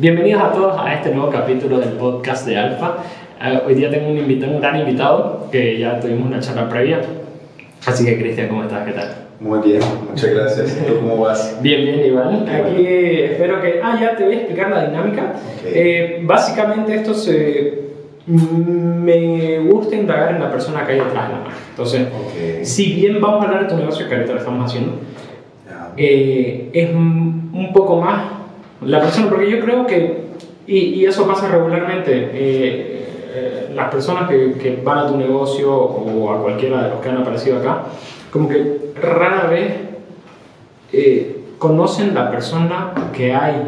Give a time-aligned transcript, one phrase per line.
[0.00, 2.94] Bienvenidos a todos a este nuevo capítulo del podcast de Alfa.
[3.38, 7.02] Eh, hoy día tengo un, invitado, un gran invitado que ya tuvimos una charla previa.
[7.84, 8.86] Así que, Cristian, ¿cómo estás?
[8.86, 9.14] ¿Qué tal?
[9.40, 10.78] Muy bien, muchas gracias.
[10.80, 11.58] ¿Y tú cómo vas?
[11.60, 12.48] Bien, bien, Iván.
[12.48, 13.78] Aquí espero que.
[13.82, 15.34] Ah, ya te voy a explicar la dinámica.
[15.58, 15.66] Ok.
[15.66, 17.80] Eh, básicamente, esto se.
[18.26, 21.56] Me gusta indagar en la persona que hay detrás de la marca.
[21.68, 22.62] Entonces, Ok.
[22.64, 24.92] si bien vamos a hablar de tu negocio, que ahorita lo estamos haciendo,
[25.68, 25.92] Ya.
[25.98, 28.39] eh, es un poco más
[28.82, 30.24] la persona, porque yo creo que,
[30.66, 33.00] y, y eso pasa regularmente, eh,
[33.32, 37.08] eh, las personas que, que van a tu negocio o a cualquiera de los que
[37.08, 37.84] han aparecido acá,
[38.32, 39.72] como que rara vez
[40.92, 43.62] eh, conocen la persona que hay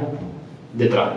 [0.73, 1.11] detrás.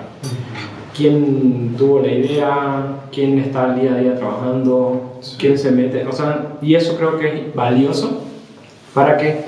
[0.95, 6.11] Quién tuvo la idea, quién está al día a día trabajando, quién se mete, o
[6.11, 8.21] sea, y eso creo que es valioso
[8.93, 9.43] para que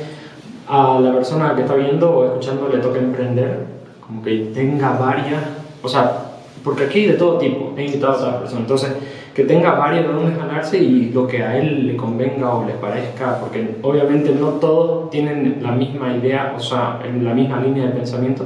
[0.67, 3.76] a la persona que está viendo o escuchando le toque emprender,
[4.07, 5.43] como que tenga varias,
[5.83, 8.91] o sea, porque aquí de todo tipo, he invitado a todas personas, entonces
[9.33, 12.73] que tenga varias de dónde ganarse y lo que a él le convenga o le
[12.73, 17.85] parezca, porque obviamente no todos tienen la misma idea, o sea, en la misma línea
[17.85, 18.45] de pensamiento,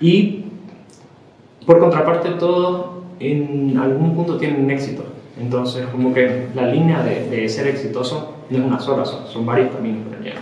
[0.00, 0.44] y
[1.64, 2.86] por contraparte todos
[3.18, 5.04] en algún punto tienen éxito,
[5.40, 9.46] entonces como que la línea de, de ser exitoso no es una sola, son, son
[9.46, 10.40] varios caminos para llegar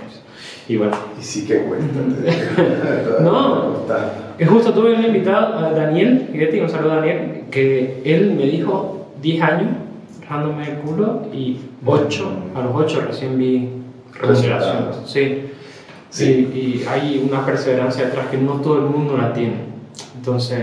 [0.77, 0.91] eso.
[1.16, 1.86] Y Y sí que cuesta.
[3.22, 3.78] No.
[4.38, 8.44] Es justo tuve un invitado, a Daniel, Guetti, un saludo a Daniel, que él me
[8.47, 9.69] dijo 10 años
[10.20, 13.69] dejándome el culo y 8, a los 8 recién vi.
[14.20, 15.02] Resultados.
[15.10, 15.44] Sí.
[16.10, 16.48] Sí.
[16.55, 19.69] Y, y hay una perseverancia detrás que no todo el mundo la tiene.
[20.16, 20.58] Entonces,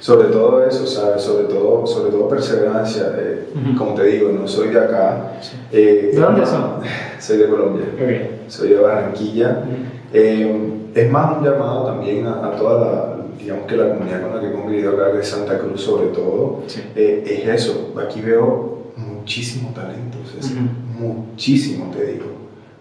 [0.00, 1.22] Sobre todo eso, ¿sabes?
[1.22, 3.12] Sobre todo, sobre todo perseverancia.
[3.18, 3.76] eh, Ujú.
[3.78, 5.32] Como te digo, no soy de acá.
[5.40, 5.56] Sí.
[5.72, 6.76] Eh, ¿De dónde son?
[7.18, 7.84] Soy de Colombia.
[7.94, 8.39] ok.
[8.50, 9.64] Soy de Barranquilla.
[10.12, 14.34] Eh, es más un llamado también a, a toda la, digamos que la comunidad con
[14.34, 16.80] la que he convivido acá, de Santa Cruz sobre todo, Sí.
[16.96, 17.94] eh, es eso.
[18.04, 21.06] Aquí veo muchísimo talento, o sea, Ujú.
[21.06, 22.26] muchísimo te digo.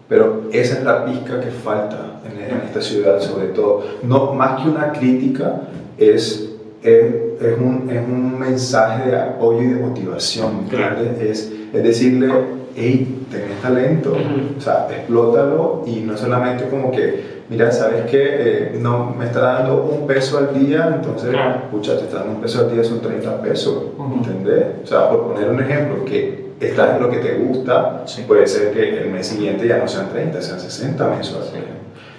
[0.08, 3.84] Pero esa es la pizca que falta en, en esta ciudad, sobre todo.
[4.02, 5.62] No, más que una crítica,
[6.00, 6.50] es,
[6.82, 7.06] es,
[7.40, 10.64] es un, es un mensaje de apoyo y de motivación.
[10.68, 11.02] Claro.
[11.22, 12.28] Es, es decirle,
[12.75, 14.57] hey, tenés talento, Ujú.
[14.57, 18.18] o sea, explótalo y no solamente como que, mira, ¿sabes qué?
[18.22, 21.59] Eh, no, me está dando un peso al día, entonces, Claro.
[21.63, 24.16] escucha, te está dando un peso al día, son 30 pesos, Ujú.
[24.16, 24.66] ¿entendés?
[24.84, 28.24] O sea, por poner un ejemplo, que estás en lo que te gusta, Sí.
[28.28, 31.59] puede ser que el mes siguiente ya no sean 30, sean 60 mensuales, Sí.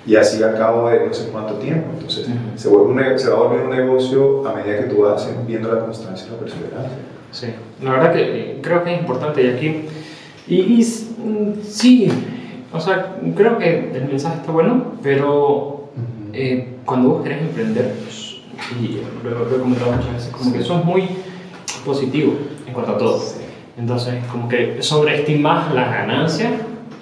[0.06, 1.88] Y así al cabo de no sé cuánto tiempo.
[1.92, 2.36] Entonces, Ujú.
[2.56, 5.70] se, vuelve un se va a volver un negocio a medida que tú vas viendo
[5.72, 6.98] la constancia y la perseverancia.
[7.30, 7.46] Sí,
[7.82, 9.84] la verdad que eh, creo que es importante y aquí.
[10.50, 10.84] Y, y
[11.62, 12.08] sí,
[12.72, 15.90] o sea, creo que el mensaje está bueno, pero
[16.32, 18.38] eh, cuando vos querés emprender, pues,
[18.80, 21.04] y lo, lo he comentado muchas veces, como que sos muy
[21.86, 22.34] positivo
[22.66, 23.20] en cuanto a todo.
[23.20, 23.42] Sí.
[23.78, 26.52] Entonces, como que sobreestimás las ganancias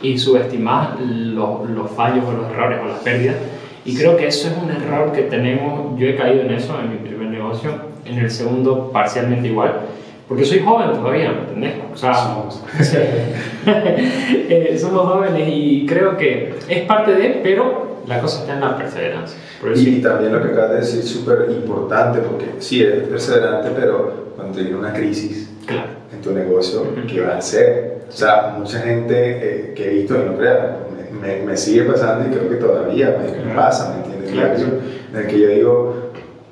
[0.03, 3.37] y subestimás los, los fallos o los errores o las pérdidas.
[3.85, 6.91] Y creo que eso es un error que tenemos, yo he caído en eso en
[6.91, 7.71] mi primer negocio,
[8.05, 9.88] en el segundo parcialmente igual,
[10.29, 11.75] porque soy joven todavía, ¿me entendés?
[11.93, 12.63] O sea, Somos.
[13.67, 18.77] eh, somos jóvenes y creo que es parte de, pero la cosa está en la
[18.77, 19.39] perseverancia.
[19.75, 23.71] Y, y también lo que acabas de decir es súper importante, porque sí, eres perseverante,
[23.75, 25.89] pero cuando te viene una crisis claro.
[26.13, 26.85] en tu negocio.
[27.07, 27.99] ¿qué vas a hacer?
[28.09, 30.77] O sea, mucha gente eh, que he visto, y no crean,
[31.21, 33.57] me, me, sigue pasando y creo que todavía me, me Claro.
[33.57, 34.31] pasa, ¿me entiendes?
[34.31, 34.81] Claro.
[35.13, 36.08] En el que yo digo,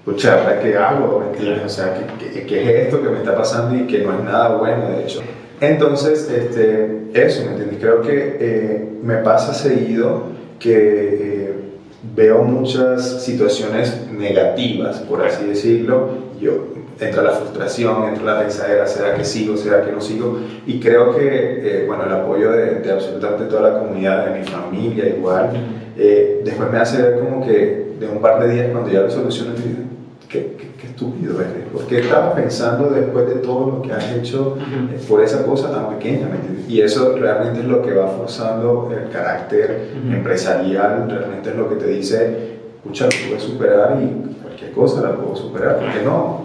[0.07, 1.21] ¿ahora qué hago?
[1.21, 1.65] ¿Me entiendes?
[1.65, 4.25] O sea, ¿qué, qué, qué es esto que me está pasando y que no es
[4.25, 5.21] nada bueno, de hecho?
[5.61, 7.79] Entonces, este, eso, ¿me entiendes?
[7.81, 10.25] Creo que eh, me pasa seguido
[10.59, 11.55] que eh,
[12.15, 16.09] veo muchas situaciones negativas, por así decirlo,
[16.41, 20.39] yo entra la frustración, entra la pensadera, ¿será que sigo, será que no sigo?
[20.67, 24.47] Y creo que, eh, bueno, el apoyo de, de absolutamente toda la comunidad, de mi
[24.47, 25.51] familia igual,
[25.99, 29.11] eh, después me hace ver como que de un par de días cuando ya lo
[29.11, 29.83] soluciono, yo digo,
[30.29, 34.57] qué, qué, qué estúpido eres, porque estabas pensando después de todo lo que has hecho
[34.59, 36.29] eh, por esa cosa tan pequeña.
[36.67, 41.77] Y eso realmente es lo que va forzando el carácter empresarial, realmente es lo que
[41.77, 46.43] te dice, escucha, lo puedes superar y cualquier cosa la puedo superar, ¿por qué no?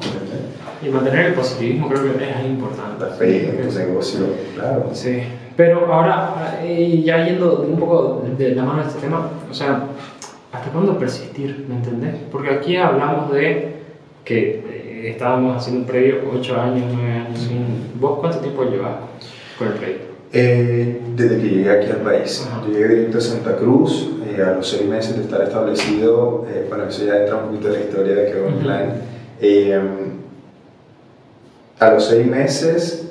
[0.83, 3.05] Y mantener el positivismo creo que es importante.
[3.05, 4.25] La fe en tu negocio,
[4.55, 4.89] claro.
[4.93, 5.21] Sí,
[5.55, 9.83] pero ahora, eh, ya yendo un poco de la mano de este tema, o sea,
[10.51, 11.65] ¿hasta cuándo persistir?
[11.69, 12.15] ¿Me entendés?
[12.31, 13.80] Porque aquí hablamos de
[14.25, 17.49] que eh, estábamos haciendo un previo 8 años, 9 años.
[17.99, 18.93] ¿Vos cuánto tiempo llevas
[19.57, 19.97] con el previo?
[20.33, 22.47] Eh, desde que llegué aquí al país.
[22.49, 22.61] Ajá.
[22.65, 26.65] Yo llegué directo a Santa Cruz, eh, a los seis meses de estar establecido, eh,
[26.69, 28.59] bueno, eso ya entra un poquito en la historia de que Ujú.
[28.59, 28.93] Plan.
[29.41, 29.81] Eh,
[31.79, 33.07] a los seis meses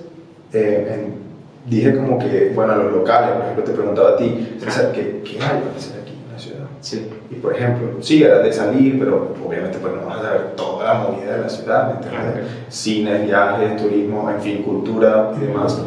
[0.52, 1.20] eh, en-
[1.68, 5.20] dije como que, bueno, a los locales, por ejemplo, te preguntaba a ti, César, ¿qué,
[5.24, 6.66] qué hay para hacer aquí en la ciudad?
[6.80, 7.06] Sí.
[7.30, 10.84] Y por ejemplo, sí, era de salir, pero obviamente pues no vas a saber toda
[10.94, 12.00] la movida de la ciudad.
[12.00, 12.40] Claro.
[12.68, 15.80] Cine, viajes, turismo, en fin, cultura y demás.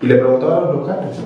[0.00, 1.16] Y le preguntaba a los locales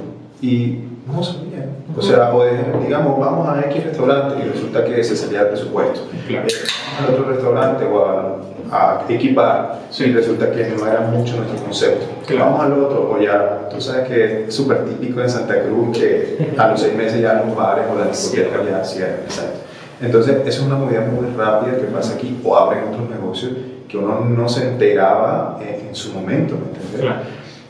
[0.41, 1.77] y no sabían.
[1.97, 5.49] O sea, o de- digamos, vamos a X restaurante y resulta que se salía el
[5.49, 6.01] presupuesto.
[6.27, 6.47] Claro.
[6.49, 6.53] Eh,
[6.97, 8.37] vamos al otro restaurante o a,
[8.71, 10.05] a equipar Sí.
[10.05, 12.07] y resulta que no era mucho nuestro concepto.
[12.27, 12.45] Claro.
[12.47, 16.53] Vamos al otro o ya, tú sabes que es súper típico en Santa Cruz que
[16.57, 19.17] a los seis meses ya los bares o las discotecas ya cierran.
[19.25, 19.59] Exacto.
[20.01, 23.53] Entonces, eso es una movida muy rápida que pasa aquí o abren otros negocios
[23.89, 27.01] que uno no se enteraba en, en su momento, ¿me entiendes?
[27.01, 27.17] Claro.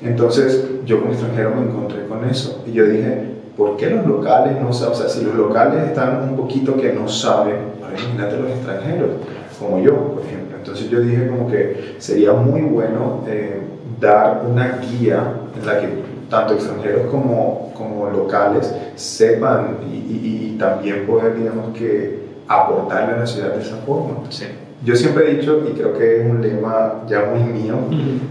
[0.03, 3.25] Entonces, yo como extranjero me encontré con eso y yo dije,
[3.57, 4.95] ¿por qué los locales no saben?
[4.95, 9.11] O sea, si los locales están un poquito que no saben, ahora imagínate los extranjeros,
[9.59, 10.42] como yo, por ejemplo.
[10.63, 13.61] Entonces yo dije como que sería muy bueno eh,
[14.01, 15.89] dar una guía en la que
[16.31, 23.19] tanto extranjeros como, como locales sepan y, y- y también poder, digamos que, aportarle a
[23.19, 24.15] la ciudad de esa forma.
[24.31, 24.45] Sí.
[24.85, 27.77] Yo siempre he dicho, y creo que es un lema ya muy mío,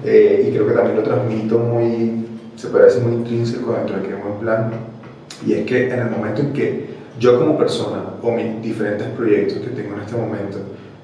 [0.03, 2.25] eh, y creo que también lo transmito muy,
[2.55, 4.71] se puede decir muy intrínseco dentro de que buen plan,
[5.45, 6.89] y es que en el momento en que
[7.19, 10.57] yo como persona o mis diferentes proyectos que tengo en este momento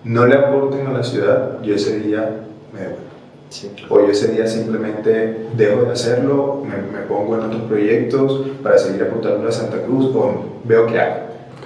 [0.07, 2.29] no le aporten a la ciudad, yo ese día
[2.73, 3.07] me devuelvo.
[3.49, 3.71] Sí.
[3.89, 8.77] O yo ese día simplemente dejo de hacerlo, me, me pongo en otros proyectos para
[8.77, 11.19] seguir aportando a Santa Cruz o veo qué hago,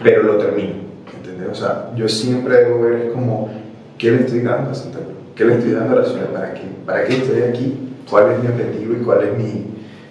[0.03, 0.73] pero lo termino.
[1.15, 1.49] ¿entendés?
[1.49, 3.49] O sea, yo siempre debo ver como,
[3.97, 5.11] ¿qué le estoy dando a Santa Cruz?
[5.35, 6.27] ¿Qué le estoy dando a la ciudad?
[6.27, 6.61] ¿Para qué?
[6.85, 7.89] ¿Para qué estoy aquí?
[8.09, 9.65] ¿Cuál es mi objetivo y cuál es mi,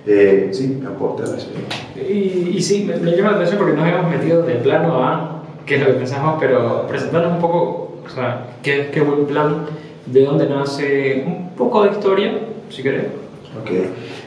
[0.07, 1.61] eh, sí, aporte a la ciudad?
[1.97, 5.41] Y, y sí, me, me llama la atención porque nos hemos metido de plano a
[5.67, 7.80] qué es lo que pensamos, pero presentarnos un poco,
[8.11, 9.67] o sea, qué, qué buen plan,
[10.07, 13.07] de dónde nace, un poco de historia, si querés.
[13.61, 13.71] Ok,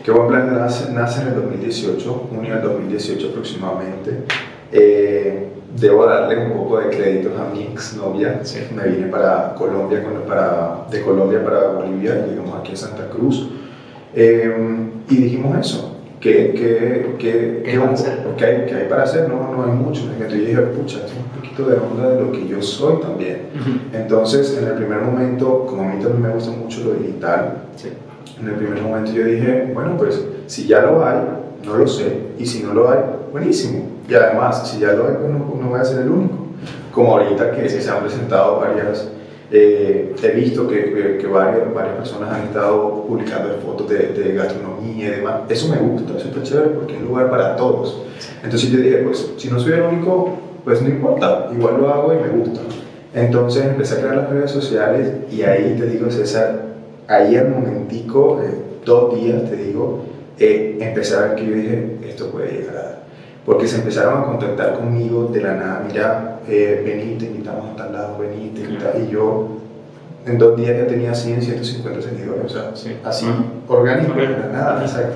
[0.03, 4.23] qué buen plan nace, nace en el 2018, junio del 2018 aproximadamente.
[4.71, 8.39] Eh, debo darle un poco de créditos a mi exnovia.
[8.43, 8.59] Sí.
[8.75, 13.49] Me vine para Colombia, para, de Colombia para Bolivia, llegamos aquí a Santa Cruz.
[14.15, 15.92] Eh, y dijimos eso,
[16.23, 18.23] ¿Qué van a hacer?
[18.37, 20.03] que hay, que hay para hacer, no, no hay mucho.
[20.11, 23.01] Entonces yo dije, pucha, esto es un poquito de onda de lo que yo soy
[23.01, 23.41] también.
[23.93, 27.89] Entonces, en el primer momento, como a mí también me gusta mucho lo digital, Sí.
[28.39, 31.17] en el primer momento yo dije, bueno, pues si ya lo hay,
[31.65, 32.99] no lo sé, y si no lo hay,
[33.31, 33.87] buenísimo.
[34.07, 36.35] Y además, si ya lo hay, pues no, no voy a ser el único.
[36.91, 39.09] Como ahorita que se han presentado varias,
[39.55, 44.33] eh, he visto que, que- que varias, varias personas han estado publicando fotos de, de
[44.33, 45.41] gastronomía y demás.
[45.47, 48.01] Eso me gusta, eso está chévere porque es un lugar para todos.
[48.43, 52.13] Entonces yo dije, pues si no soy el único, pues no importa, igual lo hago
[52.13, 52.61] y me gusta.
[53.13, 56.61] Entonces empecé a crear las redes sociales y ahí te digo, César,
[57.07, 59.99] ahí al momentico, eh, dos días te digo,
[60.39, 63.03] eh, empecé a ver que yo dije, esto puede llegar a dar.
[63.45, 67.75] Porque se empezaron a contactar conmigo de la nada, mira, eh, vení, te invitamos a
[67.75, 68.95] tal lado, vení, te invitamos.
[69.07, 69.47] Y yo
[70.25, 72.95] en dos días ya tenía 100, 150 seguidores, o sea, Sí.
[73.03, 73.43] así Ah.
[73.67, 74.49] orgánico, de Orgánico.
[74.53, 75.15] nada, exacto.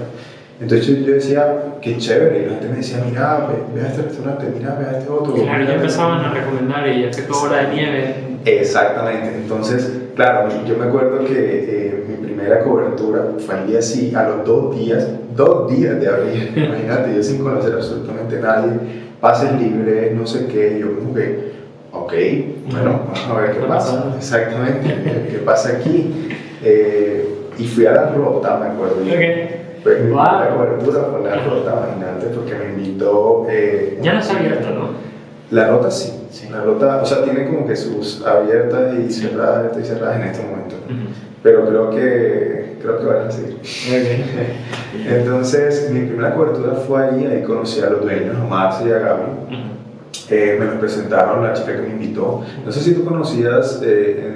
[0.60, 4.02] Entonces yo, decía, qué chévere, y la gente me decía, mira, ve, ve a este
[4.02, 5.34] restaurante, mira, ve a este otro.
[5.36, 8.16] Claro, ya empezaban a recomendar y es que toda hora de nieve.
[8.44, 14.14] Exactamente, entonces, claro, yo me acuerdo que eh, mi primera cobertura fue al día sí,
[14.16, 18.72] a los dos días, dos días de abril, imagínate, yo sin conocer absolutamente a nadie,
[19.22, 21.54] pases libres, no sé qué, yo como que,
[21.92, 22.14] ok,
[22.72, 26.30] bueno, vamos a ver qué ¿Qué pasa, exactamente, qué pasa aquí,
[26.64, 27.28] Eh,
[27.60, 29.14] y fui a la rota, me acuerdo, yo.
[29.14, 29.20] Ok.
[29.84, 30.24] Fue mi Wow.
[30.26, 33.46] primera cobertura fue la rota, imagínate, porque me invitó...
[33.50, 34.90] eh, Ya no está abierto, ¿no?
[35.52, 36.14] la rota sí.
[36.32, 36.50] Sí.
[36.52, 40.24] La rota, o sea, tiene como que sus abiertas y cerradas, abiertas y cerradas en
[40.28, 40.76] este momento.
[41.42, 43.56] Pero creo que, creo que van a seguir.
[43.56, 45.08] Ok.
[45.08, 49.00] Entonces, mi primera cobertura fue ahí, ahí conocí a los dueños, a Marcia y a
[49.00, 49.24] Gaby.
[49.24, 49.78] Ujú.
[50.30, 52.44] Eh, me los presentaron, la chica que me invitó.
[52.66, 54.34] No sé si tú conocías eh,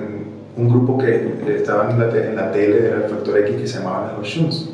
[0.56, 3.68] un grupo que eh, estaba en la, en la tele, era el Factor X, que
[3.68, 4.70] se llamaba Los Shuns.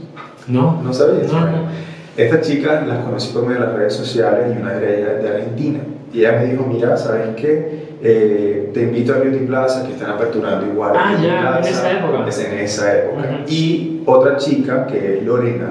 [0.47, 0.81] No.
[0.83, 1.31] ¿No sabías?
[1.31, 1.67] No, no.
[2.15, 5.23] Estas chicas las conocí por medio de las redes sociales y una de ellas es
[5.23, 5.79] de Argentina.
[6.13, 7.86] Y ella me dijo, mira, ¿sabes qué?
[8.01, 10.93] Eh, te invito a Beauty Plaza, que están aperturando igual.
[10.95, 11.69] Ah, Beauty ya, en Plaza.
[11.69, 12.25] esa época.
[12.27, 13.19] Es en esa época.
[13.21, 13.43] Ujú.
[13.49, 15.69] Y otra chica, que es Lorena,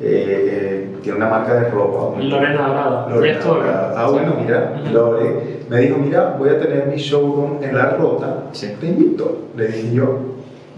[0.00, 2.18] eh, eh, tiene una marca de ropa.
[2.20, 3.10] Lorena Dorado.
[3.10, 3.38] Lorena.
[3.44, 3.94] Dorado.
[3.96, 4.92] Ah, bueno, mira, Ujú.
[4.94, 8.74] Lore me dijo, mira, voy a tener mi showroom en La Rota, Sí.
[8.80, 9.42] te invito.
[9.56, 10.18] Le dije yo,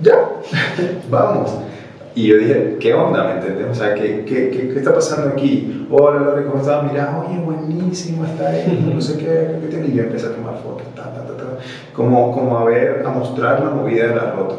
[0.02, 0.28] ya,
[1.11, 1.56] vamos.
[2.14, 3.25] Y yo dije, ¿qué onda?
[3.25, 3.66] ¿Me entiendes?
[3.71, 5.87] O sea, ¿qué, qué, qué, qué está pasando aquí?
[5.90, 6.85] Hola, Lore, ¿cómo estás?
[6.90, 9.88] Mira, oye, buenísimo, está esto, no sé qué, qué tiene.
[9.88, 11.59] Y yo empecé a tomar fotos, ta, ta, ta, ta.
[11.95, 14.57] Como, como a ver, a mostrar la movida de la rota.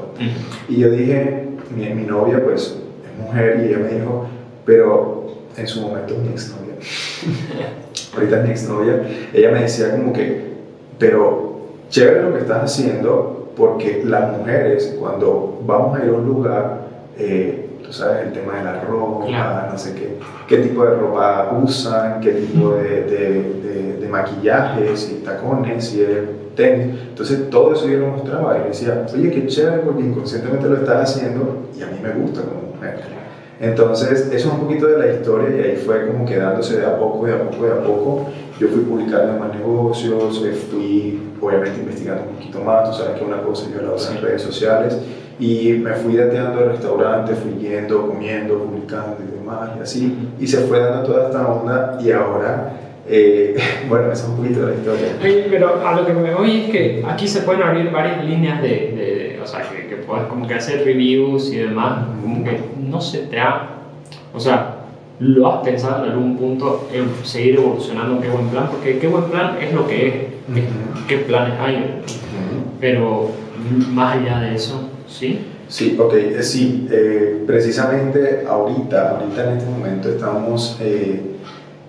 [0.67, 4.25] Y yo dije, mi, mi novia, pues, es mujer, y ella me dijo,
[4.65, 6.74] pero en su momento mi exnovia,
[8.15, 10.53] ahorita es mi exnovia, ella me decía como que,
[10.98, 16.25] pero chévere lo que estás haciendo, porque las mujeres, cuando vamos a ir a un
[16.25, 16.82] lugar,
[17.17, 19.72] eh, tú sabes, el tema de la ropa, Claro.
[19.72, 20.17] no sé qué,
[20.48, 26.29] qué tipo de ropa usan, qué tipo de, de, de, de maquillajes y tacones el
[26.55, 26.96] tenis.
[27.10, 31.12] Entonces todo eso yo lo mostraba y decía, oye, qué chévere porque inconscientemente lo estás
[31.15, 33.00] haciendo y a mí me gusta como mujer.
[33.60, 36.98] Entonces, eso es un poquito de la historia y ahí fue como quedándose de a
[36.98, 38.25] poco, de a poco, de a poco.
[38.60, 43.24] Yo fui publicando más negocios, eh, fui obviamente investigando un poquito más, tú sabes que
[43.25, 44.98] una cosa yo la otra en redes sociales
[45.39, 50.17] y me fui dateando al restaurante, fui yendo, comiendo, publicando y demás y así.
[50.39, 52.73] Y se fue dando toda esta onda y ahora,
[53.07, 53.55] eh,
[53.89, 55.07] bueno, eso es un poquito de la historia.
[55.21, 58.61] Oye, pero a lo que me voy es que aquí se pueden abrir varias líneas
[58.61, 62.59] de, de- o sea, que, que puedes como que hacer reviews y demás, como que
[62.79, 63.69] no se te ha,
[64.33, 64.75] o sea,
[65.19, 69.25] lo has pensado en algún punto en seguir evolucionando qué buen plan, porque qué buen
[69.25, 70.13] plan es lo que es,
[71.07, 72.01] qué planes hay,
[72.79, 73.31] pero
[73.91, 75.39] más allá de eso, ¿sí?
[75.67, 81.22] Sí, ok, eh, sí, eh, precisamente ahorita, ahorita en este momento estamos eh,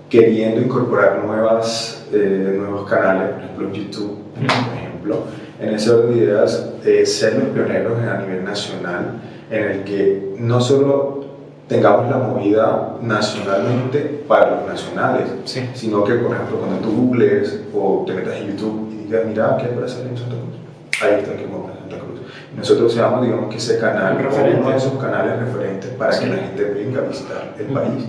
[0.09, 5.19] queriendo incorporar nuevas, eh, nuevos canales, por ejemplo YouTube, por ejemplo,
[5.61, 10.35] en ese orden de ideas, eh, ser los pioneros a nivel nacional, en el que
[10.39, 11.25] no solo
[11.69, 15.69] tengamos la movida nacionalmente para los nacionales, Sí.
[15.75, 19.57] sino que, por ejemplo, cuando tú googles o te metas en YouTube y digas, mira,
[19.59, 21.03] ¿qué hay para hacer en Santa Cruz?
[21.03, 22.04] Ahí está que a Santa Cruz.
[22.57, 26.25] Nosotros seamos, digamos, que ese canal, o uno de esos canales referentes para Sí.
[26.25, 28.05] que la gente venga a visitar el país.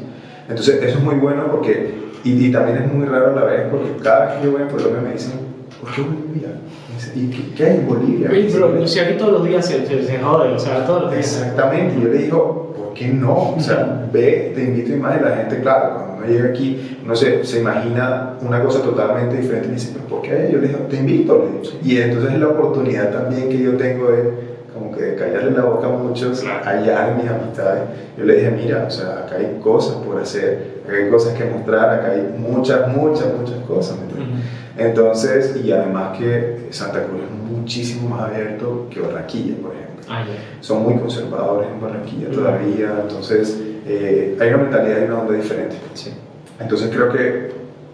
[0.47, 3.63] Entonces, eso es muy bueno porque, y, y también es muy raro a la vez,
[3.71, 5.33] porque cada vez que yo voy a Colombia me dicen,
[5.81, 6.49] ¿por qué Bolivia?
[7.15, 8.29] ¿Y qué, qué hay en Bolivia?
[8.31, 11.11] Oye, pero si aquí todos los días se, se, se jode, o sea, todos los
[11.11, 11.25] días.
[11.41, 13.55] Exactamente, y yo le digo, ¿por qué no?
[13.55, 16.94] O sea, ve, te invito y más, y la gente, claro, cuando uno llega aquí,
[17.05, 20.49] no sé, se imagina una cosa totalmente diferente y me dice, ¿pero por qué?
[20.51, 21.79] Yo le digo, te invito, le digo.
[21.83, 25.63] Y entonces es la oportunidad también que yo tengo de, como que de callarle la
[25.65, 26.67] boca a muchos Claro.
[26.67, 27.83] allá en mis amistades.
[28.17, 31.45] Yo le dije, mira, o sea, acá hay cosas por hacer, acá hay cosas que
[31.45, 33.97] mostrar, acá hay muchas, muchas, muchas cosas.
[34.77, 40.23] Entonces, y además que Santa Cruz es muchísimo más abierto que Barranquilla, por ejemplo Ah,
[40.59, 45.77] son muy conservadores en Barranquilla todavía, entonces eh, hay una mentalidad y una onda diferente.
[45.95, 46.11] Sí.
[46.59, 47.51] Entonces creo que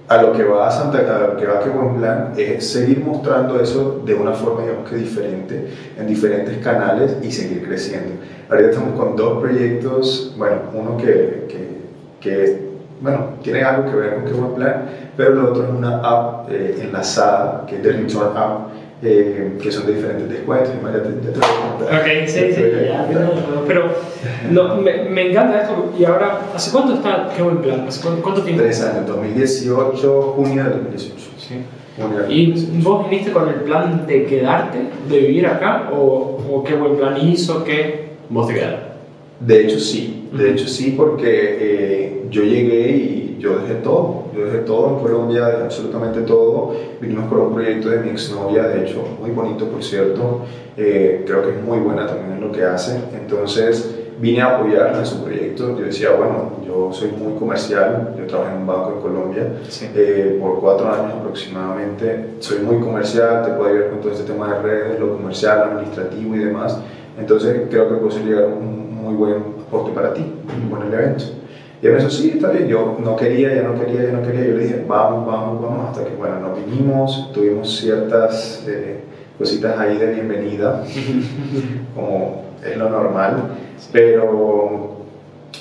[0.08, 2.70] a lo que va a Santa a lo que va a que buen plan es
[2.70, 8.16] seguir mostrando eso de una forma digamos que diferente en diferentes canales y seguir creciendo.
[8.50, 11.78] Ahorita estamos con dos proyectos, bueno, uno que, que,
[12.20, 16.00] que bueno, tiene algo que ver con qué buen plan, pero lo otro es una
[16.00, 18.68] app eh, enlazada que es de Return App
[19.04, 20.72] eh, que son de diferentes descuentos.
[20.80, 22.00] y más, Ya te, ya te voy a contar.
[22.02, 23.86] Ok, sí, sí, ya, no, pero
[24.52, 25.92] no, me, me encanta esto.
[25.98, 27.86] Y ahora, ¿hace cuánto está Qué buen plan?
[27.88, 28.62] ¿Hace cuánto, cuánto tiempo?
[28.64, 31.16] Tres años, 2018, junio de 2018.
[31.38, 31.56] Sí.
[32.00, 32.90] Junio de ¿Y 2018.
[32.90, 34.78] vos viniste con el plan de quedarte,
[35.10, 35.90] de vivir acá?
[35.94, 38.91] ¿O, o qué buen plan hizo que vos te quedaras?
[39.46, 44.46] De hecho sí, de hecho sí, porque eh, yo llegué y yo dejé todo, yo
[44.46, 48.84] dejé todo en Colombia, dejé absolutamente todo, vinimos por un proyecto de mi exnovia, de
[48.86, 50.42] hecho muy bonito por cierto,
[50.78, 55.00] eh, creo que es muy buena también en lo que hace, entonces vine a apoyarla
[55.00, 58.94] en su proyecto, yo decía, bueno, yo soy muy comercial, yo trabajo en un banco
[58.96, 59.88] en Colombia, Sí.
[59.96, 62.26] eh, por cuatro años aproximadamente.
[62.40, 66.36] Soy muy comercial, te puedo ayudar con todo este tema de redes, lo comercial, administrativo
[66.36, 66.78] y demás.
[67.20, 69.36] Entonces creo que puedo llegar a un muy buen
[69.68, 71.26] aporte para ti, un buen evento.
[71.82, 72.68] Y él me dijo, sí, está bien.
[72.68, 74.46] Yo no quería, ya no quería, ya no quería.
[74.46, 79.00] Yo le dije, vamos, vamos, vamos, hasta que, bueno, nos vinimos, tuvimos ciertas eh,
[79.38, 80.84] cositas ahí de bienvenida,
[81.96, 83.56] como es lo normal,
[83.92, 84.98] pero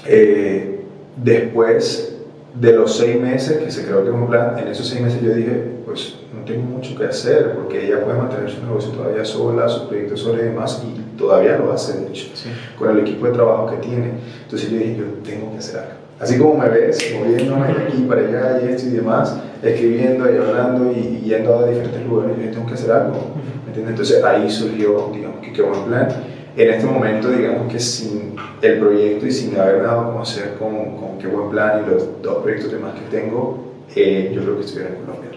[0.06, 0.84] eh,
[1.16, 2.18] después
[2.54, 5.32] de los seis meses que se creó que un plan, en esos seis meses yo
[5.32, 9.68] dije, pues no tengo mucho que hacer, porque ella puede mantener su negocio todavía sola,
[9.68, 12.48] su proyecto sola y demás, y todavía lo hace, de hecho, Sí.
[12.78, 14.12] con el equipo de trabajo que tiene.
[14.44, 15.92] Entonces yo dije, yo tengo que hacer algo.
[16.18, 20.36] Así como me ves, moviéndome de aquí para allá y esto y demás, escribiendo y
[20.36, 23.16] hablando y, y yendo a diferentes lugares, yo tengo que hacer algo.
[23.62, 23.90] ¿me entiendes?
[23.92, 26.08] Entonces ahí surgió, digamos, que qué buen plan.
[26.56, 30.96] En este momento, digamos que sin el proyecto y sin haberme dado a conocer con,
[30.96, 34.64] con qué buen plan y los dos proyectos demás que tengo, eh, yo creo que
[34.64, 35.30] estuviera en Colombia.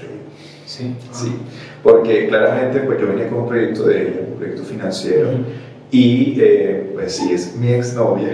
[0.65, 0.95] Sí.
[1.11, 1.35] Sí,
[1.83, 5.37] porque claramente pues yo venía con un proyecto de ella, un proyecto financiero, Ujú.
[5.93, 8.33] Y eh, pues si es mi exnovia,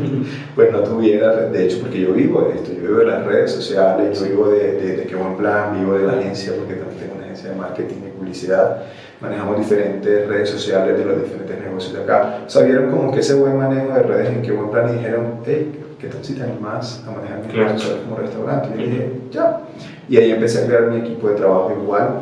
[0.54, 3.50] pues no tuviera, de hecho porque yo vivo de esto, yo vivo de las redes
[3.50, 7.00] sociales, yo vivo de, de, de Qué Buen Plan, vivo de la agencia porque también
[7.00, 8.82] tengo una agencia de marketing y publicidad,
[9.20, 12.44] manejamos diferentes redes sociales de los diferentes negocios de acá.
[12.46, 14.98] O sea, vieron como que ese buen manejo de redes en Qué Buen Plan y
[14.98, 18.68] dijeron, hey, ¿qué tal si te animas a manejar mis redes sociales como restaurante?
[18.76, 19.62] Y yo dije, ya.
[20.08, 22.20] Y ahí empecé a crear mi equipo de trabajo igual.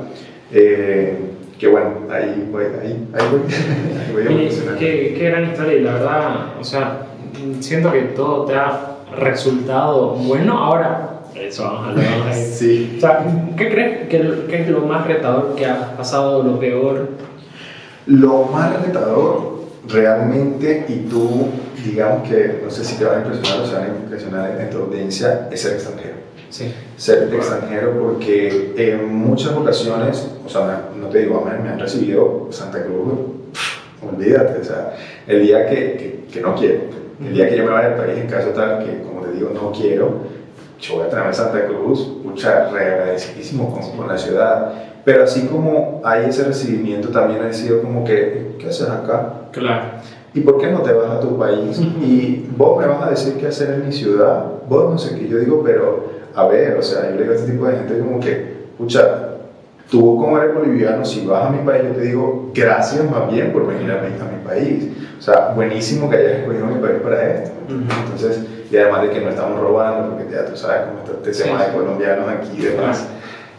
[0.51, 1.15] Eh,
[1.59, 5.81] que bueno, ahí voy, ahí, ahí voy, ahí voy a qué, qué gran historia y
[5.81, 7.07] la verdad, o sea,
[7.61, 10.57] siento que todo te ha resultado bueno.
[10.57, 12.35] Ahora, eso vamos a hablar.
[12.35, 12.95] Sí.
[12.97, 13.25] O sea,
[13.57, 17.09] ¿qué crees que, que es lo más retador que ha pasado, lo peor?
[18.07, 21.49] Lo más retador realmente, y tú,
[21.85, 24.71] digamos que, no sé si te va a impresionar o se van a impresionar en
[24.71, 26.08] tu audiencia, es ser extranjero.
[26.51, 26.73] Sí.
[26.97, 32.49] Ser extranjero porque en muchas ocasiones, o sea, no te digo, me, me han recibido
[32.51, 33.13] Santa Cruz,
[34.03, 36.85] olvídate, o sea, el día que, que, que no quiero,
[37.25, 39.51] el día que yo me vaya al país en caso tal que, como te digo,
[39.53, 40.39] no quiero,
[40.81, 44.73] yo voy a traerme a Santa Cruz, mucha reagradecidísimo con, con la ciudad,
[45.05, 49.49] pero así como hay ese recibimiento, también ha sido como que, ¿qué haces acá?
[49.53, 49.85] Claro.
[50.35, 51.81] ¿Y por qué no te vas a tu país?
[52.03, 55.27] Y vos me vas a decir qué hacer en mi ciudad, vos no sé qué.
[55.27, 57.99] Yo digo, pero a ver, o sea, yo le digo a este tipo de gente
[57.99, 59.29] como que, escucha,
[59.91, 63.53] tú como eres boliviano, si vas a mi país, yo te digo, gracias más bien
[63.53, 64.89] por venir a mi, a mi país.
[65.19, 67.51] O sea, buenísimo que hayas escogido mi país para esto.
[67.69, 67.83] Ujú.
[68.05, 71.35] Entonces, y además de que no estamos robando, porque ya tú sabes cómo está este
[71.35, 71.43] Sí.
[71.43, 73.09] tema de colombianos aquí y demás.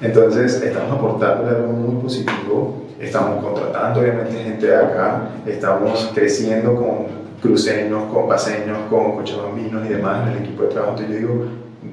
[0.02, 7.08] Entonces, estamos aportando algo muy positivo, estamos contratando obviamente gente de acá, estamos creciendo con
[7.42, 10.94] cruceños, con paseños, con cochabambinos y demás en el equipo de trabajo.
[10.98, 11.46] Entonces, yo digo,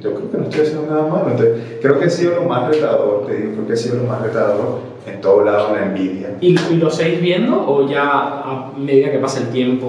[0.07, 1.31] yo creo que no estoy haciendo nada malo.
[1.31, 4.05] Entonces, creo que ha sido lo más retador, te digo, creo que ha sido lo
[4.05, 6.37] más retador en todo lado, la envidia.
[6.41, 9.89] ¿Y, y lo seguís viendo o ya a medida que pasa el tiempo?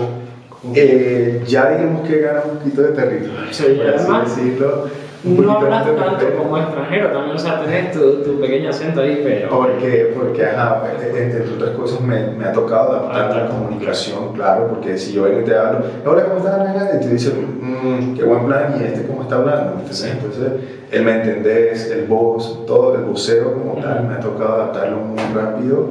[0.74, 4.86] Eh, ya digamos que gana un poquito de territorio, Sí, por así decirlo.
[5.28, 8.40] Un no poquito hablas más de tanto como extranjero también, o sea, tenés tu, tu
[8.40, 9.50] pequeño acento ahí, pero...
[9.50, 10.84] Porque, porque ajá,
[11.18, 13.50] entre otras cosas me, me ha tocado adaptar Ah, la claro.
[13.50, 16.96] comunicación, claro, porque si yo vengo y te hablo, hola, ¿cómo estás?
[16.96, 19.98] Y te dicen, mmm, qué buen plan, y este cómo está hablando, ¿me entiendes?
[19.98, 20.10] Sí.
[20.12, 20.52] Entonces,
[20.92, 25.20] el me entendés, el voz, todo, el voceo como tal, me ha tocado adaptarlo muy
[25.36, 25.90] rápido,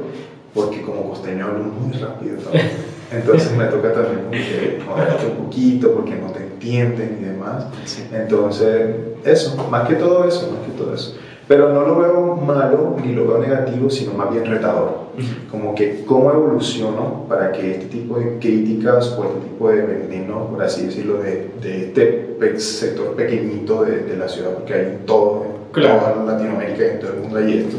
[0.53, 2.69] porque como costeño hablo muy rápido también.
[3.11, 7.65] Entonces me toca también como que moderarte un poquito, porque no te entienden y demás.
[7.85, 8.03] Sí.
[8.11, 11.15] Entonces, eso, más que todo eso, más que todo eso.
[11.47, 15.07] Pero no lo veo malo ni lo veo negativo, sino más bien retador.
[15.49, 20.47] Como que cómo evoluciono para que este tipo de críticas o este tipo de veneno,
[20.47, 25.05] por así decirlo, de, de este sector pequeñito de, de la ciudad, porque hay en
[25.05, 25.99] todo, en Claro.
[25.99, 27.77] toda Latinoamérica y en todo el mundo hay esto,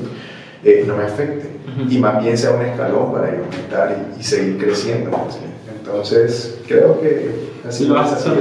[0.65, 1.49] eh, no me afecte.
[1.83, 1.91] Ujú.
[1.91, 5.11] Y más bien sea un escalón para ir aumentar y, y seguir creciendo.
[5.31, 5.39] ¿sí?
[5.79, 8.41] Entonces, creo que así lo hace solo.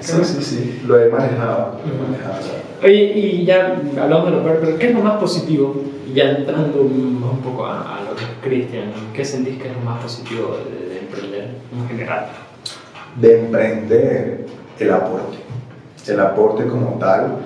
[0.00, 1.80] Sí, sí, sí, lo he manejado.
[1.84, 2.36] Lo he manejado.
[2.82, 5.82] Oye, y ya hablamos de lo peor, pero ¿qué es lo más positivo?
[6.14, 9.74] Ya entrando un un poco a, a lo que es Cristian, ¿qué sentís que es
[9.74, 12.26] lo más positivo de, de emprender en general?
[13.16, 14.46] de emprender
[14.78, 15.38] el aporte,
[16.06, 17.38] el aporte como tal,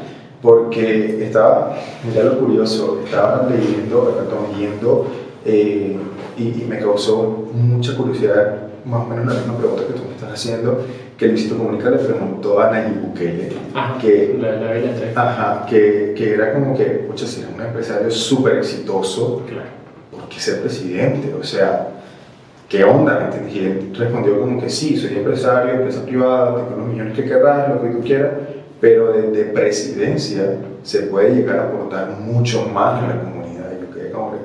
[0.42, 4.14] porque estaba, mira lo curioso, estaba leyendo,
[4.56, 5.06] viendo
[5.44, 5.96] eh,
[6.36, 10.14] y, y me causó mucha curiosidad, más o menos la misma pregunta que tú me
[10.14, 10.84] estás haciendo,
[11.18, 15.22] que Luisito Comunica le preguntó a Nayib Bukele, Ajá, que la, la.
[15.22, 19.68] Ajá, que, que era como que, pucha, si era un empresario súper exitoso, Claro.
[20.10, 21.32] ¿por qué ser presidente?
[21.38, 21.88] O sea,
[22.68, 23.30] ¿qué onda?
[23.44, 23.52] ¿Me?
[23.52, 27.68] Y él respondió como que sí, soy empresario, empresa privada, tengo los millones que querrás,
[27.68, 28.30] lo que tú quieras,
[28.80, 33.70] pero de, de presidencia se puede llegar a aportar mucho más en la comunidad.
[33.78, 34.38] Y yo quedé como que,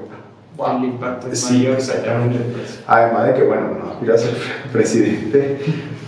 [0.78, 2.38] El impacto es Sí, mayor, exactamente.
[2.54, 2.80] pues.
[2.86, 4.34] Además de que, bueno, no aspira a ser
[4.72, 5.58] presidente,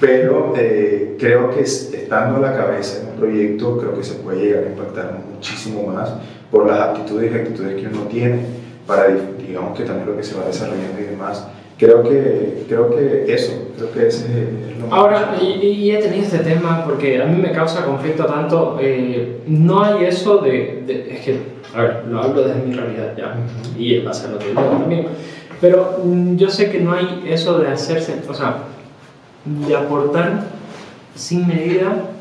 [0.01, 4.15] pero eh, creo que es- estando a la cabeza en un proyecto, creo que se
[4.15, 6.11] puede llegar a impactar muchísimo más
[6.51, 8.39] por las aptitudes y actitudes que uno tiene
[8.87, 9.07] para,
[9.47, 11.47] digamos, que también lo que se va desarrollando y demás.
[11.77, 15.97] Creo que, creo que eso, creo que ese es lo más Ahora, y, y he
[15.99, 20.83] tenido este tema porque a mí me causa conflicto tanto, eh, no hay eso de,
[20.85, 21.37] de- es que,
[21.75, 23.35] a ver, lo hablo desde mi realidad ya,
[23.77, 25.07] y va a ser lo que digo también,
[25.59, 28.57] pero mm, yo sé que no hay eso de hacerse, o sea,
[29.45, 30.45] de aportar
[31.15, 32.11] sin medida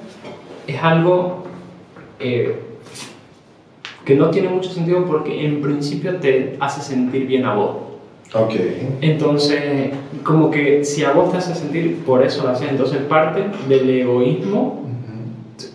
[0.66, 1.44] es algo
[2.18, 2.60] eh,
[4.04, 7.76] que no tiene mucho sentido porque en principio te hace sentir bien a vos.
[8.34, 8.52] Ok.
[9.00, 9.90] Entonces,
[10.22, 12.70] como que si a vos te hace sentir, por eso lo haces.
[12.70, 14.84] Entonces, parte del egoísmo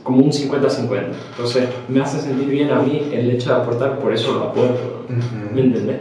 [0.03, 1.03] como un 50-50.
[1.31, 5.05] Entonces, me hace sentir bien a mí el hecho de aportar, por eso lo aporto.
[5.53, 5.97] ¿Me entendés?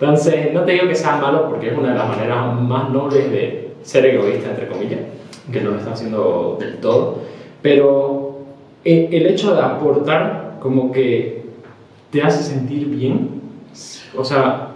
[0.00, 3.30] Entonces, no te digo que sea malo porque es una de las maneras más nobles
[3.30, 5.00] de ser egoísta, entre comillas,
[5.50, 7.20] que no lo está haciendo del todo,
[7.62, 8.38] pero
[8.84, 11.46] eh, el hecho de aportar como que
[12.10, 13.40] te hace sentir bien,
[14.14, 14.68] o sea,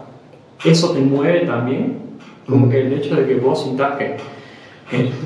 [0.65, 1.99] eso te mueve también,
[2.49, 4.17] como que el hecho de que vos sintas que...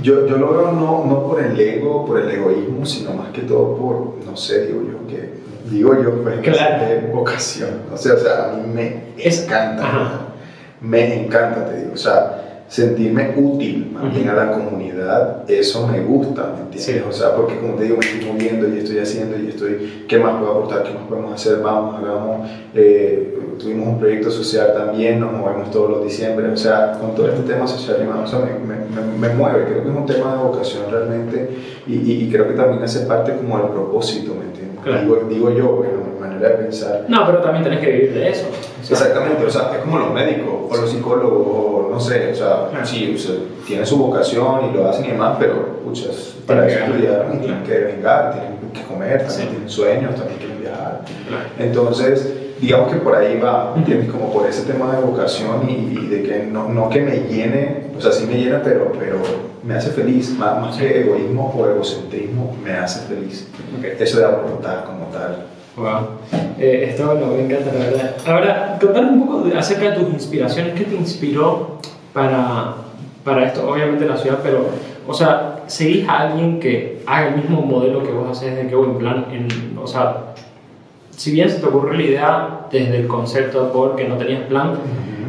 [0.02, 3.42] Yo, yo lo veo no, no por el ego, por el egoísmo, sino más que
[3.42, 5.30] todo por, no sé, digo yo, que
[5.70, 6.84] digo yo, pues, Claro.
[6.86, 7.70] de vocación.
[7.92, 10.20] O sea, o sea, a mí me Es- encanta,
[10.80, 11.90] me encanta, te digo.
[11.94, 16.84] O sea, sentirme útil más bien a la comunidad, eso me gusta, ¿me entiendes?
[16.84, 17.00] Sí.
[17.08, 20.18] O sea, porque como te digo, me estoy moviendo y estoy haciendo y estoy, ¿qué
[20.18, 20.82] más puedo aportar?
[20.82, 21.58] ¿Qué más podemos hacer?
[21.62, 22.50] Vamos, hagamos.
[22.74, 27.28] Eh, tuvimos un proyecto social también, nos movemos todos los diciembre, o sea, con todo
[27.28, 29.96] este tema social y más, o sea, me, me, me- me mueve, creo que es
[29.96, 31.48] un tema de vocación realmente
[31.86, 34.80] y, y- y creo que también hace parte como del propósito, ¿me entiendes?
[34.84, 35.00] Claro.
[35.02, 37.04] Digo, digo yo, bueno, mi manera de pensar.
[37.08, 38.46] No, pero también tenés que vivir de eso.
[38.48, 42.32] o sea, Exactamente, o sea, es como los médicos o los psicólogos, o no sé,
[42.32, 42.86] o sea, Claro.
[42.86, 43.34] sí, o sea,
[43.66, 47.38] tienen su vocación y lo hacen y demás, pero, puchas, para eso Tienen ganar.
[47.40, 49.46] tienen que vengar, tienen que comer, también Sí.
[49.48, 51.00] tienen sueños, también quieren viajar.
[51.28, 51.44] Claro.
[51.58, 54.10] Entonces, digamos que por ahí va, ¿entiendes?
[54.10, 57.88] Como por ese tema de vocación y, y de que no, no que me llene,
[57.96, 59.16] o sea, sí me llena, pero, pero
[59.62, 63.48] me hace feliz, más, más que egoísmo o egocentrismo, me hace feliz.
[63.78, 63.84] Ok.
[64.00, 65.46] Eso de aportar como tal.
[65.76, 66.08] Wow.
[66.58, 68.16] Eh, está bueno, me encanta la verdad.
[68.26, 70.74] Ahora, contar un poco acerca de tus inspiraciones.
[70.74, 71.78] ¿Qué te inspiró
[72.14, 72.76] para,
[73.22, 73.68] para esto?
[73.68, 74.66] Obviamente la ciudad, pero,
[75.06, 78.74] o sea, ¿seguís a alguien que haga el mismo modelo que vos haces de que
[78.74, 80.34] en plan, en, o sea,
[81.16, 84.74] si bien se te ocurrió la idea desde el concepto porque no tenías plan,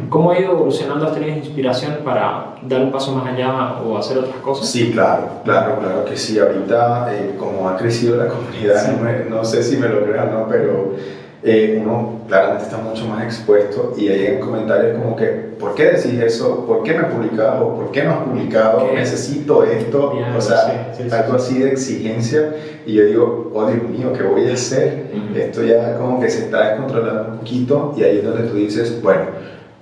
[0.08, 1.06] ¿cómo ha ido evolucionando?
[1.06, 4.68] ¿Has tenido inspiración para dar un paso más allá o hacer otras cosas?
[4.68, 6.38] Sí, claro, claro, claro que sí.
[6.38, 8.92] Ahorita, eh, como ha crecido la comunidad, Sí.
[8.96, 10.46] no, me- no sé si me lo crean, ¿no?
[10.48, 10.94] Pero
[11.42, 15.84] eh, uno claramente está mucho más expuesto y ahí en comentarios como que, ¿por qué
[15.92, 16.66] decís eso?
[16.66, 17.74] ¿Por qué no has publicado?
[17.76, 18.88] ¿Por qué no has publicado?
[18.88, 18.96] ¿Qué?
[18.96, 20.14] Necesito esto.
[20.18, 21.54] Ya, o sea, sí, sí, algo sí.
[21.54, 22.54] así de exigencia.
[22.86, 25.10] Y yo digo, oh Dios mío, ¿qué voy a hacer?
[25.14, 25.38] Ujú.
[25.38, 29.00] Esto ya como que se está descontrolando un poquito y ahí es donde tú dices,
[29.00, 29.22] bueno,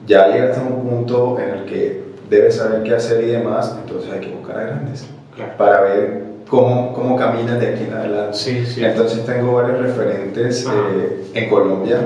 [0.07, 4.13] ya llegaste a un punto en el que debes saber qué hacer y demás, entonces
[4.13, 5.53] hay que buscar a grandes Claro.
[5.59, 8.37] para ver cómo, cómo caminas de aquí en adelante.
[8.37, 8.85] Sí, sí.
[8.85, 11.99] Entonces tengo varios referentes eh, en Colombia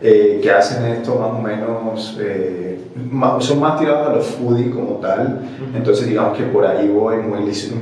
[0.00, 4.70] eh, que hacen esto más o menos, eh, ma- son más tirados a los foodie
[4.70, 5.40] como tal,
[5.74, 7.40] entonces digamos que por ahí voy, muy,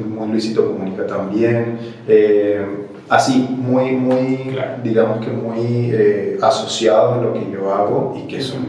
[0.08, 2.62] muy Luisito Comunica también, eh,
[3.08, 4.72] así, muy, muy, Claro.
[4.84, 8.66] digamos que muy eh, asociados a lo que yo hago y que son,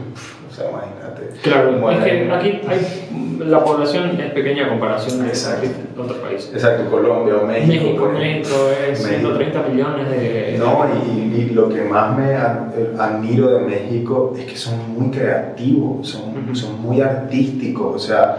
[0.52, 1.40] o sea, imagínate.
[1.42, 5.68] Claro, Bueno, es que aquí hay, la población es pequeña a comparación de Exacto.
[5.98, 6.52] otros países.
[6.52, 7.84] Exacto, Colombia o México.
[7.84, 8.10] México.
[8.12, 8.54] México
[8.90, 9.28] es México.
[9.36, 10.56] 130 millones de...
[10.58, 15.10] No, y, y lo que más me ad- admiro de México es que son muy
[15.10, 18.36] creativos, son, son muy artísticos, o sea,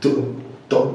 [0.00, 0.36] tú-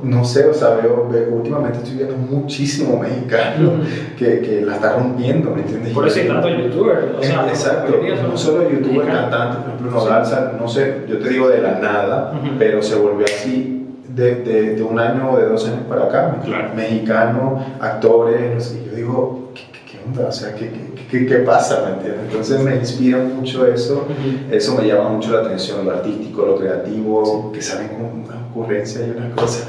[0.04, 3.82] no sé, o sea, veo, veo- últimamente estoy viendo muchísimo mexicano Ujú.
[4.18, 5.94] que, que la está rompiendo, ¿me entiendes?
[5.94, 7.06] Por eso hay tantos youtubers.
[7.18, 9.22] O sea, Exacto, mayoría son no solo youtuber, mexicanos.
[9.30, 12.96] cantante, por ejemplo, Nodal, Sal- no sé, yo te digo de la nada, pero se
[12.96, 13.78] volvió así
[14.10, 16.72] de, de, de un año o de dos años para acá, Claro.
[16.76, 20.28] mexicano, actores, no sé, yo digo, ¿qué, qué, onda?
[20.28, 20.70] O sea, ¿qué,
[21.10, 21.84] qué, qué, pasa?
[21.86, 22.24] ¿Me entiendes?
[22.28, 24.54] Entonces me inspira mucho eso, Ujú.
[24.54, 28.06] eso me llama mucho la atención, lo artístico, lo creativo, que salen con
[28.52, 29.68] ocurrencia y una cosa.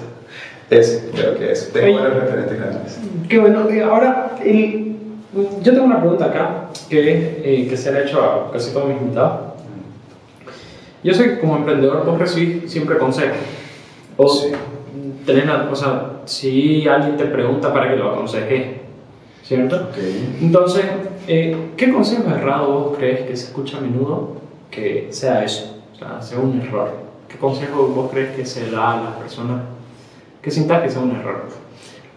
[0.70, 1.70] Eso, creo que eso.
[1.72, 2.98] Tengo varios referentes grandes.
[3.28, 3.68] Qué bueno.
[3.68, 4.96] Eh, Ahora, el-
[5.62, 8.88] yo tengo una pregunta acá que, eh, que se le ha hecho a casi todos
[8.88, 9.52] mis invitados.
[11.02, 13.36] Yo sé que como emprendedor vos recibís siempre consejos.
[14.16, 14.48] O Sí.
[15.26, 18.66] tenés la- o sea, si alguien te pregunta para que lo aconsejes,
[19.42, 19.76] ¿cierto?
[19.76, 19.98] Ok.
[20.40, 20.84] Entonces,
[21.26, 24.36] eh, ¿qué consejo errado vos crees que se escucha a menudo
[24.70, 25.80] que sea eso?
[25.94, 27.01] O sea, sea un error.
[27.32, 29.62] ¿Qué consejo vos crees que se da a las personas
[30.42, 31.46] que sientas que sea un error?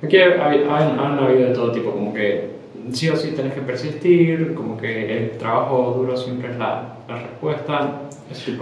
[0.04, 2.56] Aquí hay- han, habido de todo tipo, como que
[2.92, 7.16] sí o sí tenés que persistir, como que el trabajo duro siempre es la, la
[7.22, 8.02] respuesta.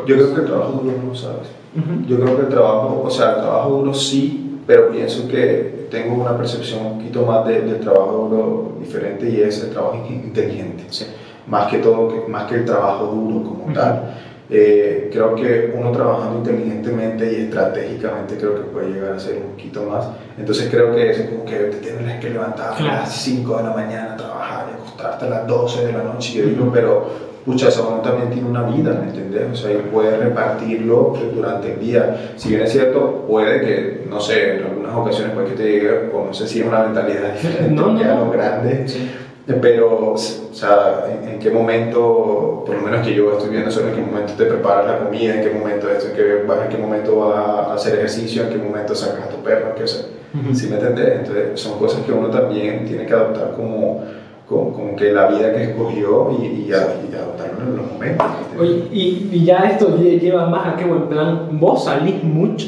[0.06, 1.48] Yo creo que el trabajo duro no lo sabes.
[1.76, 2.06] Ujú.
[2.08, 6.22] Yo creo que el trabajo, o sea, el trabajo duro sí, pero pienso que tengo
[6.22, 10.24] una percepción un poquito más de- del trabajo duro diferente y es el trabajo in-
[10.26, 10.84] inteligente.
[10.90, 11.06] Sí.
[11.48, 13.74] Más que todo, más que el trabajo duro como Ujú.
[13.74, 14.14] tal.
[14.50, 19.52] Eh, creo que uno trabajando inteligentemente y estratégicamente creo que puede llegar a ser un
[19.52, 20.08] poquito más.
[20.38, 23.72] Entonces creo que eso como que te tienes que levantar a las 5 de la
[23.72, 26.34] mañana a trabajar y acostarte a las 12 de la noche.
[26.34, 27.08] Y yo digo, pero
[27.46, 29.52] pucha, eso uno también tiene una vida, ¿me entiendes?
[29.52, 32.34] O sea, y puede repartirlo durante el día.
[32.36, 36.10] Si bien es cierto, puede que, no sé, en algunas ocasiones puede que te llegue,
[36.14, 39.10] o no sé si es una mentalidad diferente, No, no, a lo grande, Sí.
[39.48, 43.70] Eh, Pero, o sea, ¿en, en qué momento, por lo menos que yo estoy viendo
[43.70, 46.64] eso, en qué momento te preparas la comida, en qué momento esto, en qué, vas-
[46.64, 47.36] en qué momento vas
[47.70, 50.06] a hacer ejercicio, en qué momento sacas a tu perro, qué sé.
[50.34, 50.56] Ujú.
[50.56, 51.20] ¿Sí me entendés?
[51.20, 54.04] Entonces, son cosas que uno también tiene que adoptar como,
[54.48, 58.28] como, como que la vida que escogió y, y, a- y adoptarlo en los momentos.
[58.60, 61.50] Oye, y, y ya esto lle- lleva más a qué buen plan.
[61.60, 62.68] ¿Vos salís mucho?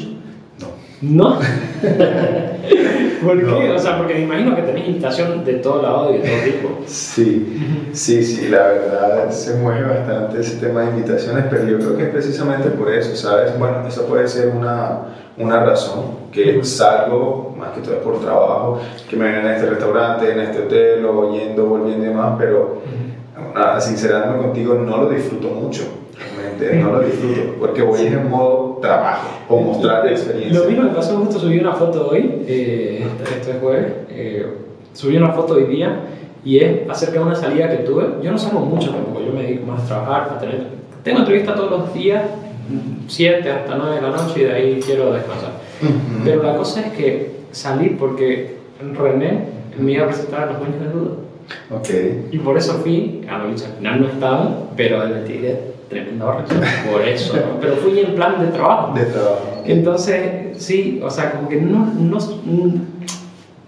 [0.60, 0.66] No.
[1.00, 1.38] ¿No?
[3.24, 3.58] ¿Por No.
[3.58, 3.70] qué?
[3.70, 6.68] O sea, porque me imagino que tenés invitación de todo lado y de todo tipo.
[6.86, 11.96] Sí, sí, sí, la verdad se mueve bastante ese tema de invitaciones, pero yo creo
[11.96, 13.58] que es precisamente por eso, ¿sabes?
[13.58, 14.98] Bueno, esa puede ser una,
[15.36, 20.30] una razón, que salgo, más que todo por trabajo, que me ven en este restaurante,
[20.30, 22.82] en este hotel, o yendo, volviendo y demás, pero
[23.54, 25.82] ah, sincerándome contigo, no lo disfruto mucho,
[26.18, 30.60] realmente, no lo disfruto, porque voy en modo trabajo, o mostrar la experiencia.
[30.60, 34.46] Lo mismo me pasó, justo subí una foto hoy, eh, esto es jueves, eh,
[34.92, 36.00] subí una foto hoy día
[36.44, 38.04] y es acerca de una salida que tuve.
[38.22, 40.66] Yo no salgo mucho tampoco, yo me dedico más a trabajar, a tener...
[41.02, 42.22] Tengo entrevista todos los días,
[43.08, 45.52] 7 hasta 9 de la noche y de ahí quiero descansar.
[45.82, 46.24] Ujú.
[46.24, 50.80] Pero la cosa es que salí porque René me iba a presentar a los dueños
[50.80, 51.10] de duda.
[51.70, 52.32] Ok.
[52.32, 56.24] Y por eso fui, a la lucha al final no estaba, pero le tiré tremenda
[56.24, 56.54] borracha.
[56.90, 57.60] Por eso, ¿no?
[57.60, 58.94] Pero fui en plan de trabajo.
[58.94, 59.62] De trabajo.
[59.64, 62.18] Entonces, sí, o sea, como que no, no,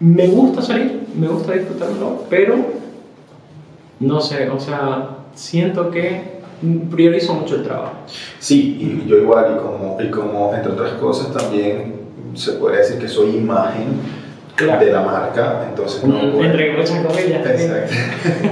[0.01, 2.57] me gusta salir, me gusta disfrutarlo, pero
[4.01, 6.39] no sé, o sea, siento que
[6.91, 7.95] priorizo mucho el trabajo.
[8.39, 11.95] Sí, y yo igual, y como, y como entre otras cosas también
[12.35, 14.19] se podría decir que soy imagen
[14.59, 14.85] Claro.
[14.85, 16.43] de la marca, entonces no puedo...
[16.43, 17.47] Entre muchas comillas.
[17.47, 17.95] Exacto,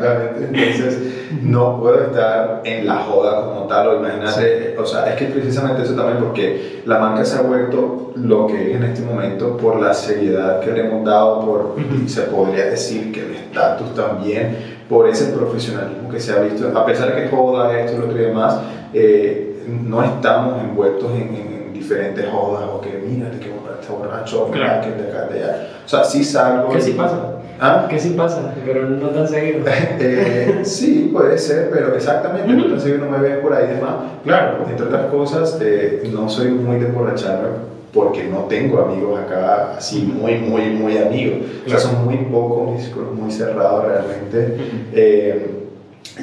[0.00, 0.98] exactamente, entonces
[1.42, 5.82] no puedo estar en la joda como tal, o imagínate, o sea, es que precisamente
[5.82, 9.80] eso también porque la marca se ha vuelto lo que es en este momento por
[9.80, 14.56] la seriedad que le hemos dado, por, se podría decir que el estatus también,
[14.88, 18.18] por ese profesionalismo que se ha visto, a pesar de que joda esto, lo otro
[18.20, 18.56] y demás,
[18.92, 23.48] eh, no estamos envueltos en, en- en diferentes jodas, o que mira, que
[23.90, 24.82] borracho, Claro.
[24.82, 25.68] que de acá, de allá.
[25.84, 26.68] O sea, sí salgo.
[26.70, 27.16] Que sí pasa.
[27.62, 27.86] ¿Ah?
[27.90, 29.60] Que sí pasa, pero no tan seguido.
[30.00, 32.64] Eh, sí, puede ser, pero exactamente, Ujú.
[32.64, 33.96] entonces uno me ve por ahí demás.
[34.24, 37.48] Claro, entre otras cosas, eh, no soy muy de emborracharme
[37.92, 41.38] porque no tengo amigos acá así muy, muy, muy amigos.
[41.66, 41.80] O sea, Claro.
[41.80, 44.56] son muy pocos, mi círculo es muy cerrado realmente.
[44.94, 45.56] Eh,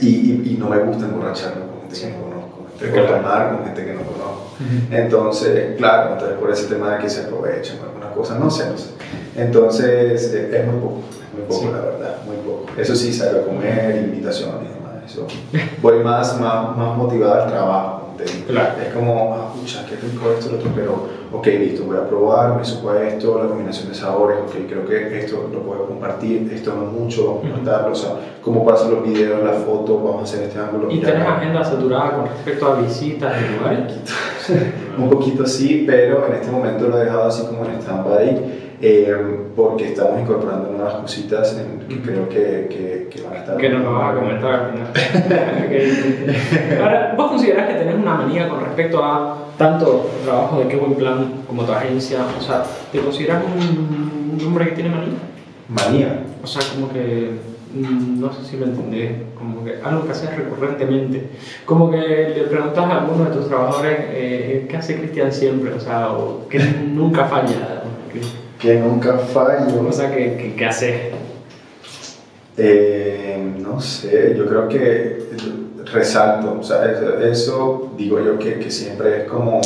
[0.01, 3.15] y, y- y no me gusta emborracharme con gente que no conozco, Claro.
[3.21, 4.43] tomar con gente que no conozco.
[4.91, 8.77] Entonces, claro, entonces por ese tema de que se aprovechan alguna cosa, no sé, no
[8.77, 8.89] sé.
[9.35, 11.01] Entonces, eh, es muy poco,
[11.37, 11.67] muy poco Sí.
[11.71, 12.65] la verdad, muy poco.
[12.77, 15.27] Eso sí, salgo a comer, invitaciones y demás, eso.
[15.81, 18.03] Voy más, más, más motivado al trabajo.
[18.47, 18.73] Claro.
[18.81, 22.57] Es como, ah, pucha, qué rico esto, lo otro, pero, ok, listo, voy a probar,
[22.57, 26.51] me supo a esto, la combinación de sabores, ok, creo que esto lo puedo compartir,
[26.51, 30.21] esto no mucho, vamos a cortarlo, o sea, cómo pasan los videos, las fotos, vamos
[30.21, 30.91] a hacer este ángulo.
[30.91, 33.93] ¿Y tenés agenda saturada con respecto a visitas de lugares?
[34.97, 39.17] Un poquito sí, pero en este momento lo he dejado así como en stand-by eh,
[39.55, 43.57] porque estamos incorporando nuevas cositas en, que creo que, que, que van a estar.
[43.57, 44.73] Que nos lo vas a comentar.
[46.81, 50.93] Ahora, ¿vos considerás que tenés una manía con respecto a tanto trabajo de Qué Buen
[50.93, 52.19] Plan como tu agencia?
[52.37, 55.17] O sea, ¿te consideras un, un hombre que tiene manía?
[55.69, 56.23] Manía.
[56.43, 57.31] O sea, como que,
[57.73, 61.31] mm, no sé si me entendés, como que algo que haces recurrentemente.
[61.65, 65.73] Como que le preguntas a alguno de tus trabajadores, eh, ¿qué hace Cristian siempre?
[65.73, 67.81] O sea, o que nunca falla.
[68.59, 69.87] Que- nunca fallo.
[69.87, 70.95] O sea, que, que haces.
[72.57, 75.27] Eh, no sé, yo creo que
[75.93, 76.79] resalto, o sea,
[77.23, 79.61] eso, digo yo que, que siempre es como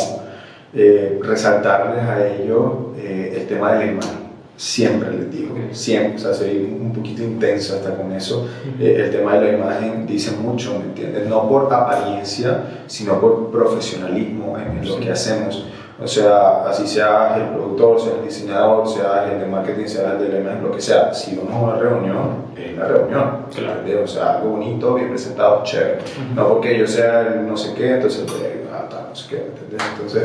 [0.74, 4.22] eh, resaltarles a ellos eh, el tema de la imagen.
[4.58, 5.74] Siempre les digo, Ok.
[5.74, 8.48] siempre, o sea, soy un poquito intenso hasta con eso.
[8.80, 11.28] Eh, el tema de la imagen dice mucho, ¿me entiendes?
[11.28, 15.00] No por apariencia, sino por profesionalismo en, en lo Sí.
[15.02, 15.66] que hacemos.
[16.04, 20.32] O sea, así sea el productor, sea el diseñador, sea el de marketing, sea el
[20.32, 21.14] de imagen, lo que sea.
[21.14, 23.32] Si vamos a una reunión, es la reunión.
[23.56, 24.04] Claro.
[24.04, 26.00] O sea, algo bonito, bien presentado, chévere.
[26.36, 29.16] No porque yo sea el no sé qué, entonces voy a ir a tal, no
[29.16, 29.82] sé qué, ¿entiendes?
[29.94, 30.24] Entonces,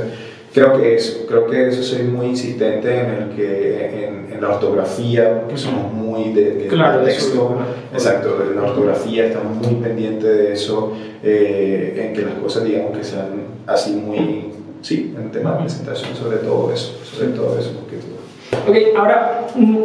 [0.55, 4.49] creo que eso, creo que eso soy muy insistente en el que, en, en la
[4.55, 7.33] ortografía, porque somos muy de, de- Claro, de de texto.
[7.35, 7.65] eso, claro.
[7.93, 12.97] Exacto, de la ortografía, estamos muy pendientes de eso, eh, en que las cosas, digamos,
[12.97, 13.27] que sean
[13.67, 14.53] así muy,
[14.87, 19.47] sí, en tema de presentación, sobre todo eso, sobre todo eso, porque tú- Ok, ahora,
[19.57, 19.77] mm,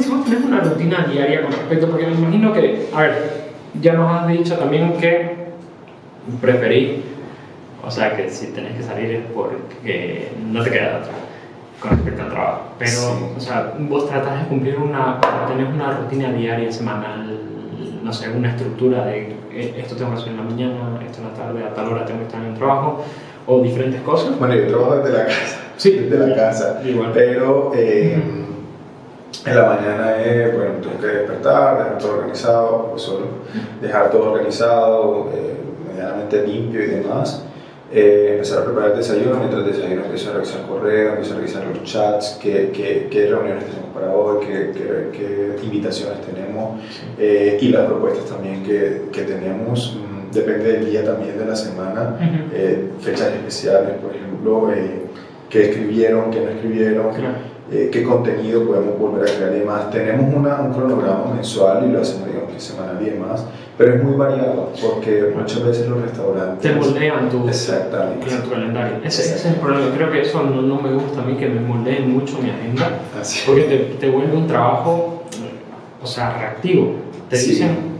[0.00, 3.42] si vos tenés una rutina diaria con respecto, porque me imagino que, a ver,
[3.80, 5.36] ya nos has dicho también que
[6.40, 7.00] preferís,
[7.84, 11.12] o sea, que si tenés que salir es porque no te queda otra.
[11.80, 12.60] con respecto al trabajo.
[12.78, 17.38] Pero, o sea, vos tratás de cumplir una, tenés una rutina diaria, semanal,
[18.04, 21.28] no sé, una estructura de eh, esto tengo que hacer en la mañana, esto en
[21.28, 23.04] la tarde, a tal hora tengo que estar en el trabajo,
[23.46, 24.38] o diferentes cosas.
[24.38, 25.60] Bueno, yo trabajo desde la casa.
[25.76, 25.90] Sí.
[25.92, 26.82] Desde la casa.
[26.84, 27.10] Igual.
[27.12, 28.20] Pero eh,
[29.44, 33.26] en la mañana es, bueno, tengo que despertar, dejar todo organizado, pues solo,
[33.80, 35.54] dejar todo organizado, eh,
[35.90, 37.44] medianamente limpio y demás.
[37.94, 41.66] Eh, empezar a preparar el desayuno, mientras desayuno empiezo a revisar correo, empiezo a revisar
[41.66, 46.80] los chats, qué, qué, qué reuniones tenemos para hoy, qué, qué, qué invitaciones tenemos
[47.18, 49.98] eh, y las propuestas también que, que tenemos.
[50.32, 52.50] Depende del día también de la semana, Ujú.
[52.54, 55.02] eh, fechas especiales, por ejemplo, eh,
[55.50, 57.34] qué escribieron, qué no escribieron, Claro.
[57.70, 59.90] eh, qué contenido podemos volver a crear y demás.
[59.90, 63.44] Tenemos una, un cronograma mensual y lo hacemos digamos que semanal y demás,
[63.76, 66.60] pero es muy variado porque muchas veces los restaurantes...
[66.72, 68.30] Te moldean tu, Exactamente.
[68.34, 68.96] en tu calendario.
[69.04, 69.86] Ese, ese es el problema.
[69.94, 72.90] Creo que eso no, no me gusta a mí, que me moldeen mucho mi agenda,
[73.20, 73.42] Así.
[73.46, 75.24] porque te, te vuelve un trabajo,
[76.02, 76.94] o sea, reactivo.
[77.28, 77.50] Te Sí.
[77.50, 77.91] dicen, "Mm,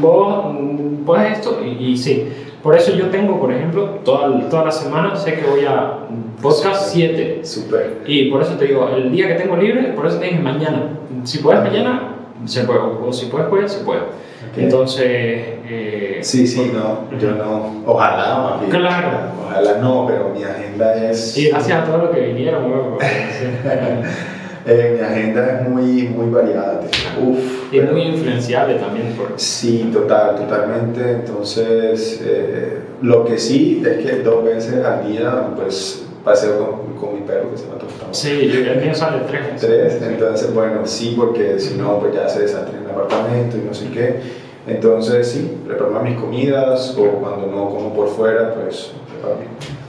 [0.00, 0.56] vos
[1.04, 2.28] podés esto, y, y sí.
[2.62, 5.98] Por eso yo tengo, por ejemplo, toda, toda la semana sé que voy a
[6.40, 7.40] podcast 7.
[7.44, 8.02] Súper.
[8.06, 10.90] Y por eso te digo, el día que tengo libre, por eso te dije mañana.
[11.24, 12.78] Si puedes mañana, se puede.
[12.78, 14.00] O si puedes jueves, se puede.
[14.00, 14.58] Ok.
[14.58, 17.82] Entonces, eh, Sí, sí, no, yo no.
[17.84, 18.70] Ojalá, más bien.
[18.70, 19.08] Claro.
[19.44, 21.36] Ojalá no, pero mi agenda es.
[21.36, 22.62] y gracias a todos los que vinieron.
[24.66, 26.80] eh, mi agenda es muy, muy variada.
[27.20, 27.72] Uf.
[27.72, 29.32] y pero- muy influenciable también por...
[29.36, 31.00] Sí, total, totalmente.
[31.10, 37.14] Entonces, eh, lo que sí es que dos veces al día, pues, paseo con, con
[37.14, 38.14] mi perro que se llama Tostado.
[38.14, 39.60] Sí, yo- el mío sale tres.
[39.60, 40.04] Tres, Sí.
[40.06, 43.74] entonces, bueno, sí, porque si no, pues ya se desastre en el apartamento y no
[43.74, 44.20] sé qué.
[44.66, 49.40] Entonces, sí, preparo mis comidas o cuando no como por fuera, pues preparo.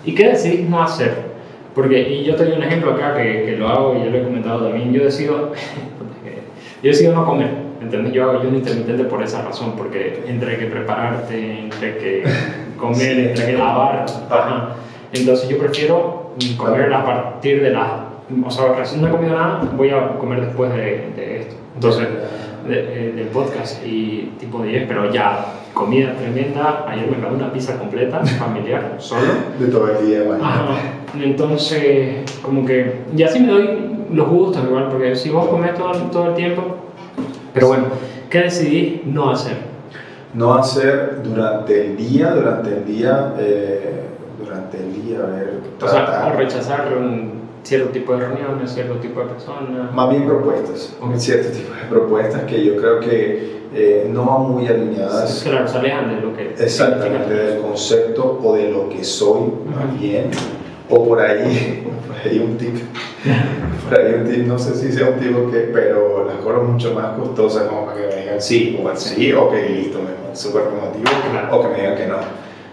[0.03, 1.33] ¿Y qué decidís no hacer?
[1.75, 4.17] Porque, y yo te doy un ejemplo acá que, que lo hago y yo lo
[4.17, 4.93] he comentado también.
[4.93, 5.51] Yo decido,
[6.83, 7.49] yo decido no comer,
[7.81, 8.13] ¿entendés?
[8.13, 12.23] Yo hago yo un intermitente por esa razón, porque entre que prepararte, entre que
[12.77, 14.75] comer, entre que lavar, ajá.
[15.13, 17.88] Entonces yo prefiero comer a partir de las,
[18.45, 21.55] o sea, recién no he comido nada, voy a comer después de, de esto.
[21.75, 22.07] Entonces,
[22.67, 26.86] de- eh, del podcast y tipo 10, pero ya comida tremenda.
[26.88, 29.21] Ayer me comí una pizza completa, familiar, solo.
[29.59, 30.21] de todo el día.
[30.41, 30.75] Ajá.
[31.21, 33.01] Entonces, como que.
[33.15, 33.79] Y así me doy
[34.12, 36.62] los gustos igual, porque si vos comés todo, todo el tiempo.
[37.53, 37.86] Pero bueno,
[38.29, 39.57] ¿qué decidí no hacer?
[40.33, 44.01] No hacer durante el día, durante el día, eh,
[44.43, 48.71] durante el día, a ver, O sea, tratar- o rechazar un cierto tipo de reuniones,
[48.71, 49.93] cierto tipo de personas.
[49.93, 51.15] Más bien propuestas, Ok.
[51.17, 55.77] cierto tipo de propuestas que yo creo que eh, no van muy alineadas Claro, se
[55.77, 56.53] alejan de lo que.
[56.57, 59.41] exactamente del concepto o de lo que soy,
[59.73, 59.97] más Ujú.
[59.99, 60.29] bien,
[60.89, 62.75] o por ahí, por ahí un tip,
[63.89, 66.93] por ahí un tip, no sé si sea un tipo que, pero las cosas mucho
[66.93, 71.03] más costosas como para que me digan sí, o sí, ok, listo, me súper promotivo,
[71.31, 71.55] Claro.
[71.57, 72.15] o que me digan que no.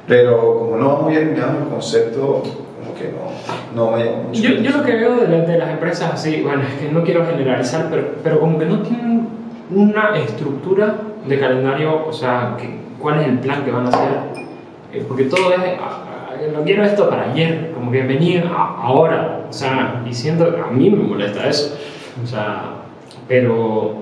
[0.07, 3.31] Pero como no va muy alineado el concepto, como que no,
[3.75, 4.41] no me mucho.
[4.43, 7.05] Yo, yo lo que veo de, la- de las empresas así, bueno, es que no
[7.05, 9.29] quiero generalizar, pero, pero como que no tienen
[9.73, 14.41] una estructura de calendario, o sea, que, cuál es el plan que van a hacer,
[14.93, 18.75] Eh, porque todo es, ah, ah, no quiero esto para ayer, como que venir a-
[18.83, 21.77] ahora, o sea, diciendo, a mí me molesta eso,
[22.21, 22.73] o sea,
[23.29, 23.95] pero,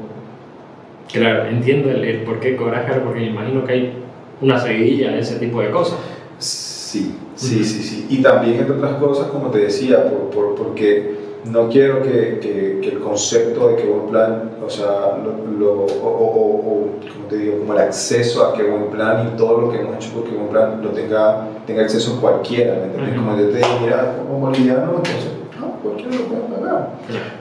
[1.12, 3.92] claro, entiendo el, el por qué coraje, porque me imagino que hay
[4.40, 5.98] una seguidilla de ese tipo de cosas.
[6.38, 8.06] Sí, sí, sí, sí.
[8.08, 12.78] Y también, entre otras cosas, como te decía, por, por- porque no quiero que, que-
[12.82, 17.26] que el concepto de que buen plan, o sea, lo, lo- o, o- o- como
[17.28, 20.10] te digo, como el acceso a que buen plan y todo lo que hemos hecho
[20.14, 23.16] porque buen plan lo tenga, tenga acceso cualquiera, ¿me entiendes?
[23.16, 26.88] Como yo te digo, mira, como boliviano, entonces, no, cualquiera lo puede pagar.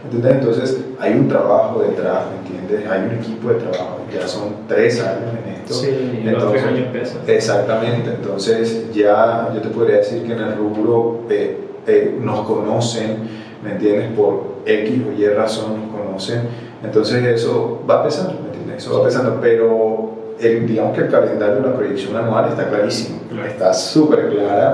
[0.06, 0.32] ¿Entendés?
[0.34, 2.90] Entonces, hay un trabajo detrás, ¿me entiendes?
[2.90, 5.74] Hay un equipo de trabajo, ya son tres años en esto.
[5.74, 5.90] Sí,
[6.26, 7.18] Entonces, tres años pesan.
[7.28, 11.58] Exactamente, entonces ya yo te podría decir que en el rubro eh,
[11.88, 14.12] eh, nos conocen, ¿me entiendes?
[14.16, 16.42] Por X o Y razón nos conocen,
[16.84, 18.78] entonces eso va pesando, ¿me entiendes?
[18.84, 23.74] Eso va pesando, pero el, digamos que el calendario, la proyección anual está clarísimo, está
[23.74, 24.74] súper clara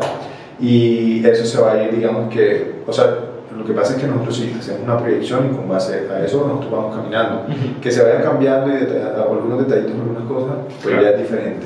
[0.59, 3.05] y eso se va a ir, digamos que, o sea,
[3.57, 6.45] lo que pasa es que nosotros sí hacemos una proyección y con base a eso
[6.47, 7.43] nosotros vamos caminando
[7.81, 11.01] que se vayan cambiando y detall- algunos detallitos, algunas cosas, pues Claro.
[11.03, 11.65] ya es diferente.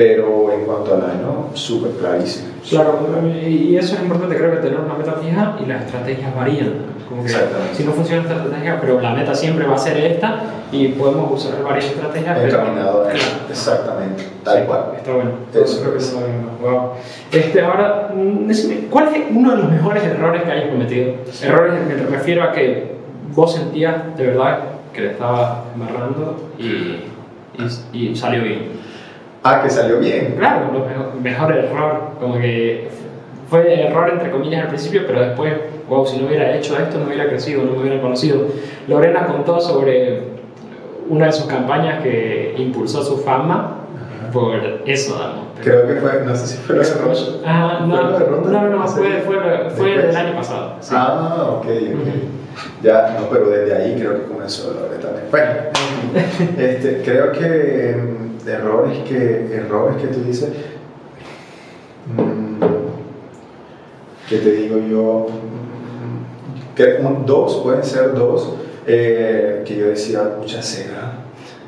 [0.00, 2.48] Pero en cuanto al año, súper clarísimo.
[2.66, 3.06] Claro,
[3.46, 6.72] y eso es importante, creo que tener una meta fija y las estrategias varían.
[7.06, 7.28] Como que
[7.74, 10.40] si no funciona esta estrategia, pero la meta siempre va a ser esta
[10.72, 12.38] y podemos usar varias estrategias.
[12.42, 14.84] Encaminado a Exactamente, tal cual.
[14.96, 15.32] Está bueno.
[15.52, 16.16] Eso creo que es
[16.62, 16.92] wow.
[17.30, 18.50] Este, ahora, mm,
[18.88, 21.12] ¿cuál es uno de los mejores errores que hayas cometido?
[21.42, 22.94] Errores me refiero a que
[23.34, 24.60] vos sentías de verdad
[24.94, 27.04] que le estaba embarrando y,
[27.92, 28.80] y, y salió bien.
[29.42, 30.34] Ah, que salió bien.
[30.38, 30.66] Claro,
[31.14, 32.00] el mejor, error.
[32.20, 32.88] Como que
[33.48, 35.54] fue error entre comillas al principio, pero después,
[35.88, 38.46] wow, si no hubiera hecho esto, no hubiera crecido, no me hubiera conocido.
[38.86, 40.40] Lorena contó sobre
[41.08, 43.76] una de sus campañas que impulsó su fama
[44.32, 44.54] por
[44.86, 47.20] eso, Creo que fue, no sé si fue lo de Ronda.
[47.44, 48.18] Ah, no,
[48.48, 50.76] no, no, fue, fue, fue del año pasado.
[50.90, 52.82] Ah, ok, ok.
[52.82, 55.26] Ya, no, pero desde ahí creo que comenzó Lorena también.
[55.30, 55.52] Bueno,
[56.58, 57.96] este, creo que
[58.50, 60.50] errores que, errores que tú dices,
[62.16, 62.60] mm,
[64.28, 68.54] que te digo yo, mm, que dos, pueden ser dos,
[68.86, 71.12] eh, que yo decía, mucha cera.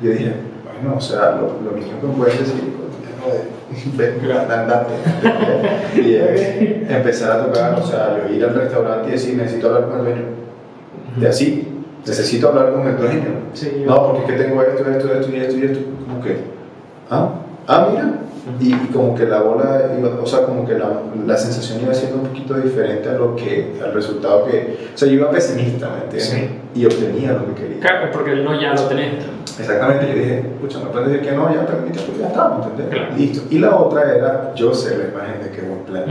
[0.01, 2.83] Yo dije, bueno, o sea, lo, lo mismo que puedes decir
[3.97, 4.93] de andante.
[5.95, 6.15] y
[6.91, 10.05] empezar a tocar, o sea, yo ir al restaurante y decir, necesito hablar con el
[10.05, 10.21] dueño.
[11.17, 11.67] De así,
[12.05, 13.21] necesito hablar con el dueño.
[13.85, 15.79] no, porque es que tengo esto, esto, esto y esto y esto.
[16.07, 16.37] Como que,
[17.13, 17.29] ¿ah?
[17.67, 18.19] Ah, mira.
[18.59, 19.81] Y, como que la bola,
[20.21, 20.89] o sea, como que la,
[21.25, 25.07] la, sensación iba siendo un poquito diferente a lo que, al resultado que, o sea,
[25.07, 26.49] yo iba pesimista, ¿me entiendes?
[26.75, 27.79] Y obtenía lo que quería.
[27.79, 29.23] Claro, porque el no ya lo tenés.
[29.57, 32.81] Exactamente, yo dije, escucha, me puedes decir que no, ya permite, pues ya está, ¿me
[32.81, 33.17] entiendes?
[33.17, 33.47] Listo.
[33.49, 36.03] Y la otra era, yo sé la imagen de qué buen plan.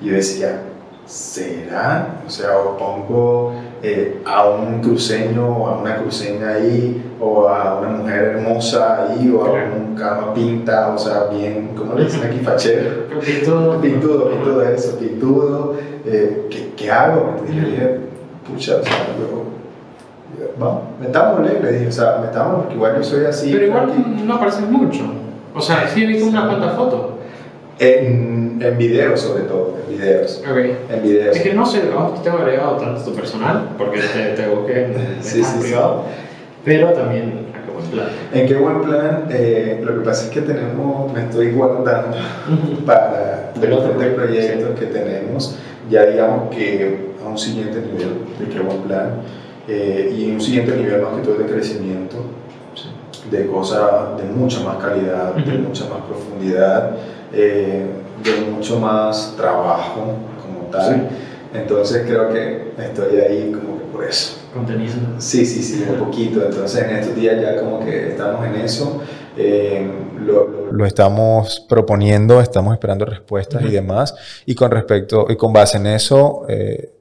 [0.00, 0.60] Y yo decía,
[1.04, 2.20] ¿será?
[2.26, 3.52] O sea, o pongo
[3.86, 9.30] eh, a un cruceño o a una cruceña ahí, o a una mujer hermosa ahí,
[9.30, 12.38] o a un cama pinta, o sea, bien, ¿cómo le dicen aquí?
[12.38, 13.08] Fachero.
[13.20, 13.80] Pintudo.
[13.82, 15.76] Pintudo, pintudo eso, pintudo.
[16.06, 17.36] Eh, ¿qué, ¿qué, hago?
[17.46, 17.98] Y le dije,
[18.48, 19.44] pucha, o sea, yo,
[20.58, 23.52] vamos, metámosle, le dije, o sea, metámosle, porque igual yo soy así.
[23.52, 23.92] Pero igual
[24.24, 25.04] no apareces mucho.
[25.54, 27.00] O sea, sí he visto unas cuantas fotos.
[27.78, 30.42] En, en videos, sobre todo, en videos.
[30.48, 30.78] Okay.
[30.90, 31.36] En videos.
[31.36, 34.84] Es que no sé, no te tengo agregado tanto tu personal, porque te, te busqué
[34.84, 36.04] en sí, sí, privado,
[36.64, 38.08] pero también a qué buen plan.
[38.32, 42.16] En qué buen plan, eh, lo que pasa es que tenemos, me estoy guardando
[42.86, 45.56] para diferentes proyectos que tenemos,
[45.90, 49.10] ya digamos que a un siguiente nivel de qué buen plan,
[49.68, 52.16] eh, y un siguiente nivel más que todo de crecimiento,
[53.34, 56.96] de cosas de mucha más calidad, de mucha más profundidad
[57.32, 57.86] eh,
[58.22, 61.08] de mucho más trabajo como tal.
[61.52, 64.38] Entonces creo que estoy ahí como que por eso.
[64.52, 64.94] Contenido.
[65.18, 66.44] Sí, sí, sí, un poquito.
[66.44, 69.02] Entonces en estos días ya como que estamos en eso.
[69.36, 74.14] Eh, lo, lo, estamos proponiendo, estamos esperando respuestas y demás.
[74.46, 76.92] Y con respecto, y con base en eso, eh,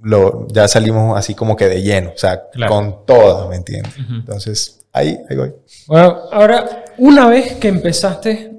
[0.00, 3.94] lo, ya salimos así como que de lleno, o sea, con todo, ¿me entiendes?
[4.10, 5.52] Entonces, ahí, ahí voy.
[5.86, 8.52] Bueno, ahora, una vez que empezaste,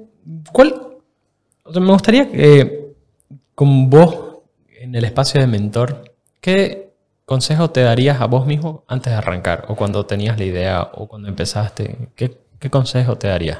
[0.52, 0.74] ¿cuál,
[1.74, 2.94] me gustaría que
[3.54, 4.28] con vos
[4.80, 6.04] en el espacio de mentor,
[6.40, 6.92] ¿qué
[7.24, 9.64] consejo te darías a vos mismo antes de arrancar?
[9.68, 13.58] O cuando tenías la idea o cuando empezaste, ¿qué, qué consejo te darías?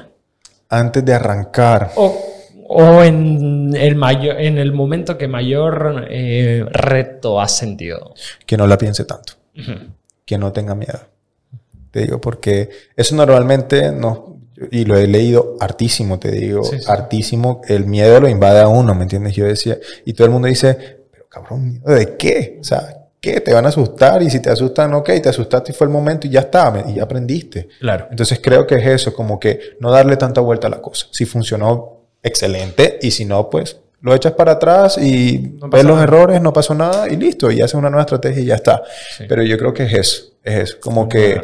[0.69, 1.91] Antes de arrancar.
[1.95, 2.17] O,
[2.69, 8.13] o en, el mayor, en el momento que mayor eh, reto has sentido.
[8.45, 9.33] Que no la piense tanto.
[10.25, 10.99] Que no tenga miedo.
[11.99, 14.19] Te digo, porque eso normalmente nos,
[14.71, 17.59] y lo he leído hartísimo, te digo, hartísimo.
[17.67, 19.35] El miedo lo invade a uno, ¿me entiendes?
[19.35, 20.77] Yo decía, y todo el mundo dice,
[21.11, 22.57] pero cabrón, ¿miedo de qué?
[22.61, 23.41] O sea, ¿qué?
[23.41, 26.25] Te van a asustar y si te asustan, ok, te asustaste y fue el momento
[26.25, 27.67] y ya está, y ya aprendiste.
[27.81, 28.07] Claro.
[28.09, 31.07] Entonces creo que es eso, como que no darle tanta vuelta a la cosa.
[31.11, 36.41] Si funcionó, excelente, y si no, pues lo echas para atrás y ves los errores,
[36.41, 38.83] no pasó nada y listo, y haces una nueva estrategia y ya está.
[39.27, 41.41] Pero yo creo que es eso, es eso, como que,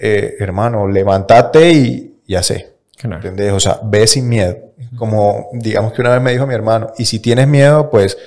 [0.00, 2.70] eh, hermano, levántate y ya sé.
[3.02, 3.52] ¿Entendés?
[3.52, 4.56] O sea, ve sin miedo.
[4.96, 8.18] Como, digamos que una vez me dijo mi hermano, y si tienes miedo, pues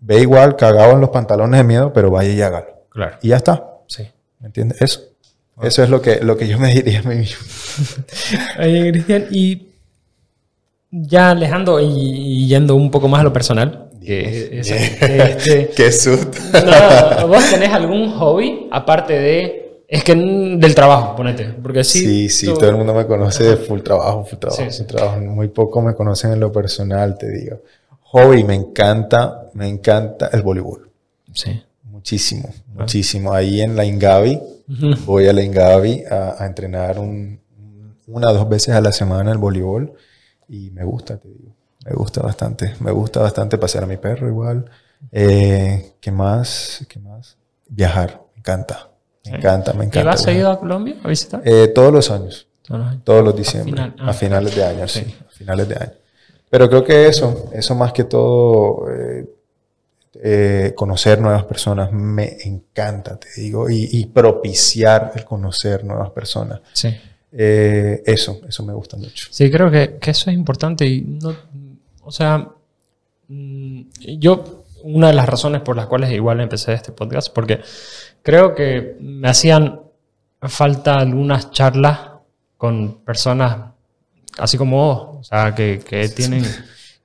[0.00, 2.84] ve igual, cagado en los pantalones de miedo, pero vaya y hágalo.
[2.90, 3.16] Claro.
[3.22, 3.64] Y ya está.
[3.86, 4.08] Sí.
[4.38, 4.80] ¿Me entiendes?
[4.80, 5.00] Eso.
[5.62, 7.44] Eso es lo que, lo que yo me diría a mí mismo.
[8.60, 9.68] Oye, Cristian, y
[10.90, 13.90] ya alejando y, yendo un poco más a lo personal.
[14.04, 16.38] Que, este, Qué susto.
[17.26, 19.63] ¿Vos tenés algún hobby aparte de
[19.94, 21.44] es que del trabajo, ponete.
[21.62, 25.20] Porque sí, sí, todo el mundo me conoce de full trabajo, full trabajo, trabajo.
[25.20, 27.60] Muy poco me conocen en lo personal, te digo.
[28.02, 30.90] Hobby, me encanta, me encanta el voleibol.
[31.32, 31.62] Sí.
[31.84, 33.32] Muchísimo, muchísimo.
[33.32, 34.40] Ahí en la Ingavi,
[35.06, 39.92] voy a la Ingavi a, entrenar una o dos veces a la semana el voleibol.
[40.48, 41.54] y me gusta, te digo.
[41.86, 42.74] Me gusta bastante.
[42.80, 44.64] Me gusta bastante pasear a mi perro igual.
[45.12, 46.84] Eh, ¿Qué más?
[46.88, 47.36] ¿Qué más?
[47.68, 48.22] Viajar.
[48.34, 48.88] Me encanta.
[49.30, 50.00] Me encanta, me encanta.
[50.00, 51.40] ¿Y vas seguido a Colombia a visitar?
[51.44, 52.46] Eh, todos los años.
[52.62, 53.04] Todos los años.
[53.04, 53.72] Todos los diciembre.
[53.72, 55.00] final- a, ah, finales de año, sí.
[55.00, 55.14] sí.
[55.26, 55.92] A finales de año.
[56.50, 59.28] Pero creo que eso, eso más que todo, eh,
[60.22, 66.60] eh, conocer nuevas personas, me encanta, te digo, y, y propiciar el conocer nuevas personas.
[66.72, 66.94] Sí.
[67.32, 69.26] Eh, eso, eso me gusta mucho.
[69.30, 71.34] Sí, creo que, que eso es importante y no,
[72.02, 72.48] o sea,
[73.26, 73.80] mm,
[74.18, 77.60] yo, una de las razones por las cuales igual empecé este podcast, porque
[78.24, 79.80] creo que me hacían
[80.40, 82.00] falta algunas charlas
[82.56, 83.74] con personas
[84.38, 86.42] así como vos, o sea, que, que tienen,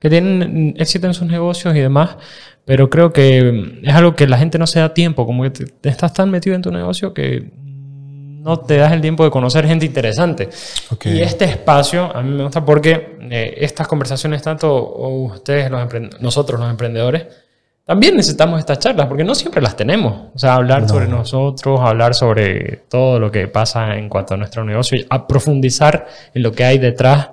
[0.00, 2.16] que tienen éxito en sus negocios y demás,
[2.64, 5.64] pero creo que es algo que la gente no se da tiempo, como que te,
[5.66, 7.50] te estás tan metido en tu negocio que
[8.40, 10.48] no te das el tiempo de conocer gente interesante.
[11.04, 15.88] Y este espacio a mí me gusta porque eh, estas conversaciones, tanto ustedes, los
[16.20, 17.26] nosotros los emprendedores,
[17.90, 20.28] también necesitamos estas charlas porque no siempre las tenemos.
[20.32, 20.88] O sea, hablar No.
[20.88, 25.26] sobre nosotros, hablar sobre todo lo que pasa en cuanto a nuestro negocio, y a
[25.26, 27.30] profundizar en lo que hay detrás.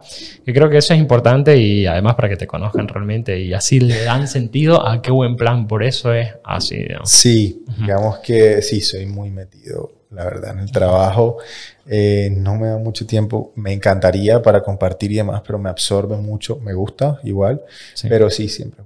[0.48, 3.80] Y creo que eso es importante y además para que te conozcan realmente y así
[3.80, 5.68] le dan sentido a qué buen plan.
[5.68, 6.78] Por eso es así.
[6.78, 7.12] digamos.
[7.12, 11.38] Sí, digamos que sí, soy muy metido, la verdad, en el trabajo.
[11.86, 16.18] Eh, no me da mucho tiempo, me encantaría para compartir y demás, pero me absorbe
[16.18, 17.62] mucho, me gusta igual,
[17.94, 18.08] Sí.
[18.10, 18.84] pero sí, siempre.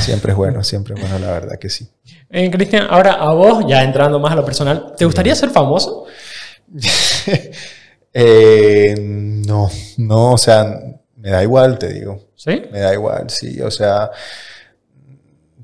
[0.00, 1.88] Siempre es bueno, siempre es bueno, la verdad que sí.
[2.30, 6.04] Eh, Cristian, ahora a vos, ya entrando más a lo personal, ¿te gustaría ser famoso?
[8.14, 10.78] Eh, no, no, o sea,
[11.16, 12.28] me da igual, te digo.
[12.34, 12.62] ¿Sí?
[12.70, 13.58] Me da igual, sí.
[13.62, 14.10] O sea,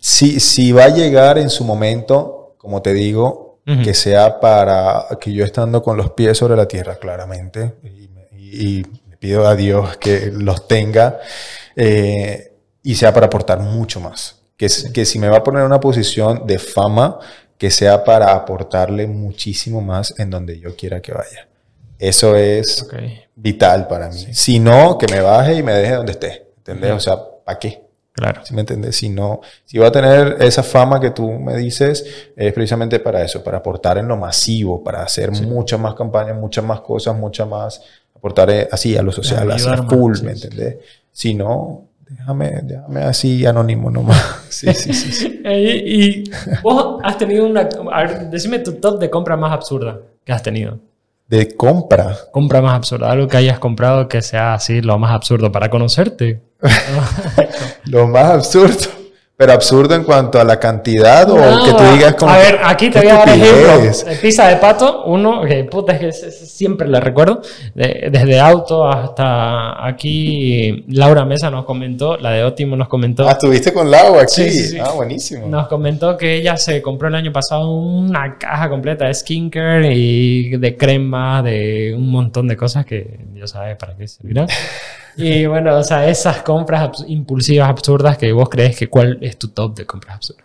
[0.01, 5.31] si, si va a llegar en su momento, como te digo, que sea para que
[5.31, 8.83] yo estando con los pies sobre la tierra, claramente, y, me- y-
[9.18, 11.18] pido a Dios que los tenga,
[11.76, 12.48] eh,
[12.83, 14.37] y sea para aportar mucho más.
[14.57, 17.18] Que, que si me va a poner en una posición de fama,
[17.59, 21.49] que sea para aportarle muchísimo más en donde yo quiera que vaya.
[21.99, 22.87] Eso es
[23.35, 24.26] vital para mí.
[24.33, 26.47] Si no, que me baje y me deje donde esté.
[26.59, 26.93] ¿Entendés?
[26.93, 27.83] O sea, ¿para qué?
[28.12, 28.43] Claro.
[28.45, 28.97] ¿Sí me entiendes?
[28.97, 32.05] Si no, si va a tener esa fama que tú me dices,
[32.37, 36.64] es precisamente para eso, para aportar en lo masivo, para hacer muchas más campañas, muchas
[36.64, 37.81] más cosas, muchas más,
[38.14, 40.76] aportar eh, así a lo social, a full, ¿me entendés?
[41.12, 44.37] Si no, déjame, déjame así anónimo nomás.
[44.49, 45.13] Sí, sí, sí.
[45.13, 45.43] sí.
[45.45, 46.25] Y
[46.63, 47.69] vos has tenido una...
[47.93, 50.79] A ver, decime tu top de compra más absurda que has tenido.
[51.29, 52.17] De compra.
[52.33, 56.43] Compra más absurda, algo que hayas comprado que sea así lo más absurdo para conocerte.
[57.85, 58.98] Lo más absurdo.
[59.39, 62.32] Pero absurdo en cuanto a la cantidad o que tú digas como...
[62.32, 64.03] A ver, aquí te ¿qué voy a dar estupidez?
[64.03, 64.20] ejemplo.
[64.20, 67.41] Pizza de pato, uno, que puta, es que siempre le recuerdo.
[67.72, 73.28] De- desde auto hasta aquí, Laura Mesa nos comentó, la de Ótimo nos comentó.
[73.28, 74.43] Ah, estuviste con Lau aquí.
[74.43, 74.78] Sí, sí, sí.
[74.82, 75.47] Ah, buenísimo.
[75.47, 80.57] Nos comentó que ella se compró el año pasado una caja completa de skincare y
[80.57, 84.49] de crema, de un montón de cosas que Dios sabe para qué servirán.
[85.19, 89.37] Y bueno, o sea, esas compras abs- impulsivas, absurdas, que vos crees que cuál es
[89.39, 90.45] tu top de compras absurdas.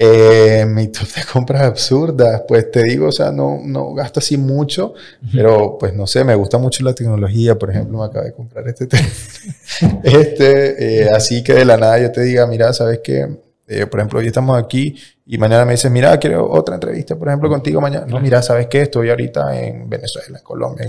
[0.00, 4.36] Eh, mi top de compras absurdas, pues te digo, o sea, no, no gasto así
[4.36, 4.94] mucho,
[5.32, 8.68] pero pues no sé, me gusta mucho la tecnología, por ejemplo, me acabé de comprar
[8.68, 8.86] este
[10.04, 13.26] este, eh, así que de la nada yo te diga, mira, ¿sabes qué?
[13.70, 14.96] Eh, por ejemplo, hoy estamos aquí
[15.26, 18.06] y mañana me dices, mira, quiero otra entrevista, por ejemplo, contigo mañana.
[18.06, 18.82] No, mira, ¿sabes qué?
[18.82, 20.88] Estoy ahorita en Venezuela, en Colombia.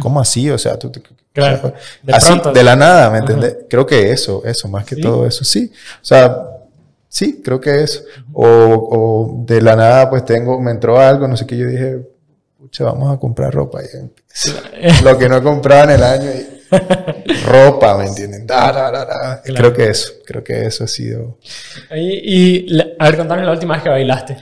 [0.00, 0.50] ¿Cómo así?
[0.50, 1.00] O sea, tú te...
[1.32, 1.72] Claro.
[2.02, 2.52] De así, pronto.
[2.52, 3.58] de la nada, ¿me entiendes?
[3.70, 5.00] Creo que eso, eso, más que ¿Sí?
[5.00, 5.70] todo eso, sí.
[6.02, 6.44] O sea,
[7.08, 8.02] sí, creo que eso.
[8.32, 11.98] O, o de la nada, pues tengo, me entró algo, no sé qué, yo dije,
[12.58, 13.80] pucha, vamos a comprar ropa.
[13.84, 15.04] Y.
[15.04, 16.30] Lo que no he comprado en el año.
[16.30, 16.57] y-
[17.46, 18.46] ropa, ¿me entienden?
[18.46, 19.42] Da, da, da, da.
[19.42, 19.72] Claro.
[19.72, 21.38] Creo que eso, creo que eso ha sido...
[21.94, 21.98] Y,
[22.66, 24.36] y la- a ver, contame la última vez que bailaste.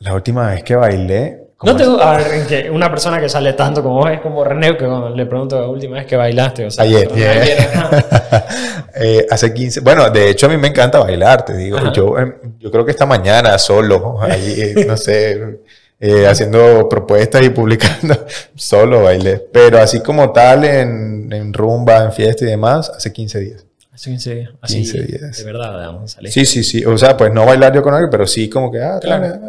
[0.00, 1.42] La última vez que bailé...
[1.56, 4.20] ¿cómo No te a ver, en que una persona que sale tanto como vos es
[4.20, 6.66] como René, que cuando le pregunto la última vez que bailaste.
[6.66, 7.08] O sea, Ayer.
[8.98, 11.76] Eh, hace 15, bueno, de hecho a mí me encanta bailar, te digo.
[11.76, 11.92] Ajá.
[11.92, 15.60] Yo, em, yo creo que esta mañana solo, ahí, eh, no sé,
[16.00, 19.38] eh, haciendo propuestas y publicando, solo bailé.
[19.52, 23.64] Pero así como tal, en, en rumba, en fiesta y demás, hace 15 días.
[23.92, 24.50] Hace 15 días.
[24.60, 25.36] Así, 15 días.
[25.38, 26.30] De verdad, digamos, salí.
[26.30, 26.84] Sí, sí, sí.
[26.84, 29.22] O sea, pues no bailar yo con alguien, pero sí como que, ah, Claro.
[29.38, 29.40] claro.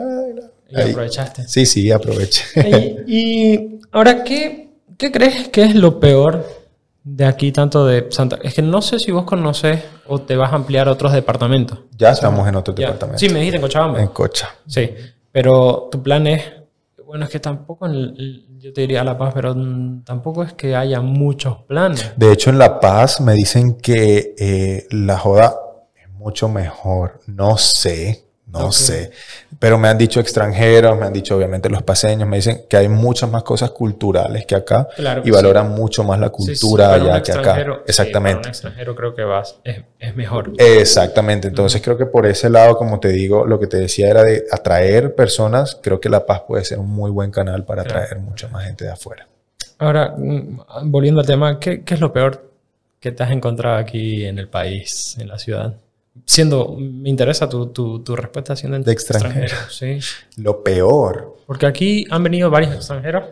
[0.70, 0.92] Y Ahí.
[0.92, 1.48] aprovechaste.
[1.48, 2.44] Sí, sí, aproveché.
[3.08, 3.14] y,
[3.54, 6.46] y ahora, ¿qué, ¿qué crees que es lo peor
[7.04, 8.38] de aquí, tanto de Santa?
[8.44, 11.80] Es que no sé si vos conoces o te vas a ampliar a otros departamentos.
[11.98, 12.88] ya estamos en otro Ya.
[12.88, 13.20] departamento.
[13.20, 14.02] Sí, me dijiste en Cochabamba.
[14.02, 14.50] En Cocha.
[14.68, 14.90] Sí,
[15.38, 16.42] pero tu plan es
[17.06, 19.56] Bueno, es que tampoco, en, yo te diría La Paz, pero
[20.04, 22.12] tampoco es que haya muchos planes.
[22.16, 25.56] De hecho, en La Paz me dicen que eh, la joda
[25.96, 27.22] es mucho mejor.
[27.28, 29.12] No sé, no sé.
[29.60, 32.88] Pero me han dicho extranjeros, me han dicho obviamente los paseños, me dicen que hay
[32.88, 34.88] muchas más cosas culturales que acá
[35.24, 37.66] y valoran mucho más la cultura allá que acá.
[37.86, 38.38] Exactamente.
[38.38, 40.54] para un extranjero creo que vas, es, es mejor.
[40.58, 41.48] Exactamente.
[41.48, 44.46] Entonces creo que por ese lado, como te digo, lo que te decía era de
[44.52, 45.78] atraer personas.
[45.82, 48.86] Creo que La Paz puede ser un muy buen canal para atraer mucha más gente
[48.86, 49.28] de afuera.
[49.80, 52.50] Ahora, mm, volviendo al tema, ¿qué, ¿qué es lo peor
[53.00, 55.76] que te has encontrado aquí en el país, en la ciudad?
[56.26, 59.56] Siendo, me interesa tu, tu, respuesta siendo de extranjero.
[59.70, 60.00] Sí.
[60.38, 61.38] Lo peor.
[61.46, 63.26] Porque aquí han venido varios extranjeros,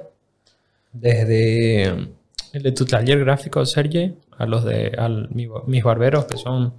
[0.91, 1.83] desde
[2.53, 4.97] el de tu taller gráfico, Sergio, a los de
[5.65, 6.73] mis barberos, que son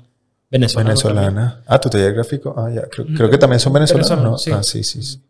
[0.51, 1.03] venezolanos.
[1.03, 1.63] Venezolana.
[1.67, 2.55] Ah, tu taller gráfico.
[2.57, 2.83] Ah, ya.
[2.89, 4.43] Creo, que también son venezolanos.
[4.43, 4.51] sí.
[4.53, 5.23] Ah, sí, sí,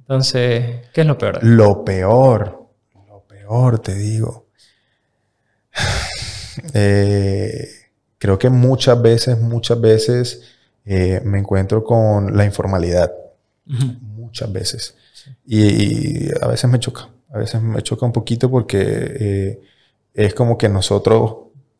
[0.00, 1.42] Entonces, ¿qué es lo peor?
[1.42, 2.66] Lo peor.
[3.08, 4.46] Lo peor, te digo.
[6.74, 7.75] eh
[8.18, 10.42] creo que muchas veces, muchas veces
[10.84, 13.12] eh, me encuentro con la informalidad.
[13.66, 14.94] Muchas veces.
[15.44, 17.08] Y, a veces me choca.
[17.32, 19.60] A veces me choca un poquito porque eh,
[20.14, 21.34] es como que nosotros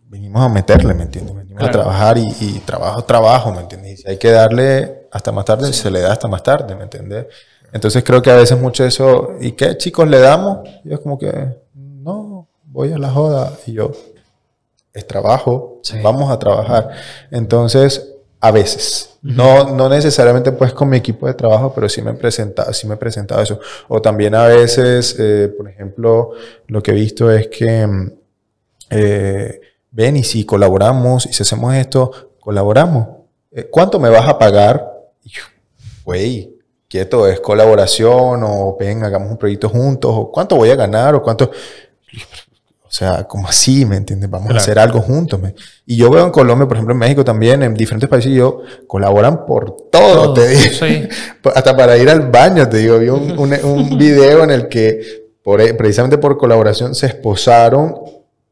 [0.08, 1.34] venimos a meterle, ¿me entiendes?
[1.34, 3.92] Venimos a trabajar y, trabajo, trabajo, ¿me entiendes?
[3.92, 6.84] Y si hay que darle hasta más tarde, se le da hasta más tarde, ¿me
[6.84, 7.26] entiendes?
[7.72, 10.68] Entonces creo que a veces mucho eso, ¿y qué chicos le damos?
[10.84, 13.52] Y es como que, no, voy a la joda.
[13.66, 13.92] Y yo,
[14.96, 16.90] es trabajo, vamos a trabajar.
[17.30, 22.12] Entonces, a veces, no, no necesariamente pues con mi equipo de trabajo, pero sí me
[22.12, 23.60] he presentado, sí me he presentado eso.
[23.88, 26.30] O también a veces, eh, por ejemplo,
[26.66, 28.12] lo que he visto es que, mm,
[28.90, 33.08] eh, ven y si colaboramos y si hacemos esto, colaboramos.
[33.52, 34.92] Eh, ¿Cuánto me vas a pagar?
[36.04, 36.54] Güey,
[36.88, 41.22] quieto, es colaboración o ven, hagamos un proyecto juntos, o cuánto voy a ganar, o
[41.22, 41.50] cuánto...
[42.88, 44.30] O sea, como así, ¿me entiendes?
[44.30, 45.40] Vamos a hacer algo juntos.
[45.84, 49.44] Y yo veo en Colombia, por ejemplo, en México también, en diferentes países, yo colaboran
[49.44, 51.08] por todo, te digo.
[51.54, 52.98] Hasta para ir al baño, te digo.
[52.98, 57.96] Vi un, un, video en el que, por, e, precisamente por colaboración, se esposaron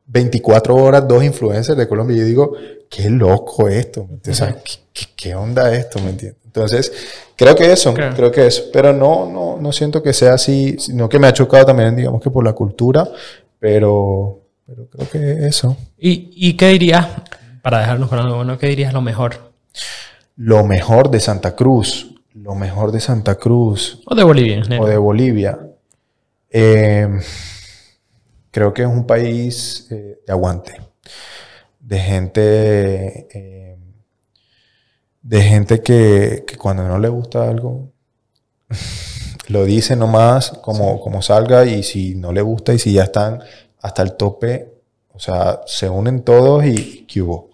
[0.07, 2.17] 24 horas dos influencers de Colombia.
[2.17, 2.53] Y yo digo,
[2.91, 4.09] qué loco esto.
[4.29, 4.57] O sea,
[4.93, 6.01] ¿qué, qué, onda esto?
[6.01, 6.41] ¿Me entiendes?
[6.45, 6.93] Entonces,
[7.37, 8.65] creo que eso, creo que eso.
[8.73, 12.21] Pero no, no, no siento que sea así, sino que me ha chocado también, digamos
[12.21, 13.09] que por la cultura
[13.65, 15.75] pero, pero creo que eso.
[15.97, 17.09] ¿Y, ¿Y qué dirías,
[17.63, 19.55] para dejarnos con algo bueno, qué dirías lo mejor?
[20.37, 22.15] Lo mejor de Santa Cruz.
[22.35, 24.03] Lo mejor de Santa Cruz.
[24.05, 24.63] O de Bolivia.
[24.79, 25.59] O de Bolivia.
[26.51, 27.09] Eh,
[28.51, 30.83] creo que es un país eh, de aguante.
[31.81, 33.29] De gente.
[33.33, 33.79] Eh,
[35.23, 37.91] de gente que, que cuando no le gusta algo.
[39.49, 43.43] lo dice nomás como, como salga y si no le gusta y si ya están
[43.81, 44.73] hasta el tope,
[45.13, 47.51] o sea, se unen todos y ¿qué hubo?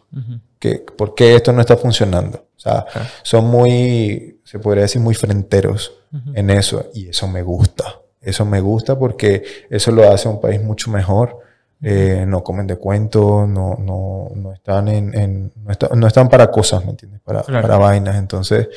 [0.97, 2.47] ¿Por qué esto no está funcionando?
[2.57, 2.87] O sea,
[3.23, 5.93] son muy, se podría decir, muy fronteros
[6.35, 7.85] en eso y eso me gusta.
[8.21, 11.39] Eso me gusta porque eso lo hace un país mucho mejor.
[11.83, 15.51] Eh, no comen de cuentos, no, no, no están en,
[15.95, 17.21] no, están para cosas, ¿me entiendes?
[17.23, 18.17] Para, para vainas.
[18.17, 18.69] Entonces,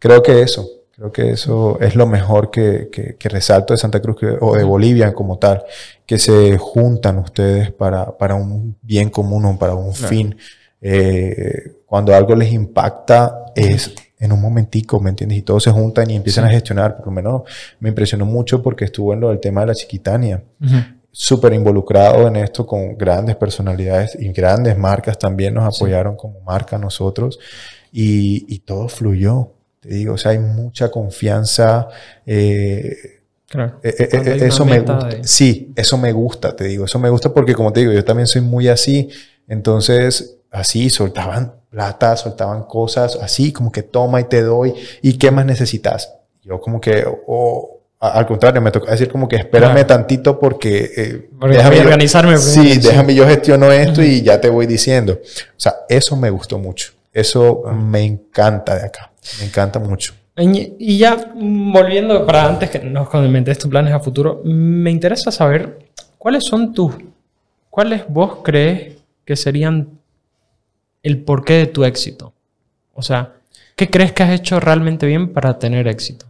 [0.00, 4.16] creo que eso, Creo que eso es lo mejor que, que, resalto de Santa Cruz
[4.40, 5.62] o de Bolivia como tal,
[6.04, 10.36] que se juntan ustedes para, para un bien común o para un fin.
[10.80, 15.38] Eh, cuando algo les impacta es en un momentico, ¿me entiendes?
[15.38, 16.96] Y todos se juntan y empiezan a gestionar.
[16.96, 17.42] Por lo menos
[17.78, 20.42] me impresionó mucho porque estuvo en lo del tema de la chiquitania.
[21.12, 26.76] Súper involucrado en esto con grandes personalidades y grandes marcas también nos apoyaron como marca
[26.76, 27.38] nosotros
[27.92, 31.88] y, y todo fluyó te digo, o sea, hay mucha confianza.
[32.26, 33.80] Eh, claro.
[33.82, 35.10] Eh, eh, eso me gusta.
[35.22, 36.84] Sí, eso me gusta, te digo.
[36.84, 39.08] Eso me gusta porque, como te digo, yo también soy muy así.
[39.46, 44.74] Entonces, así, soltaban plata, soltaban cosas, así, como que toma y te doy.
[45.02, 46.14] ¿Y qué más necesitas?
[46.42, 51.28] Yo como que, o al contrario, me toca decir como que espérame tantito porque...
[51.48, 52.38] déjame organizarme.
[52.38, 55.14] sí, déjame, yo gestiono esto y ya te voy diciendo.
[55.14, 56.92] O sea, eso me gustó mucho.
[57.18, 59.10] Eso me encanta de acá.
[59.40, 60.14] Me encanta mucho.
[60.36, 65.90] Y ya volviendo para antes que nos comentes tus planes a futuro, me interesa saber
[66.16, 66.94] cuáles son tus,
[67.70, 69.98] cuáles vos crees que serían
[71.02, 72.32] el porqué de tu éxito.
[72.94, 73.32] O sea,
[73.74, 76.26] ¿qué crees que has hecho realmente bien para tener éxito?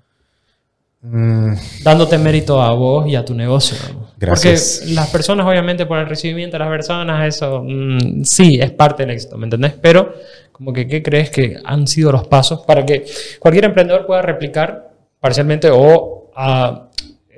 [1.03, 1.53] Mm.
[1.85, 3.77] Dándote mérito a vos y a tu negocio.
[4.17, 4.79] Gracias.
[4.81, 9.05] Porque las personas, obviamente, por el recibimiento de las personas, eso mm, sí es parte
[9.05, 9.75] del éxito, ¿me entendés?
[9.81, 10.15] Pero,
[10.59, 13.07] como que, ¿qué crees que han sido los pasos para que
[13.39, 14.91] cualquier emprendedor pueda replicar
[15.21, 16.31] parcialmente o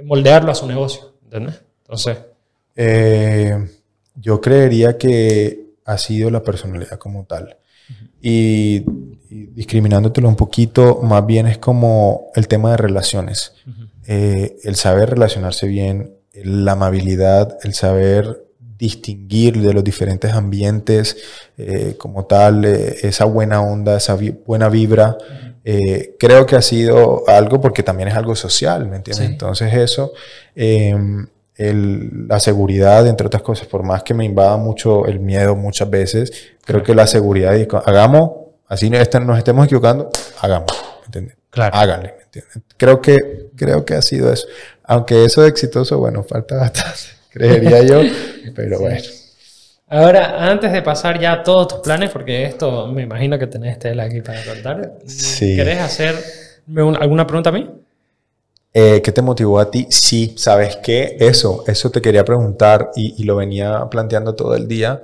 [0.04, 1.14] moldearlo a su negocio.
[1.24, 1.62] ¿Entendés?
[1.82, 2.18] Entonces.
[2.76, 3.56] Eh,
[4.14, 7.56] yo creería que ha sido la personalidad como tal.
[8.22, 8.84] y,
[9.30, 13.52] discriminándotelo un poquito, más bien es como el tema de relaciones.
[14.06, 18.44] Eh, el saber relacionarse bien, la amabilidad, el saber
[18.80, 21.16] distinguir de los diferentes ambientes
[21.58, 24.16] eh, como tal, eh, esa buena onda, esa
[24.46, 25.16] buena vibra.
[26.18, 29.28] creo que ha sido algo porque también es algo social, ¿me entiendes?
[29.28, 30.12] Entonces eso,
[30.56, 31.26] em,
[31.58, 36.32] la seguridad, entre otras cosas, por más que me invada mucho el miedo muchas veces,
[36.64, 38.30] creo que la seguridad, y hagamos,
[38.66, 40.08] así nos estemos equivocando,
[40.40, 40.72] hagamos,
[41.04, 41.36] ¿entiendes?
[41.50, 41.76] Claro.
[41.76, 42.58] Háganle, ¿entiendes?
[42.78, 44.46] Creo que, creo que ha sido eso.
[44.84, 48.00] Aunque eso es exitoso, bueno, falta bastante, creería yo,
[48.54, 49.00] pero bueno.
[49.88, 53.78] Ahora, antes de pasar ya a todos tus planes, porque esto me imagino que tenés
[53.78, 55.56] tela aquí para contar, sí.
[55.56, 57.68] ¿querés hacerme alguna pregunta a mí?
[58.72, 59.86] Eh, ¿Qué te motivó a ti?
[59.90, 61.16] Sí, ¿sabes qué?
[61.18, 65.02] Eso, eso te quería preguntar y, lo venía planteando todo el día.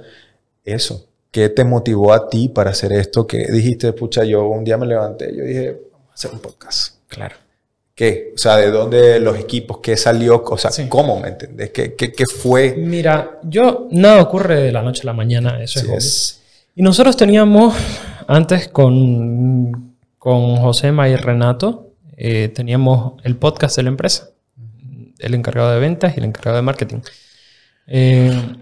[0.65, 3.27] Eso, ¿qué te motivó a ti para hacer esto?
[3.27, 6.95] Que dijiste, pucha, yo un día me levanté, yo dije, vamos a hacer un podcast.
[7.09, 7.35] Claro.
[7.97, 8.35] ¿Qué?
[8.35, 9.79] O sea, ¿de dónde los equipos?
[9.79, 10.45] ¿Qué salió?
[10.45, 11.19] O sea, ¿cómo?
[11.19, 11.71] ¿Me entendés?
[11.71, 12.75] ¿Qué, qué, qué fue?
[12.77, 16.43] Mira, yo, nada ocurre de la noche a la mañana, eso es,
[16.75, 17.75] Y nosotros teníamos
[18.29, 24.29] antes con, con José y Renato, eh, teníamos el podcast de la empresa,
[25.19, 26.99] el encargado de ventas y el encargado de marketing.
[27.87, 28.57] Eh,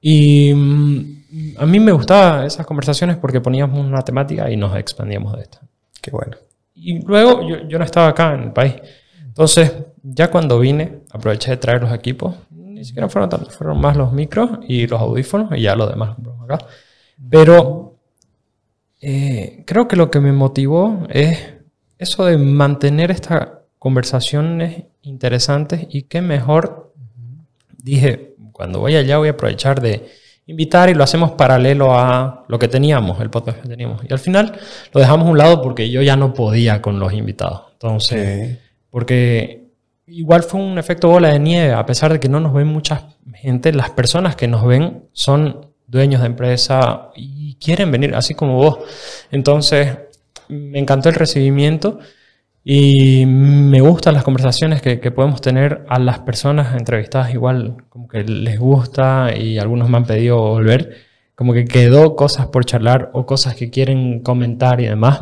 [0.00, 5.36] y mm, a mí me gustaban esas conversaciones porque poníamos una temática y nos expandíamos
[5.36, 5.60] de esta.
[6.02, 6.36] Qué bueno.
[6.80, 8.74] Y luego yo, yo no estaba acá en el país.
[9.24, 9.72] Entonces,
[10.02, 12.34] ya cuando vine, aproveché de traer los equipos.
[12.50, 16.64] Ni siquiera fueron fueron más los micros y los audífonos y ya lo demás acá.
[17.30, 17.98] Pero
[19.00, 21.54] eh, creo que lo que me motivó es
[21.98, 23.48] eso de mantener estas
[23.78, 26.92] conversaciones interesantes y qué mejor,
[27.82, 30.08] dije, cuando voy allá voy a aprovechar de
[30.48, 34.00] invitar y lo hacemos paralelo a lo que teníamos, el podcast que teníamos.
[34.08, 34.58] Y al final
[34.92, 37.64] lo dejamos a un lado porque yo ya no podía con los invitados.
[37.72, 38.58] Entonces,
[38.90, 39.68] porque
[40.06, 43.08] igual fue un efecto bola de nieve, a pesar de que no nos ven mucha
[43.34, 48.54] gente, las personas que nos ven son dueños de empresa y quieren venir, así como
[48.54, 48.78] vos.
[49.30, 49.98] Entonces,
[50.48, 51.98] me encantó el recibimiento
[52.64, 58.24] y me gustan las conversaciones que, podemos tener a las personas entrevistadas igual, como que
[58.24, 60.96] les gusta y algunos me han pedido volver,
[61.34, 65.20] como que quedó cosas por charlar o cosas que quieren comentar y demás.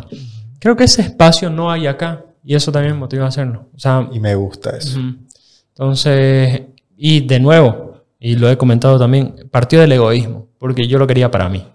[0.58, 3.68] Creo que ese espacio no hay acá y eso también motiva a hacerlo.
[3.74, 4.98] O sea, y me gusta eso.
[5.68, 6.62] Entonces,
[6.96, 11.30] y de nuevo, y lo he comentado también, partió del egoísmo, porque yo lo quería
[11.30, 11.66] para mí.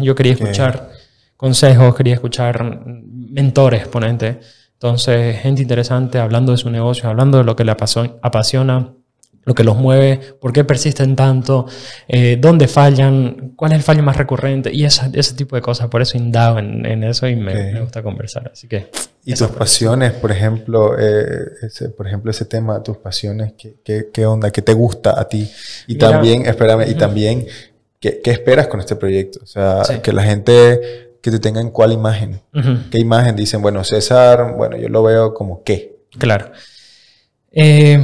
[0.00, 0.90] Yo quería escuchar
[1.36, 4.40] consejos, quería escuchar mentores, ponente.
[4.74, 8.92] Entonces, gente interesante hablando de su negocio, hablando de lo que le apasiona,
[9.44, 11.66] lo que los mueve, por qué persisten tanto,
[12.08, 15.88] eh, dónde fallan, cuál es el fallo más recurrente y ese, ese tipo de cosas.
[15.88, 18.50] Por eso indago en, eso y me, gusta conversar.
[18.52, 18.90] Así que.
[19.24, 24.26] Y tus pasiones, por ejemplo, eh, ese, por ejemplo, ese tema, tus pasiones, ¿qué, qué,
[24.26, 24.50] onda?
[24.50, 25.50] ¿Qué te gusta a ti?
[25.86, 27.46] Y también, espérame, y también,
[28.00, 29.40] ¿qué, ¿qué, esperas con este proyecto?
[29.42, 32.42] O sea, que la gente que te tengan cuál imagen.
[32.90, 33.34] ¿Qué imagen?
[33.34, 35.96] Dicen, bueno, César, bueno, yo lo veo como qué.
[36.18, 36.52] Claro.
[37.50, 37.98] Eh,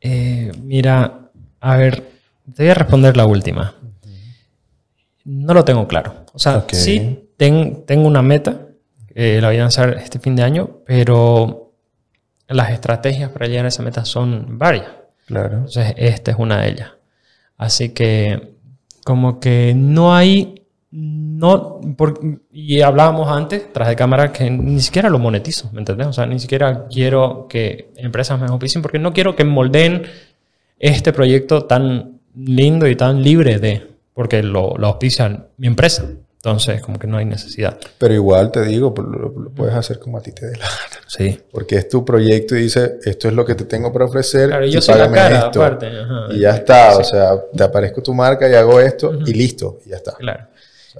[0.00, 2.04] eh, mira, a ver,
[2.54, 3.74] te voy a responder la última.
[5.24, 6.24] No lo tengo claro.
[6.32, 8.68] O sea, sí tengo una meta,
[9.16, 11.72] la voy a lanzar este fin de año, pero
[12.46, 14.86] las estrategias para llegar a esa meta son varias.
[15.26, 15.56] Claro.
[15.56, 16.90] Entonces, esta es una de ellas.
[17.56, 18.54] Así que,
[19.02, 20.54] como que no hay
[20.90, 21.80] no,
[22.50, 26.06] y hablábamos antes, tras de cámara, que ni siquiera lo monetizo, ¿me entendés?
[26.06, 30.06] O sea, ni siquiera quiero que empresas me auspicien porque no quiero que moldeen
[30.78, 36.04] este proyecto tan lindo y tan libre de, porque lo, lo auspicia mi empresa.
[36.38, 37.78] Entonces, como que no hay necesidad.
[37.98, 41.04] Pero igual te digo, lo, puedes hacer como a ti te dé la gana.
[41.08, 41.38] Sí.
[41.50, 44.48] Porque es tu proyecto y dice, esto es lo que te tengo para ofrecer.
[44.48, 45.62] Claro, y yo soy la cara, esto.
[45.62, 45.90] aparte.
[46.30, 46.96] y ya está.
[46.96, 49.80] O sea, te aparezco tu marca y hago esto y listo.
[49.84, 50.12] Y ya está.
[50.12, 50.46] Claro.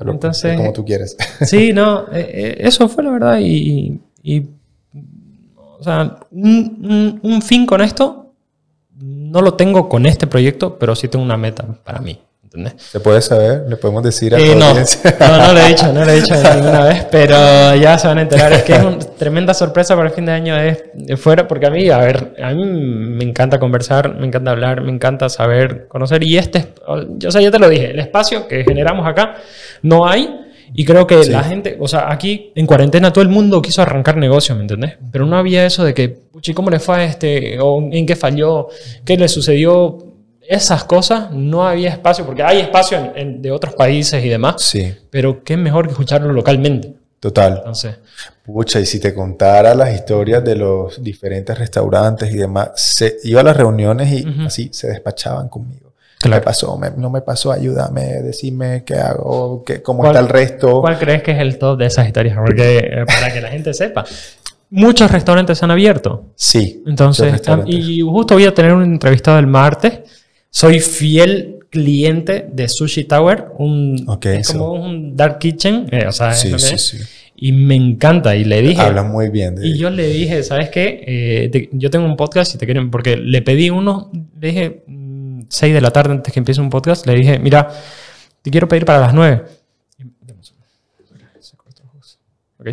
[0.01, 1.17] Entonces, como tú quieres.
[1.47, 3.39] Sí, no, eh, eh, eso fue la verdad.
[3.41, 4.01] Y,
[5.57, 8.33] o sea, un, un, fin con esto
[8.97, 12.21] no lo tengo con este proyecto, pero sí tengo una meta para mí.
[12.49, 12.75] ¿Entendés?
[12.79, 13.65] ¿Se puede saber?
[13.69, 16.35] ¿Le podemos decir a eh, no, no, no lo he dicho, no lo he dicho
[16.55, 18.53] ninguna vez, pero ya se van a enterar.
[18.53, 21.71] Es que es una tremenda sorpresa para el fin de año de, fuera, porque a
[21.71, 26.23] mí, a ver, a mí me encanta conversar, me encanta hablar, me encanta saber, conocer.
[26.25, 26.73] Y este,
[27.19, 29.37] yo, o sea, yo te lo dije, el espacio que generamos acá
[29.83, 30.29] no hay
[30.75, 34.17] Y creo que la gente, o sea, aquí en cuarentena todo el mundo quiso arrancar
[34.17, 34.97] negocio, ¿me entendés?
[35.13, 37.59] Pero no había eso de que, puchi, ¿cómo le fue a este?
[37.61, 38.69] ¿O en qué falló?
[39.05, 40.08] ¿Qué le sucedió?
[40.49, 44.57] Esas cosas no había espacio, porque hay espacio en, de otros países y demás.
[44.63, 44.95] Sí.
[45.11, 46.95] Pero qué mejor que escucharlo localmente.
[47.21, 47.57] Total.
[47.59, 47.97] Entonces,
[48.45, 53.43] Pucha, y si te contara las historias de los diferentes restaurantes y demás, se, iba
[53.43, 55.93] a las reuniones y así se despachaban conmigo.
[56.19, 56.41] ¿Qué Claro.
[56.41, 56.79] me pasó?
[56.79, 60.81] Me- no me pasó, ayúdame, decime qué hago, qué, cómo ¿Cuál- está el resto.
[60.81, 62.37] ¿cuál crees que es el top de esas historias?
[62.39, 64.05] Porque eh, para que la gente sepa.
[64.71, 66.25] Muchos restaurantes se han abierto.
[66.35, 66.83] Sí.
[66.87, 70.01] Entonces, y justo voy a tener un entrevistado el martes.
[70.51, 76.33] Soy fiel cliente de Sushi Tower, un, es como un dark kitchen, eh, o sea,
[76.33, 76.99] Sí, sí, sí.
[77.37, 78.35] y me encanta.
[78.35, 81.05] Y le dije, Hablan muy bien de y yo le dije, ¿sabes qué?
[81.07, 84.85] Eh, te- yo tengo un podcast y te quieren, porque le pedí uno, le dije,
[85.51, 87.69] 6 de la tarde antes que empiece un podcast, le dije, mira,
[88.43, 89.43] te quiero pedir para las 9.
[92.61, 92.69] Ok.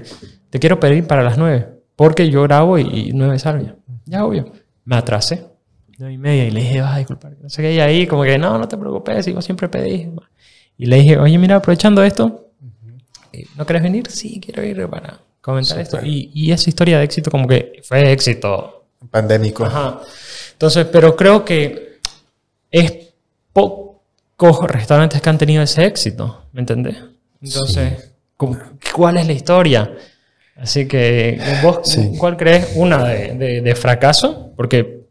[0.50, 3.74] Te quiero pedir para las 9, porque yo grabo y, y 9 sale.
[4.06, 4.52] Ya, obvio.
[4.86, 5.46] Me atrasé.
[5.98, 7.34] 9 y media y le dije, vas a disculpar.
[7.42, 10.10] No sé qué, y ahí como que, no, no te preocupes, yo siempre pedí.
[10.78, 12.50] Y le dije, oye, mira, aprovechando esto,
[13.32, 14.10] eh, ¿no querés venir?
[14.10, 15.98] Sí, quiero ir para comentar esto.
[15.98, 16.10] Súper.
[16.10, 18.86] Y, y esa historia de éxito como que fue éxito.
[19.12, 19.66] pandémico.
[19.66, 20.02] Ajá.
[20.54, 22.00] Entonces, pero creo que
[22.72, 23.10] es
[23.54, 26.98] pocos restaurantes que han tenido ese éxito, ¿me entendés?
[27.42, 28.58] Entonces, ¿cu-
[28.94, 29.94] ¿cuál es la historia?
[30.58, 32.14] Así que, ¿vos Sí.
[32.18, 32.72] cuál crees?
[32.76, 35.05] Una de, de- de fracaso, porque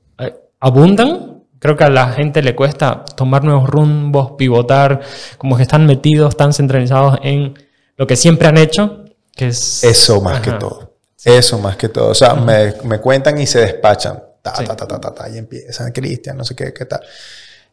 [0.65, 1.43] abundan.
[1.59, 5.01] Creo que a la gente le cuesta tomar nuevos rumbos, pivotar,
[5.39, 7.55] como que están metidos, están centralizados en
[7.97, 9.05] lo que siempre han hecho,
[9.35, 9.83] que es...
[9.85, 10.95] Eso más que todo.
[11.25, 12.09] Eso más que todo.
[12.11, 14.23] O sea, me, me cuentan y se despachan.
[14.43, 14.65] Ta, Sí.
[14.67, 17.01] ta, ta, ta, ta, ta, y empiezan, Cristian, no sé qué, qué tal.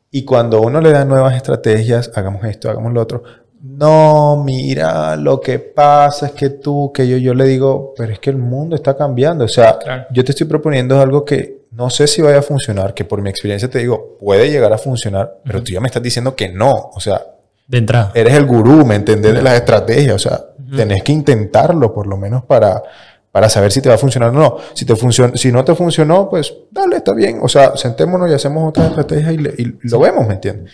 [0.10, 3.24] Y cuando uno le da nuevas estrategias, hagamos esto, hagamos lo otro.
[3.64, 8.20] No, mira, lo que pasa es que tú, que yo, yo le digo, pero es
[8.20, 9.46] que el mundo está cambiando.
[9.46, 10.06] O sea, Claro.
[10.12, 13.30] yo te estoy proponiendo algo que no sé si vaya a funcionar, que por mi
[13.30, 16.74] experiencia te digo, puede llegar a funcionar, pero tú ya me estás diciendo que no.
[16.94, 17.22] O sea,
[17.68, 18.12] De entrada.
[18.16, 19.34] eres el gurú, ¿me entiendes?
[19.34, 20.16] De las estrategias.
[20.16, 20.42] O sea,
[20.76, 22.82] tenés que intentarlo por lo menos para,
[23.32, 24.58] para saber si te va a funcionar o no.
[24.74, 27.40] Si, te funciona, si no te funcionó, pues dale, está bien.
[27.42, 30.72] O sea, sentémonos y hacemos otra estrategia y, le- y lo vemos, ¿me entiendes?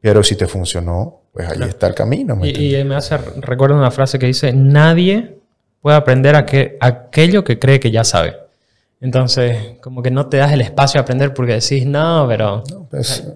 [0.00, 3.90] Pero si te funcionó, pues ahí está el camino, ¿me Y, me hace recuerdo una
[3.90, 5.36] frase que dice, nadie
[5.80, 8.36] puede aprender a que, aquello que cree que ya sabe.
[9.02, 12.62] Entonces, como que no te das el espacio a aprender porque decís, no, pero...
[12.90, 13.26] Pues,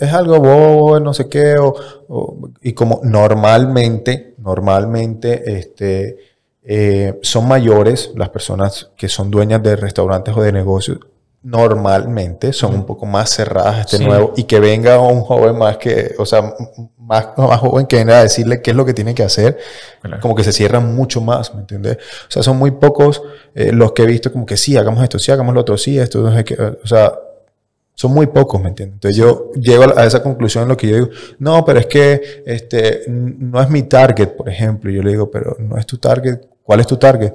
[0.00, 1.74] es algo bobo, no sé qué, o,
[2.08, 6.16] o- y como normalmente, normalmente, este,
[6.62, 11.00] eh, son mayores las personas que son dueñas de restaurantes o de negocios,
[11.42, 14.04] normalmente son un poco más cerradas este Sí.
[14.04, 16.54] nuevo, y que venga un joven más que, o sea,
[16.98, 19.58] más, más joven que venga a decirle qué es lo que tiene que hacer,
[20.02, 20.20] Claro.
[20.20, 21.96] como que se cierran mucho más, ¿me entiendes?
[22.28, 23.22] O sea, son muy pocos
[23.54, 25.98] eh, los que he visto como que sí, hagamos esto, sí, hagamos lo otro, sí,
[25.98, 27.12] esto, no sé qué, o sea,
[27.94, 28.94] son muy pocos, ¿me entiendes?
[28.94, 32.42] Entonces yo llego a esa conclusión en lo que yo digo, no, pero es que
[32.46, 34.90] este, no es mi target, por ejemplo.
[34.90, 36.38] Y yo le digo, pero no es tu target.
[36.62, 37.32] ¿Cuál es tu target?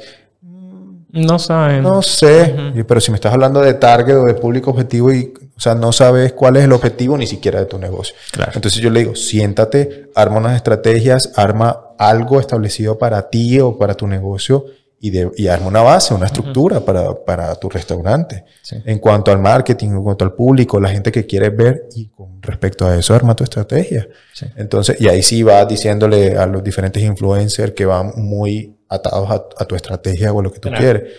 [1.15, 1.81] No saben.
[1.81, 2.53] No sé,
[2.85, 5.93] pero si me estás hablando de target o de público objetivo y, o sea, no
[5.93, 8.13] sabes cuál es el objetivo ni siquiera de tu negocio.
[8.31, 8.51] Claro.
[8.53, 13.93] Entonces yo le digo, siéntate, arma unas estrategias, arma algo establecido para ti o para
[13.93, 14.65] tu negocio
[14.99, 18.43] y, de, y arma una base, una estructura para, para tu restaurante.
[18.61, 18.75] Sí.
[18.85, 22.41] En cuanto al marketing, en cuanto al público, la gente que quieres ver y con
[22.41, 24.05] respecto a eso arma tu estrategia.
[24.33, 24.47] Sí.
[24.57, 29.33] Entonces, y ahí sí vas diciéndole a los diferentes influencers que van muy atados a,
[29.57, 30.83] a tu estrategia o a lo que tú Claro.
[30.83, 31.13] quieres.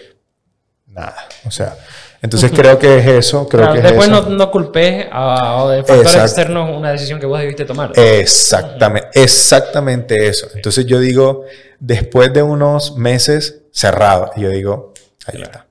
[0.88, 1.76] Nada, o sea,
[2.22, 4.22] entonces creo que es eso, creo Claro, que es después eso.
[4.22, 7.92] no, no culpes a, a factores externos una decisión que vos debiste tomar.
[7.98, 10.46] Exactamente, exactamente eso.
[10.54, 11.44] Entonces yo digo,
[11.80, 14.94] después de unos meses cerrado, y yo digo,
[15.26, 15.66] ahí está.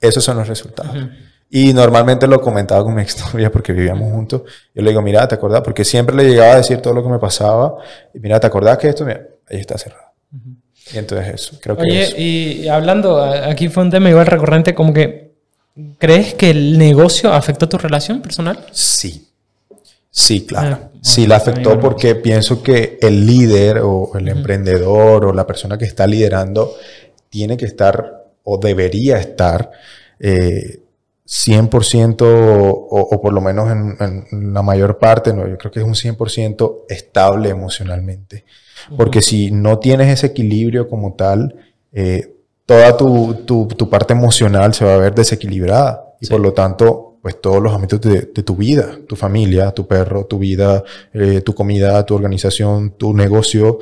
[0.00, 0.96] Esos son los resultados.
[1.50, 4.42] Y normalmente lo comentaba con mi exnovia porque vivíamos juntos.
[4.74, 5.60] Yo le digo, mira, ¿te acordás?
[5.62, 7.76] Porque siempre le llegaba a decir todo lo que me pasaba.
[8.12, 9.04] Y mira, ¿te acordás que esto?
[9.04, 10.02] Mira, ahí está cerrado.
[10.92, 12.14] Y entonces eso, creo que Oye, eso.
[12.18, 15.32] y hablando, aquí fue un tema igual recurrente, como que,
[15.98, 18.66] ¿crees que el negocio afectó tu relación personal?
[18.70, 19.28] Sí.
[20.10, 20.78] Sí, claro.
[20.80, 25.76] Ah, sí, la afectó porque pienso que el líder o el emprendedor o la persona
[25.76, 26.76] que está liderando
[27.28, 29.72] tiene que estar o debería estar
[30.20, 30.83] eh,
[31.38, 33.96] 100% o, o por lo menos en,
[34.30, 38.44] en la mayor parte, no, yo creo que es un 100% estable emocionalmente.
[38.96, 41.56] Porque si no tienes ese equilibrio como tal,
[41.92, 42.34] eh,
[42.66, 46.14] toda tu, tu, tu parte emocional se va a ver desequilibrada.
[46.20, 46.30] Y Sí.
[46.32, 50.26] por lo tanto, pues todos los ámbitos de, de tu vida, tu familia, tu perro,
[50.26, 53.78] tu vida, eh, tu comida, tu organización, tu negocio,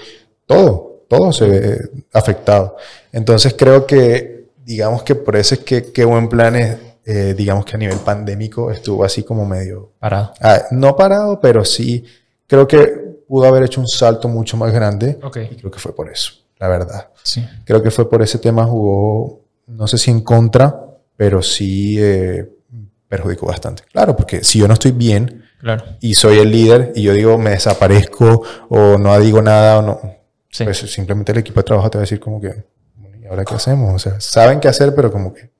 [0.46, 1.78] todo, todo se ve
[2.12, 2.76] afectado.
[3.12, 7.64] Entonces creo que, digamos que por eso es que qué buen plan es, eh, digamos
[7.64, 9.92] que a nivel pandémico estuvo así como medio...
[9.98, 10.32] Parado.
[10.40, 12.05] Ah, no parado, pero sí
[12.46, 12.86] creo que
[13.28, 15.18] pudo haber hecho un salto mucho más grande.
[15.22, 15.38] Ok.
[15.50, 17.09] Y creo que fue por eso, la verdad.
[17.22, 17.46] Sí.
[17.64, 20.78] Creo que fue por ese tema jugó, no sé si en contra,
[21.16, 22.48] pero sí eh,
[23.09, 23.82] perjudicó bastante.
[23.90, 25.84] Claro, porque si yo no estoy bien Claro.
[26.00, 30.00] y soy el líder y yo digo me desaparezco o no digo nada o no,
[30.50, 30.64] Sí.
[30.64, 32.64] pues simplemente el equipo de trabajo te va a decir como que,
[33.22, 33.94] ¿y ahora qué hacemos?
[33.94, 35.50] O sea, saben qué hacer, pero como que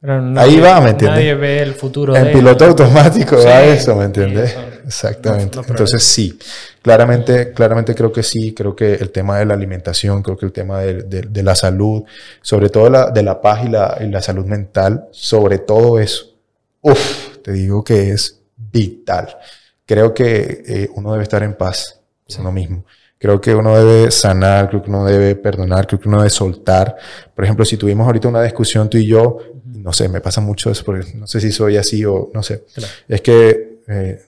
[0.00, 1.18] Pero Ahí va, ¿me entiendes?
[1.18, 4.56] Nadie ve el futuro en de piloto automático Sí, va eso, ¿me entiendes?
[4.86, 5.56] Exactamente.
[5.56, 6.38] No- no Entonces sí,
[6.80, 10.52] claramente, claramente creo que sí, creo que el tema de la alimentación, creo que el
[10.52, 12.02] tema de, de- de la salud,
[12.40, 16.34] sobre todo la, de la paz y la, y la salud mental, sobre todo eso,
[16.80, 19.36] uff, te digo que es vital.
[19.84, 22.84] Creo que eh, uno debe estar en paz con uno mismo.
[23.18, 26.96] Creo que uno debe sanar, creo que uno debe perdonar, creo que uno debe soltar.
[27.34, 29.36] Por ejemplo, si tuvimos ahorita una discusión tú y yo,
[29.72, 32.64] no sé, me pasa mucho eso, porque no sé si soy así o no sé.
[32.74, 32.92] Claro.
[33.08, 34.22] Es que eh,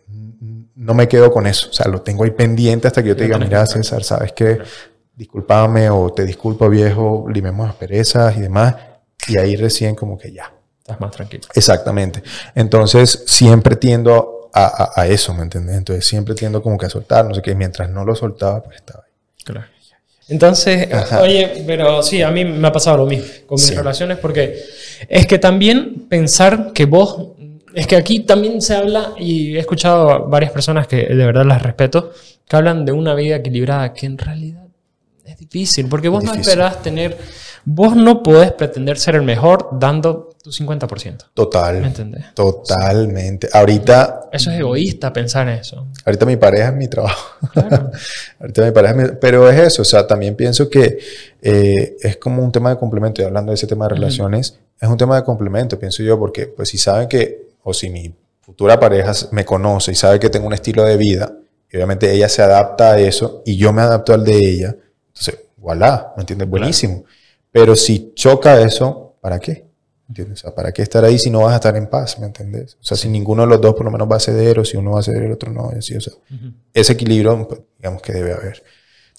[0.74, 1.68] no me quedo con eso.
[1.70, 3.72] O sea, lo tengo ahí pendiente hasta que yo te diga, mira, que.
[3.72, 4.58] César, ¿sabes qué?
[5.14, 8.74] Discúlpame o te disculpo, viejo, limemos asperezas y demás.
[9.28, 10.52] Y ahí recién como que ya.
[10.78, 11.44] Estás más tranquilo.
[11.54, 12.22] Exactamente.
[12.54, 14.64] Entonces, siempre tiendo a,
[14.96, 15.76] a- a eso, ¿me entiendes?
[15.76, 17.54] Entonces, siempre tiendo como que a soltar, no sé qué.
[17.54, 19.12] Mientras no lo soltaba, pues estaba ahí.
[19.44, 19.66] Claro.
[20.28, 21.20] Entonces, Ajá.
[21.20, 23.74] oye, pero sí, a mí me ha pasado lo mismo con mis Sí.
[23.74, 24.58] relaciones porque
[25.08, 27.32] es que también pensar que vos,
[27.74, 31.44] es que aquí también se habla y he escuchado a varias personas que de verdad
[31.44, 32.12] las respeto,
[32.48, 34.62] que hablan de una vida equilibrada, que en realidad
[35.24, 36.50] es difícil, porque vos no Difícil.
[36.52, 37.16] esperás tener,
[37.64, 41.26] vos no podés pretender ser el mejor dando tu 50%.
[41.34, 41.80] Total.
[41.80, 42.34] ¿Me entendés?
[42.34, 43.48] Totalmente.
[43.52, 45.86] Ahorita, Eso es egoísta pensar en eso.
[46.04, 47.36] ahorita mi pareja es mi trabajo.
[47.52, 47.90] Claro.
[48.40, 50.98] Ahorita mi pareja es mi- Pero es eso, o sea, también pienso que
[51.40, 54.88] eh, es como un tema de complemento, y hablando de ese tema de relaciones, es
[54.88, 58.80] un tema de complemento, pienso yo, porque pues si saben que, o si mi futura
[58.80, 61.32] pareja me conoce y sabe que tengo un estilo de vida,
[61.70, 64.74] y obviamente ella se adapta a eso y yo me adapto al de ella,
[65.08, 66.48] entonces, voilà, ¿me entiendes?
[66.48, 67.04] Buenísimo.
[67.52, 69.66] Pero si choca eso, ¿para qué?
[70.08, 70.40] ¿Entiendes?
[70.40, 72.18] O sea, ¿para qué estar ahí si no vas a estar en paz?
[72.18, 72.76] ¿Me entiendes?
[72.80, 74.76] O sea, si ninguno de los dos por lo menos va a ceder, o si
[74.76, 76.52] uno va a ceder, el otro no, y así, o sea, Ujú.
[76.74, 78.62] ese equilibrio, pues, digamos que debe haber.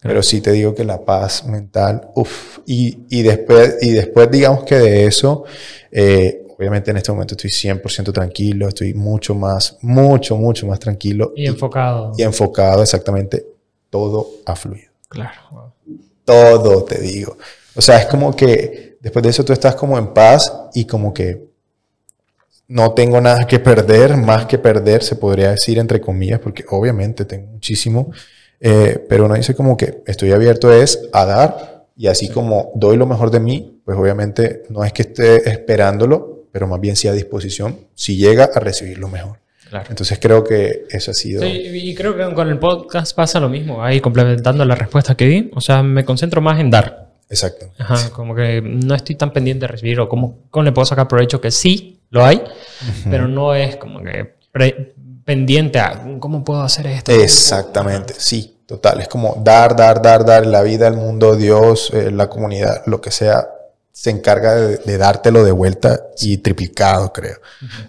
[0.01, 4.65] Pero sí te digo que la paz mental, uff, y, y, después, y después digamos
[4.65, 5.45] que de eso,
[5.91, 11.31] eh, obviamente en este momento estoy 100% tranquilo, estoy mucho más, mucho, mucho más tranquilo
[11.35, 12.11] Y enfocado.
[12.17, 13.45] y enfocado exactamente,
[13.89, 14.91] todo ha fluido.
[15.07, 15.73] Claro.
[16.25, 17.37] Todo, te digo.
[17.75, 21.13] O sea, es como que después de eso tú estás como en paz y como
[21.13, 21.53] que
[22.67, 27.25] no tengo nada que perder, más que perder, se podría decir entre comillas, porque obviamente
[27.25, 28.11] tengo muchísimo,
[28.59, 32.97] eh, pero uno dice como que estoy abierto es a dar y así como doy
[32.97, 37.07] lo mejor de mí, pues obviamente no es que esté esperándolo, pero más bien sí
[37.07, 39.39] a disposición, si llega a recibir lo mejor.
[39.69, 39.87] Claro.
[39.89, 41.41] Entonces creo que eso ha sido...
[41.41, 45.25] Sí, y creo que con el podcast pasa lo mismo, ahí complementando la respuesta que
[45.25, 47.12] di, o sea, me concentro más en dar.
[47.29, 47.71] Exacto.
[47.79, 51.07] Ajá, como que no estoy tan pendiente de recibir o cómo, cómo le puedo sacar
[51.07, 52.43] provecho, que sí, lo hay,
[53.09, 54.93] pero no es como que pre-
[55.25, 57.11] pendiente a cómo puedo hacer esto.
[57.11, 59.01] Exactamente, sí, total.
[59.01, 60.45] Es como dar, dar, dar, dar.
[60.45, 63.47] La vida, el mundo, Dios, eh, la comunidad, lo que sea,
[63.91, 67.37] se encarga de, de dártelo de vuelta y triplicado, creo.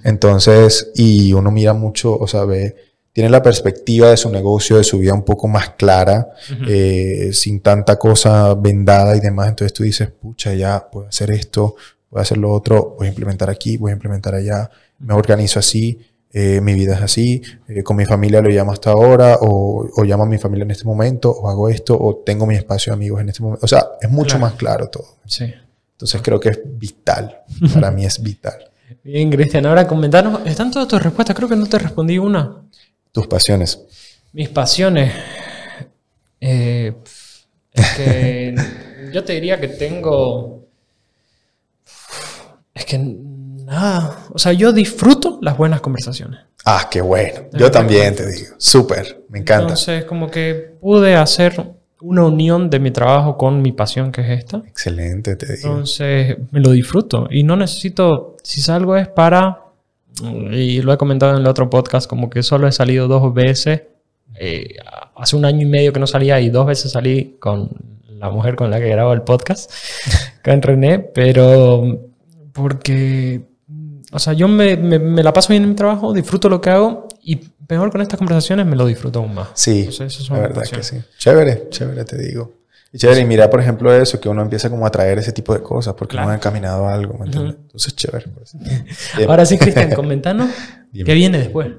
[0.04, 2.76] Entonces, y uno mira mucho, o sea, ve,
[3.14, 6.28] tiene la perspectiva de su negocio, de su vida un poco más clara,
[6.68, 9.48] eh, sin tanta cosa vendada y demás.
[9.48, 11.76] Entonces tú dices, pucha, ya puedo hacer esto,
[12.10, 15.98] puedo hacer lo otro, voy a implementar aquí, voy a implementar allá, me organizo así,
[16.32, 20.02] eh, mi vida es así, eh, con mi familia lo llamo hasta ahora, o, o
[20.04, 22.94] llamo a mi familia en este momento, o hago esto, o tengo mi espacio de
[22.96, 23.64] amigos en este momento.
[23.64, 24.40] O sea, es mucho Claro.
[24.40, 25.06] más claro todo.
[25.24, 25.54] Sí.
[25.92, 27.42] Entonces creo que es vital.
[27.74, 28.58] Para mí es vital.
[29.04, 31.36] Bien, Cristian, ahora comentanos, ¿están todas tus respuestas?
[31.36, 32.62] Creo que no te respondí una.
[33.14, 33.80] Tus pasiones.
[34.32, 35.14] Mis pasiones.
[36.40, 36.92] Eh,
[37.72, 38.54] es que
[39.12, 40.66] yo te diría que tengo.
[42.74, 44.26] Es que nada.
[44.32, 46.40] O sea, yo disfruto las buenas conversaciones.
[46.64, 47.42] Ah, qué bueno.
[47.52, 48.56] Yo también te digo.
[48.58, 49.24] Súper.
[49.28, 49.62] Me encanta.
[49.62, 54.40] Entonces, como que pude hacer una unión de mi trabajo con mi pasión, que es
[54.40, 54.56] esta.
[54.66, 55.68] Excelente, te digo.
[55.68, 57.28] Entonces, me lo disfruto.
[57.30, 58.38] Y no necesito.
[58.42, 59.60] Si salgo es para.
[60.52, 63.82] Y lo he comentado en el otro podcast, como que solo he salido dos veces.
[64.38, 64.76] Eh,
[65.16, 67.70] hace un año y medio que no salía y dos veces salí con
[68.08, 69.70] la mujer con la que grabo el podcast,
[70.44, 71.98] con René, pero
[72.52, 73.42] porque,
[74.12, 76.70] o sea, yo me, me- me la paso bien en mi trabajo, disfruto lo que
[76.70, 79.48] hago y peor con estas conversaciones me lo disfruto aún más.
[79.54, 80.96] Sí, Entonces, la verdad que sí.
[81.18, 82.52] Chévere, chévere, te digo.
[82.94, 85.52] Y chévere, y mira, por ejemplo, eso, que uno empieza como a traer ese tipo
[85.52, 87.56] de cosas porque uno ha encaminado a algo, ¿me entiendes?
[87.60, 88.26] Entonces, chévere.
[89.28, 90.48] Ahora sí, Cristian, comentanos,
[90.92, 91.72] ¿qué viene después?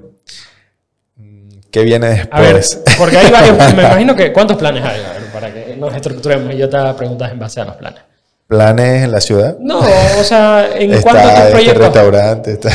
[1.16, 2.82] Mm, ¿Qué viene después?
[2.98, 5.00] porque ahí va, me imagino que, ¿cuántos planes hay?
[5.32, 8.02] para que nos estructuremos y yo te preguntas en base a los planes.
[8.46, 9.56] ¿Planes en la ciudad?
[9.58, 11.82] No, o sea, en cuanto a tus este proyectos.
[11.82, 12.70] restaurante, está.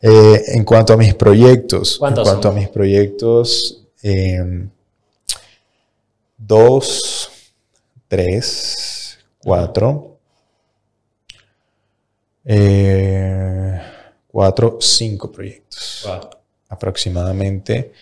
[0.00, 2.00] eh, en cuanto a mis proyectos.
[2.02, 4.68] En cuanto a mis proyectos, eh,
[6.46, 7.30] dos,
[8.08, 10.18] tres, cuatro,
[12.44, 13.80] eh,
[14.28, 16.08] cuatro, cinco proyectos
[16.68, 17.92] aproximadamente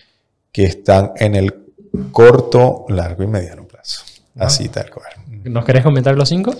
[0.51, 1.65] que están en el
[2.11, 4.03] corto, largo y mediano plazo.
[4.37, 5.11] Así tal cual.
[5.45, 6.53] ¿Nos querés comentar los cinco?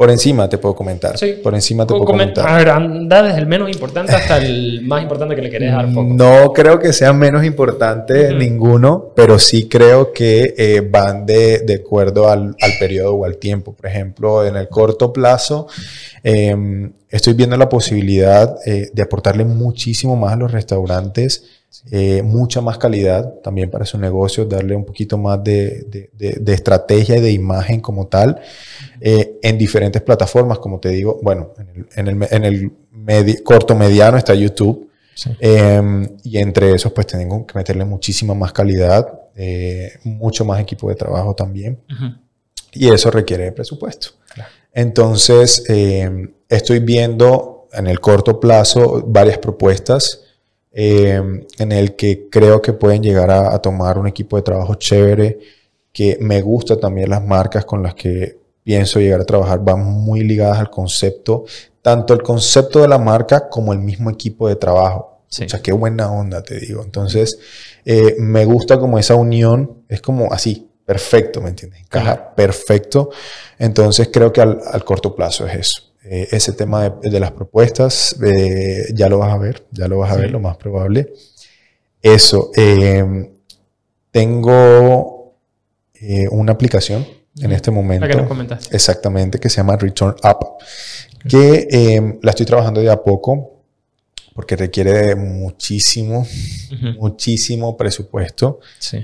[0.00, 1.18] Por encima te puedo comentar.
[1.18, 1.34] Sí.
[1.42, 2.48] Por encima te puedo comentar.
[2.48, 5.92] A ver, anda desde el menos importante hasta el más importante que le querés dar
[5.92, 6.14] foco.
[6.14, 11.74] No creo que sean menos importantes ninguno, pero sí creo que eh, van de, de
[11.74, 13.74] acuerdo al, al, periodo o al tiempo.
[13.74, 15.66] Por ejemplo, en el corto plazo,
[16.22, 21.59] em, estoy viendo la posibilidad eh, de aportarle muchísimo más a los restaurantes
[21.90, 27.16] eh, mucha más calidad también para su negocio, darle un poquito más de, de, estrategia
[27.16, 28.40] y de imagen como tal
[29.00, 31.54] eh, en diferentes plataformas, como te digo, bueno,
[31.94, 34.90] en el, en el, en el corto mediano está YouTube
[35.38, 40.88] em, y entre esos pues tengo que meterle muchísima más calidad, eh, mucho más equipo
[40.88, 41.78] de trabajo también
[42.72, 44.08] y eso requiere presupuesto.
[44.72, 50.24] Entonces, em, estoy viendo en el corto plazo varias propuestas
[50.72, 55.38] Em, en el que creo que pueden llegar a, tomar un equipo de trabajo chévere,
[55.92, 60.20] que me gusta también las marcas con las que pienso llegar a trabajar, van muy
[60.20, 61.44] ligadas al concepto,
[61.82, 65.22] tanto el concepto de la marca como el mismo equipo de trabajo.
[65.28, 66.82] O sea, qué buena onda, te digo.
[66.82, 67.38] Entonces,
[67.84, 71.80] eh, me gusta como esa unión, es como así, perfecto, ¿me entiendes?
[71.80, 73.10] Encaja perfecto.
[73.58, 75.89] Entonces, creo que al, al corto plazo es eso.
[76.02, 80.12] Eh, ese tema de, las propuestas, eh, ya lo vas a ver, ya lo vas
[80.12, 81.12] a ver, lo más probable.
[82.00, 83.30] Eso, eh,
[84.10, 85.34] tengo
[86.30, 87.06] una aplicación
[87.38, 88.06] en este momento.
[88.06, 88.74] La que nos comentaste.
[88.74, 90.56] Exactamente, que se llama Return Up,
[91.28, 93.59] que la estoy trabajando de a poco
[94.40, 96.26] porque requiere muchísimo,
[96.98, 98.60] muchísimo presupuesto,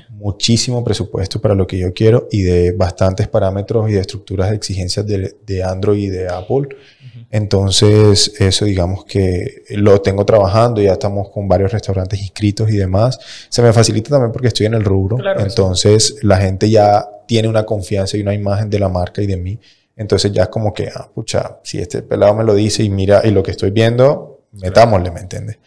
[0.09, 4.57] muchísimo presupuesto para lo que yo quiero y de bastantes parámetros y de estructuras de
[4.57, 6.69] exigencias de, Android y de Apple.
[7.31, 13.19] Entonces, eso digamos que lo tengo trabajando, ya estamos con varios restaurantes inscritos y demás.
[13.51, 17.67] Se me facilita también porque estoy en el rubro, entonces la gente ya tiene una
[17.67, 19.61] confianza y una imagen de la marca y de mí.
[19.97, 23.21] Entonces ya es como que, ah, pucha, si este pelado me lo dice y mira,
[23.23, 25.59] y lo que estoy viendo, metámosle, ¿me entiendes?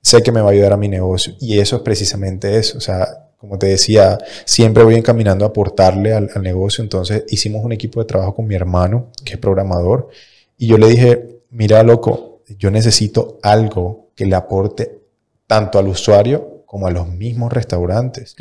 [0.00, 2.78] Sé que me va a ayudar a mi negocio y eso es precisamente eso.
[2.78, 6.82] O sea, como te decía, siempre voy encaminando a aportarle al, negocio.
[6.82, 10.10] Entonces hicimos un equipo de trabajo con mi hermano, que es programador,
[10.56, 15.00] y yo le dije, mira, loco, yo necesito algo que le aporte
[15.48, 18.36] tanto al usuario como a los mismos restaurantes.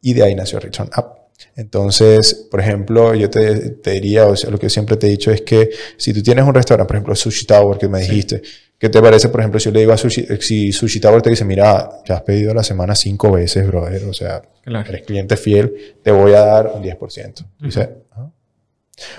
[0.00, 1.17] Y de ahí nació Return Up.
[1.56, 5.30] Entonces, por ejemplo, yo te, te, diría, o sea, lo que siempre te he dicho
[5.30, 8.42] es que si tú tienes un restaurante, por ejemplo, Sushi Tower, que me dijiste,
[8.78, 11.30] ¿Qué te parece, por ejemplo, si yo le digo a Sushi, si Sushi Tower te
[11.30, 15.96] dice, mira, ya has pedido la semana cinco veces, brother, o sea, eres cliente fiel,
[16.00, 17.44] te voy a dar un 10%.
[17.58, 18.30] Dice, ah".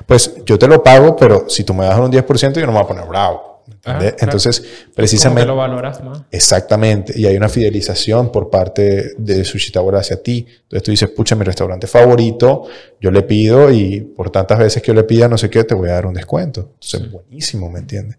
[0.05, 2.77] pues yo te lo pago, pero si tú me das un 10%, yo no me
[2.77, 3.48] voy a poner bravo.
[3.85, 4.63] Entonces,
[4.95, 5.45] precisamente...
[5.45, 6.23] lo valoras más.
[6.31, 7.13] Exactamente.
[7.15, 10.45] Y hay una fidelización por parte de Sushi Tower hacia ti.
[10.63, 12.65] Entonces tú dices, pucha, mi restaurante favorito,
[12.99, 15.75] yo le pido y por tantas veces que yo le pida no sé qué, te
[15.75, 16.71] voy a dar un descuento.
[16.73, 18.17] Entonces, buenísimo, ¿me entiendes?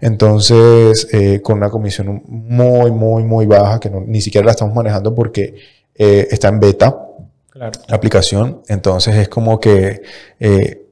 [0.00, 5.14] Entonces, eh, con una comisión muy, muy, muy baja, que ni siquiera la estamos manejando
[5.14, 5.54] porque
[5.94, 7.06] eh, está en beta.
[7.52, 10.00] La aplicación, entonces es como que
[10.38, 10.89] eh,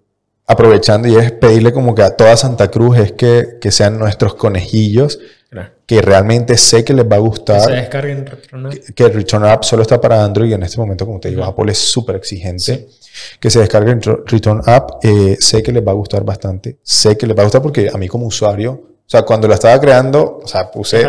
[0.48, 4.34] aprovechando y es pedirle como que a toda Santa Cruz es que, que sean nuestros
[4.34, 5.20] conejillos,
[5.86, 7.60] que realmente sé que les va a gustar.
[7.60, 8.74] Que se descarguen Return App.
[8.94, 11.72] Que, Return App solo está para Android y en este momento, como te digo, Apple
[11.72, 12.88] es súper exigente.
[13.40, 16.78] Que se descarguen Return App, eh, sé que les va a gustar bastante.
[16.82, 19.54] Sé que les va a gustar porque a mí como usuario, o sea, cuando lo
[19.54, 21.02] estaba creando, o sea, puse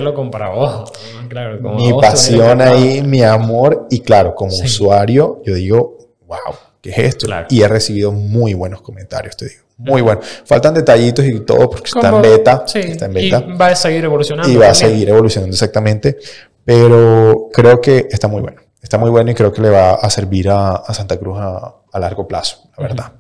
[1.28, 6.98] claro, mi pasión ahí, mi amor, y claro, como usuario, yo digo, wow, ¿qué es
[7.00, 7.28] esto?
[7.50, 9.64] Y he recibido muy buenos comentarios, te digo.
[9.78, 10.20] Muy bueno.
[10.46, 12.66] Faltan detallitos y todo porque está en beta.
[12.66, 13.46] está en beta.
[13.48, 14.52] Y va a seguir evolucionando.
[14.52, 16.18] Y va a seguir evolucionando exactamente.
[16.66, 18.62] Pero creo que está muy bueno.
[18.82, 22.28] Está muy bueno y creo que le va a servir a, Santa Cruz a, largo
[22.28, 23.12] plazo, la verdad.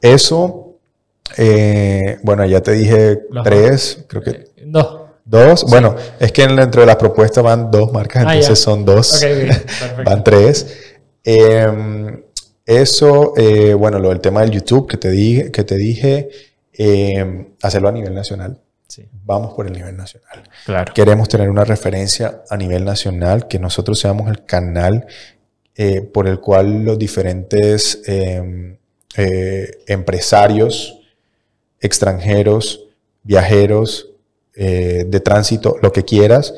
[0.00, 0.78] Eso,
[1.36, 4.30] eh, bueno, ya te dije tres, creo que...
[4.30, 5.02] Eh, dos.
[5.24, 5.64] Dos.
[5.64, 9.24] Bueno, es que dentro de las propuestas van dos marcas, ah, entonces son dos.
[10.04, 10.94] van tres.
[11.24, 12.22] Eh,
[12.66, 16.28] Eso, eh, bueno, lo del tema del YouTube que te dije, que te dije
[16.72, 18.60] eh, hacerlo a nivel nacional.
[18.88, 19.08] Sí.
[19.24, 20.44] Vamos por el nivel nacional.
[20.64, 20.92] Claro.
[20.94, 25.06] Queremos tener una referencia a nivel nacional, que nosotros seamos el canal
[25.78, 28.78] eh, por el cual los diferentes eh,
[29.18, 30.98] eh, empresarios
[31.80, 32.86] extranjeros,
[33.22, 34.10] viajeros,
[34.54, 36.54] de tránsito, lo que quieras,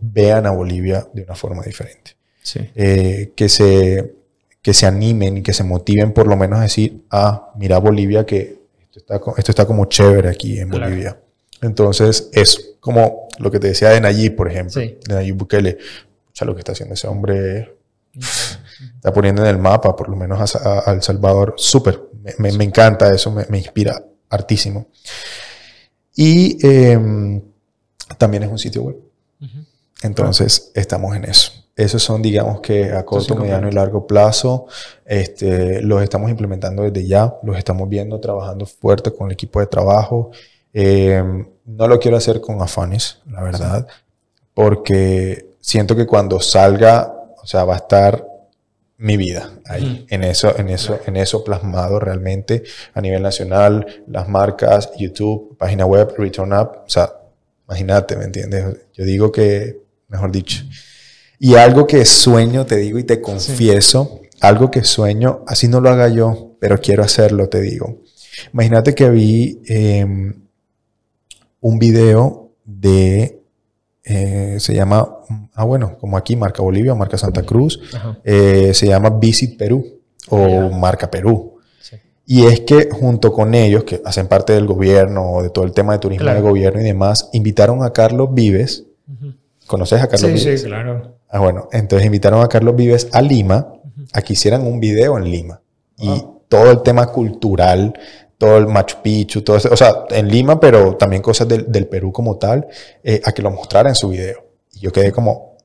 [0.00, 2.12] vean a Bolivia de una forma diferente.
[2.40, 2.70] Sí.
[2.74, 4.14] Que, se,
[4.66, 8.26] que se animen y que se motiven por lo menos a decir, ah, mira Bolivia
[8.26, 10.86] que esto está, esto está como chévere aquí en Claro.
[10.86, 11.20] Bolivia.
[11.62, 14.98] Entonces, es como lo que te decía de Nayib, por ejemplo, Sí.
[15.06, 15.78] de Nayib Bukele.
[16.26, 17.76] O sea, lo que está haciendo ese hombre
[18.96, 21.54] está poniendo en el mapa, por lo menos a, a- a El Salvador.
[21.56, 24.88] Súper, me, me- me encanta eso, me, me inspira hartísimo.
[26.16, 27.40] Y em,
[28.18, 28.96] también es un sitio web.
[30.02, 31.52] Entonces, estamos en eso.
[31.76, 34.66] Esos son, digamos que a corto, mediano y largo plazo.
[35.04, 39.66] Este, los estamos implementando desde ya, los estamos viendo, trabajando fuerte con el equipo de
[39.66, 40.30] trabajo.
[40.72, 41.22] Eh,
[41.66, 43.86] no lo quiero hacer con afanes, la verdad,
[44.54, 47.12] porque siento que cuando salga,
[47.42, 48.26] o sea, va a estar
[48.98, 50.14] mi vida ahí, Ujú.
[50.14, 52.62] en eso, en eso, en eso plasmado realmente
[52.94, 57.12] a nivel nacional, las marcas, YouTube, página web, Return Up, o sea,
[57.68, 58.64] imagínate, ¿me entiendes?
[58.94, 60.64] Yo digo que, mejor dicho,
[61.38, 65.90] y algo que sueño, te digo y te confieso, algo que sueño, así no lo
[65.90, 68.02] haga yo, pero quiero hacerlo, te digo.
[68.52, 70.04] Imagínate que vi eh,
[71.60, 73.40] un video de,
[74.04, 75.08] eh, se llama,
[75.54, 77.80] ah bueno, como aquí, marca Bolivia, marca Santa Cruz,
[78.24, 80.76] eh, se llama Visit Perú o Ya.
[80.76, 81.58] Marca Perú.
[81.80, 81.96] Sí.
[82.26, 85.72] Y es que junto con ellos, que hacen parte del gobierno o de todo el
[85.72, 86.40] tema de turismo Claro.
[86.40, 88.84] del gobierno y demás, invitaron a Carlos Vives.
[89.66, 90.60] ¿Conoces a Carlos Sí, Vives?
[90.62, 91.15] sí, claro.
[91.36, 93.72] Ah, bueno, entonces invitaron a Carlos Vives a Lima
[94.14, 95.60] a que hicieran un video en Lima.
[95.98, 96.42] Y Wow.
[96.48, 97.92] todo el tema cultural,
[98.38, 101.86] todo el Machu Picchu, todo eso, o sea, en Lima, pero también cosas del, del
[101.88, 102.66] Perú como tal,
[103.04, 104.44] eh, a que lo mostrara en su video.
[104.74, 105.56] Y yo quedé como,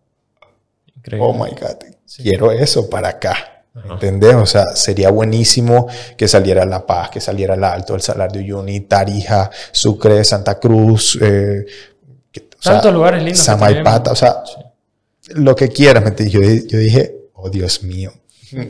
[0.98, 1.28] Increíble.
[1.30, 2.24] oh my God, Sí.
[2.24, 3.36] quiero eso para acá.
[3.74, 3.94] Ajá.
[3.94, 4.36] ¿Entendés?
[4.36, 5.88] O sea, sería buenísimo
[6.18, 10.60] que saliera La Paz, que saliera el Alto, el Salar de Uyuni, Tarija, Sucre, Santa
[10.60, 11.66] Cruz, eh,
[12.34, 13.42] que- o sea, Tantos lugares lindos.
[13.42, 14.62] Samaipata, o sea, Sí.
[15.36, 16.04] Lo que quieras.
[16.30, 18.12] Yo, di- yo dije, oh Dios mío,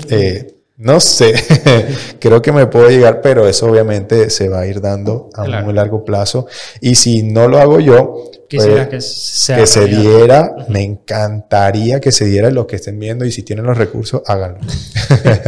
[0.10, 1.34] Eh, no sé,
[2.20, 5.66] creo que me puedo llegar, pero eso obviamente se va a ir dando a Claro.
[5.66, 6.48] muy largo plazo.
[6.80, 12.02] Y si no lo hago yo, Quisiera pues, que sea que se diera, me encantaría
[12.02, 14.60] que se diera los que estén viendo y si tienen los recursos, háganlo.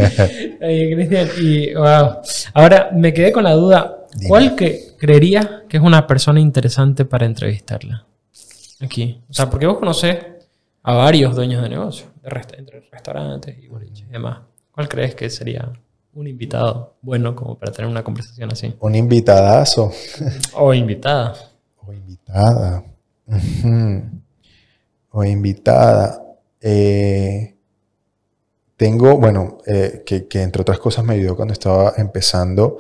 [0.59, 2.17] Cristian, y wow.
[2.53, 4.05] Ahora me quedé con la duda.
[4.15, 4.29] Dime.
[4.29, 8.05] ¿Cuál que creería que es una persona interesante para entrevistarla?
[8.79, 9.21] Aquí.
[9.29, 10.17] O sea, porque vos conocés
[10.83, 14.39] a varios dueños de negocios, de resta- entre restaurantes y boliches y demás.
[14.71, 15.71] ¿Cuál crees que sería
[16.13, 18.75] un invitado bueno como para tener una conversación así?
[18.79, 19.91] Un invitadazo
[20.55, 21.35] O invitada.
[21.85, 22.83] o invitada.
[25.11, 26.21] O invitada.
[26.61, 27.55] Eh,
[28.75, 32.77] tengo, bueno, eh, que, que entre otras cosas me ayudó cuando estaba empezando.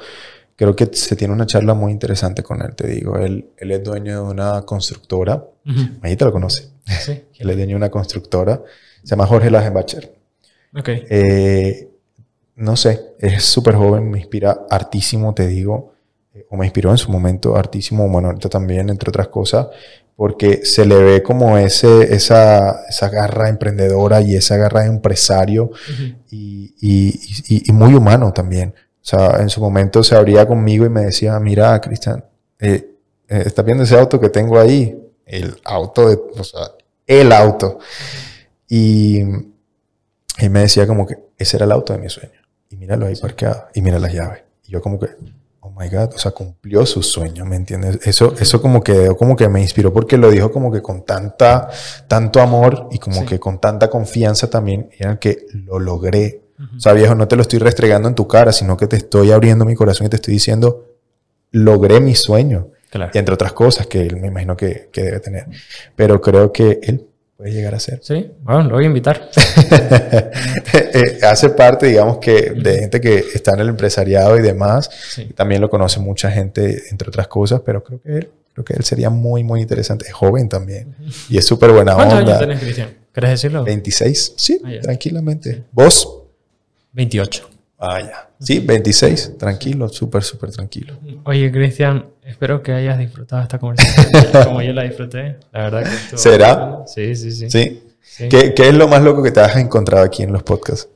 [0.55, 3.17] Creo que se tiene una charla muy interesante con él, te digo.
[3.17, 5.43] Él, él es dueño de una constructora.
[6.01, 6.69] Ahí te lo conoce.
[6.85, 7.11] Sí.
[7.39, 8.61] Él es dueño de una constructora.
[9.03, 10.13] Se llama Jorge Lagenbacher.
[10.77, 10.89] Ok.
[11.09, 11.89] Eh,
[12.57, 15.93] no sé, es súper joven, me inspira hartísimo, te digo,
[16.35, 19.67] eh, o me inspiró en su momento hartísimo, bueno, ahorita también, entre otras cosas,
[20.15, 25.65] porque se le ve como ese, esa, esa garra emprendedora y esa garra de empresario
[25.65, 26.03] Ujú.
[26.29, 28.75] y, y- y- y muy humano también.
[29.03, 32.23] O sea, en su momento se abría conmigo y me decía, mira, Cristian,
[32.59, 32.95] eh,
[33.27, 34.97] eh, ¿estás viendo ese auto que tengo ahí?
[35.25, 36.71] El auto, de, o sea,
[37.05, 37.79] el auto.
[38.69, 42.39] Y él me decía como que ese era el auto de mi sueño.
[42.69, 43.67] Y míralo ahí parqueado.
[43.73, 44.41] Y mira las llaves.
[44.65, 45.09] Y yo como que,
[45.59, 47.99] oh my God, o sea, cumplió su sueño, ¿me entiendes?
[48.07, 51.69] Eso, eso como que, como que me inspiró porque lo dijo como que con tanta,
[52.07, 53.25] tanto amor y como Sí.
[53.25, 56.42] que con tanta confianza también, y era que lo logré.
[56.59, 56.77] Ujú.
[56.77, 59.31] O sea, viejo, no te lo estoy restregando en tu cara, sino que te estoy
[59.31, 60.85] abriendo mi corazón y te estoy diciendo,
[61.51, 62.67] logré mi sueño.
[62.89, 63.11] Claro.
[63.13, 65.47] Y entre otras cosas que él me imagino que, que debe tener.
[65.95, 67.05] Pero creo que él
[67.35, 67.99] puede llegar a ser.
[68.03, 69.29] Sí, bueno, lo voy a invitar.
[70.95, 74.89] Eh, hace parte, digamos que, de gente que está en el empresariado y demás.
[75.09, 75.25] Sí.
[75.35, 78.83] También lo conoce mucha gente, entre otras cosas, pero creo que él, creo que él
[78.83, 80.05] sería muy, muy interesante.
[80.07, 80.95] Es joven también.
[81.29, 82.39] Y es súper buena ¿Cuántos años onda.
[82.39, 82.89] tenés, Cristian?
[83.13, 83.63] ¿Querés decirlo?
[83.63, 85.63] 26, sí, Ah, tranquilamente.
[85.71, 86.22] ¿Vos?
[86.93, 87.49] 28.
[87.79, 88.29] Ah, ya.
[88.39, 90.93] Sí, 26, tranquilo, súper, súper tranquilo.
[91.25, 94.05] Oye, Cristian, espero que hayas disfrutado esta conversación
[94.45, 95.37] como yo la disfruté.
[95.51, 96.79] La verdad que estuvo ¿Será?
[96.87, 97.49] Sí, sí, sí.
[97.49, 97.83] Sí.
[98.01, 98.29] Sí.
[98.29, 100.87] ¿Qué, qué es lo más loco que te has encontrado aquí en los podcasts?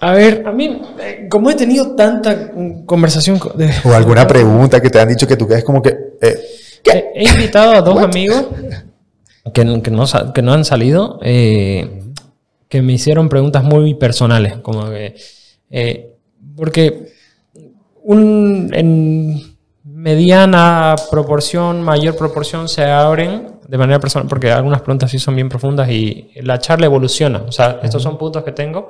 [0.00, 2.52] A ver, a mí, eh, como he tenido tanta
[2.86, 5.96] conversación de- O alguna pregunta que te han dicho que tú quedes como que...
[6.22, 6.38] eh,
[6.84, 8.46] He, he invitado a dos amigos
[9.52, 12.02] que, no- que no, sa- que no han salido, eh,
[12.68, 15.14] que me hicieron preguntas muy personales, como que,
[15.70, 16.14] eh,
[16.56, 17.12] porque
[18.02, 25.18] un, en mediana proporción, mayor proporción se abren de manera personal, porque algunas preguntas sí
[25.18, 27.42] son bien profundas y la charla evoluciona.
[27.46, 28.88] O sea, estos son puntos que tengo,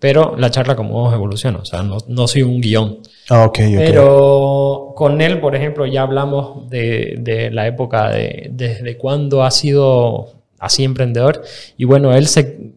[0.00, 1.58] pero la charla como vos evoluciona.
[1.58, 2.98] O sea, no, no soy un guion.
[3.30, 3.74] Ah, ok, ok.
[3.76, 9.50] Pero con él, por ejemplo, ya hablamos de, de la época de desde cuándo ha
[9.52, 11.42] sido así emprendedor.
[11.76, 12.72] Y bueno, él se.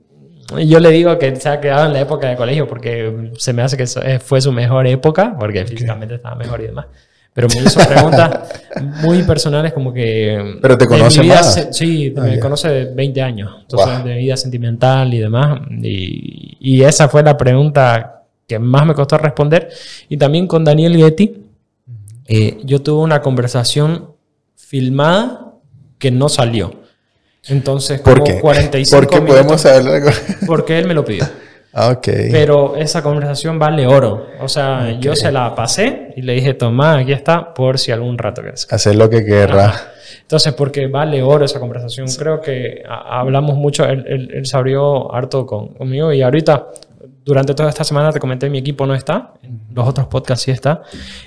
[0.58, 3.62] Yo le digo que se ha quedado en la época de colegio porque se me
[3.62, 6.86] hace que eh, fue su mejor época, porque físicamente estaba mejor y demás.
[7.34, 8.50] Pero me hizo preguntas
[9.04, 10.58] muy personales, como que.
[10.62, 11.54] Pero te conoce vida más.
[11.54, 12.40] se- sí, Ah, me ya.
[12.42, 13.52] conoce de 20 años.
[13.62, 14.04] Entonces, Guau.
[14.08, 15.62] de vida sentimental y demás.
[15.84, 19.70] Y, y esa fue la pregunta que más me costó responder.
[20.10, 21.38] Y también con Daniel Getty,
[22.28, 24.10] eh, yo tuve una conversación
[24.56, 25.54] filmada
[26.00, 26.74] que no salió.
[27.50, 28.40] Entonces, ¿Por como qué?
[28.40, 30.10] 45 Porque minutos, podemos saber algo.
[30.46, 31.26] Porque él me lo pidió.
[31.74, 32.08] Ah, ok.
[32.32, 34.26] Pero esa conversación vale oro.
[34.42, 38.18] O sea, yo se la pasé y le dije, toma, aquí está, por si algún
[38.18, 38.68] rato quieres.
[38.72, 39.74] Hacer lo que querrá.
[40.22, 42.08] Entonces, porque vale oro esa conversación.
[42.18, 46.68] Creo que hablamos mucho, él, él- él se abrió harto con- conmigo y ahorita,
[47.24, 49.34] durante toda esta semana te comenté, mi equipo no está,
[49.74, 50.82] los otros podcasts sí está.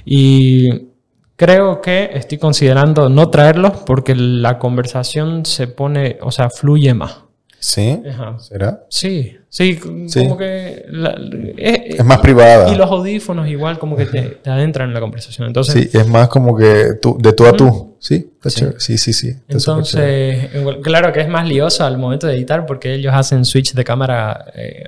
[0.05, 0.89] Y
[1.37, 7.17] creo que estoy considerando no traerlos porque la conversación se pone, o sea, fluye más.
[7.59, 8.03] ¿Sí?
[8.11, 8.39] Ajá.
[8.41, 8.81] ¿Será?
[8.89, 9.79] Sí, sí,
[10.09, 10.25] Sí.
[10.25, 10.85] como que...
[10.89, 11.15] la-
[11.57, 12.73] es- Es más privada.
[12.73, 15.47] y los audífonos igual como que te, te adentran en la conversación.
[15.47, 17.95] Entonces, Sí, es más como que tú, de tú a tú.
[18.01, 18.33] Sí,
[18.79, 19.13] sí, sí.
[19.13, 19.33] sí.
[19.49, 20.51] Entonces,
[20.83, 24.47] claro que es más lioso al momento de editar porque ellos hacen switch de cámara,
[24.57, 24.83] eh,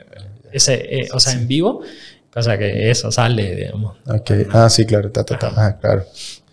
[0.52, 1.82] ese, eh, o sea, en vivo,
[2.34, 3.96] cosa que eso sale, digamos.
[4.08, 4.30] Ok.
[4.52, 5.10] Ah, sí, claro.
[5.10, 5.52] Ta, ta, ta.
[5.56, 6.04] Ah, claro.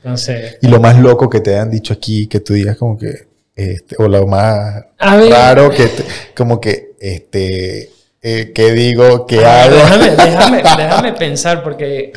[0.03, 3.27] Entonces, Y lo más loco que te han dicho aquí, que tú digas como que,
[3.55, 6.05] este, o lo más raro que, te-
[6.35, 7.89] como que, este,
[8.23, 9.25] eh, ¿qué digo?
[9.27, 9.75] ¿Qué a ver, hago?
[9.75, 12.13] déjame, déjame, déjame pensar porque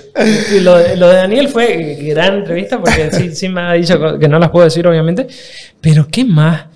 [0.63, 4.29] lo, de- lo de Daniel fue gran entrevista porque sí, sí me ha dicho que
[4.29, 5.27] no las puedo decir obviamente,
[5.81, 6.67] pero ¿qué más?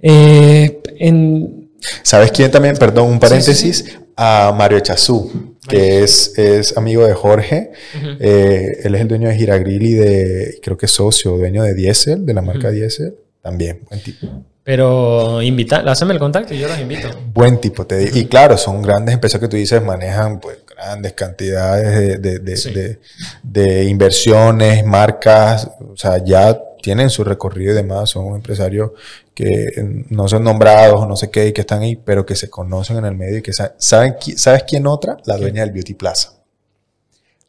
[0.00, 1.70] Eh, en,
[2.02, 2.76] ¿Sabes quién también?
[2.76, 3.98] Perdón, un Sí, paréntesis.
[4.16, 7.72] A Mario Echazú, que es, es amigo de Jorge.
[8.20, 11.74] Eh, él es el dueño de Giragril y de, creo que es socio, dueño de
[11.74, 13.14] Diesel, de la marca Diesel.
[13.42, 14.26] También, buen tipo.
[14.64, 17.08] pero invita, haceme el contacto y yo los invito.
[17.32, 18.16] Buen tipo, te digo.
[18.18, 22.56] Y claro, son grandes empresas que tú dices, manejan pues grandes cantidades de, de- de-
[22.56, 22.72] Sí.
[22.72, 22.98] de-
[23.44, 28.92] de inversiones, marcas, o sea, ya tienen su recorrido y demás, son empresarios
[29.34, 32.48] que no son nombrados o no sé qué, y que están ahí, pero que se
[32.48, 35.16] conocen en el medio y que sa- saben, qui- ¿sabes quién otra?
[35.24, 36.34] La dueña del Beauty Plaza.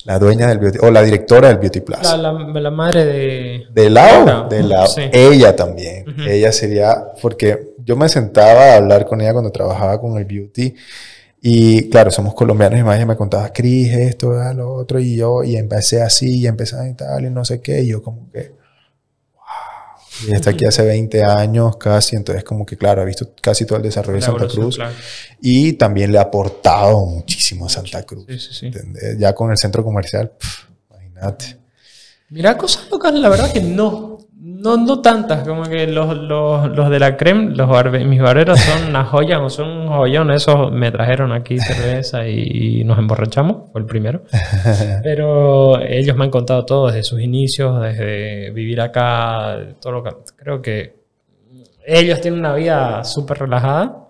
[0.05, 2.18] La dueña del Beauty, o la directora del Beauty Plaza.
[2.18, 3.64] La, la, la madre de...
[4.49, 4.64] De.
[4.88, 5.01] Sí.
[5.14, 6.03] Ella también.
[6.27, 10.73] Ella sería, porque yo me sentaba a hablar con ella cuando trabajaba con el beauty.
[11.41, 15.15] Y claro, somos colombianos y más ella me contaba, Cris, esto, ah, lo otro, y
[15.15, 18.31] yo, y empecé así, y empecé y tal, y no sé qué, y yo como
[18.31, 18.57] que.
[20.26, 23.77] Y está aquí hace 20 años casi, entonces como que, claro, ha visto casi todo
[23.77, 24.76] el desarrollo de Santa Cruz.
[24.76, 24.95] claro.
[25.41, 28.26] Y también le ha aportado muchísimo a Santa Cruz.
[28.27, 28.72] Sí, sí, sí.
[29.18, 30.31] Ya con el centro comercial,
[30.89, 31.57] imagínate.
[32.30, 34.16] Mira, cosas locas, la verdad que no.
[34.59, 38.59] No, no tantas, como que los, los, los de la creme, los barbe- mis barberos
[38.59, 40.31] son una joya, o son un joyón.
[40.31, 44.23] Esos me trajeron aquí cerveza y, nos emborrachamos, fue el primero.
[45.03, 50.11] Pero ellos me han contado todo desde sus inicios, desde vivir acá, todo lo que.
[50.35, 50.97] Creo que
[51.85, 54.09] ellos tienen una vida súper relajada,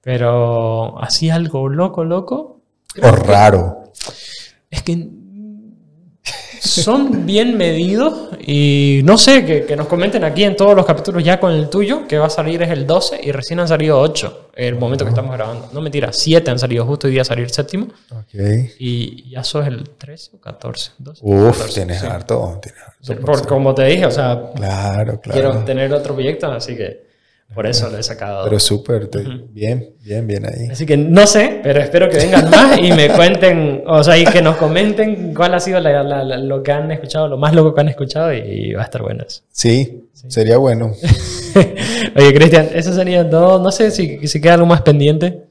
[0.00, 2.60] pero así algo loco, loco.
[3.00, 3.84] O raro.
[4.70, 5.08] Es que
[6.62, 11.24] son bien medidos y no sé, que, que nos comenten aquí en todos los capítulos
[11.24, 13.98] ya con el tuyo, que va a salir es el 12 y recién han salido
[14.00, 15.68] 8 el momento que estamos grabando.
[15.72, 18.34] No mentira, 7 han salido justo hoy día a salir el séptimo Ok.
[18.78, 20.92] y ya sos el 13 o 14.
[20.98, 22.06] 12, Uf, 14, tienes sí.
[22.06, 22.60] harto.
[22.62, 22.80] Tienes
[23.10, 25.20] harto Por, como te dije, o sea, Claro, claro.
[25.32, 27.10] quiero tener otro proyecto, así que
[27.54, 28.44] por eso lo he sacado.
[28.44, 30.68] Pero súper, te- bien, bien, bien ahí.
[30.70, 34.24] Así que no sé, pero espero que vengan más y me cuenten, o sea, y
[34.24, 37.54] que nos comenten cuál ha sido la- la- la- lo que han escuchado, lo más
[37.54, 39.42] loco que han escuchado y va a estar bueno eso.
[39.50, 40.92] Sí, sería bueno.
[42.16, 43.62] Oye, Cristian, eso sería todo.
[43.62, 45.42] No sé si, si queda algo más pendiente.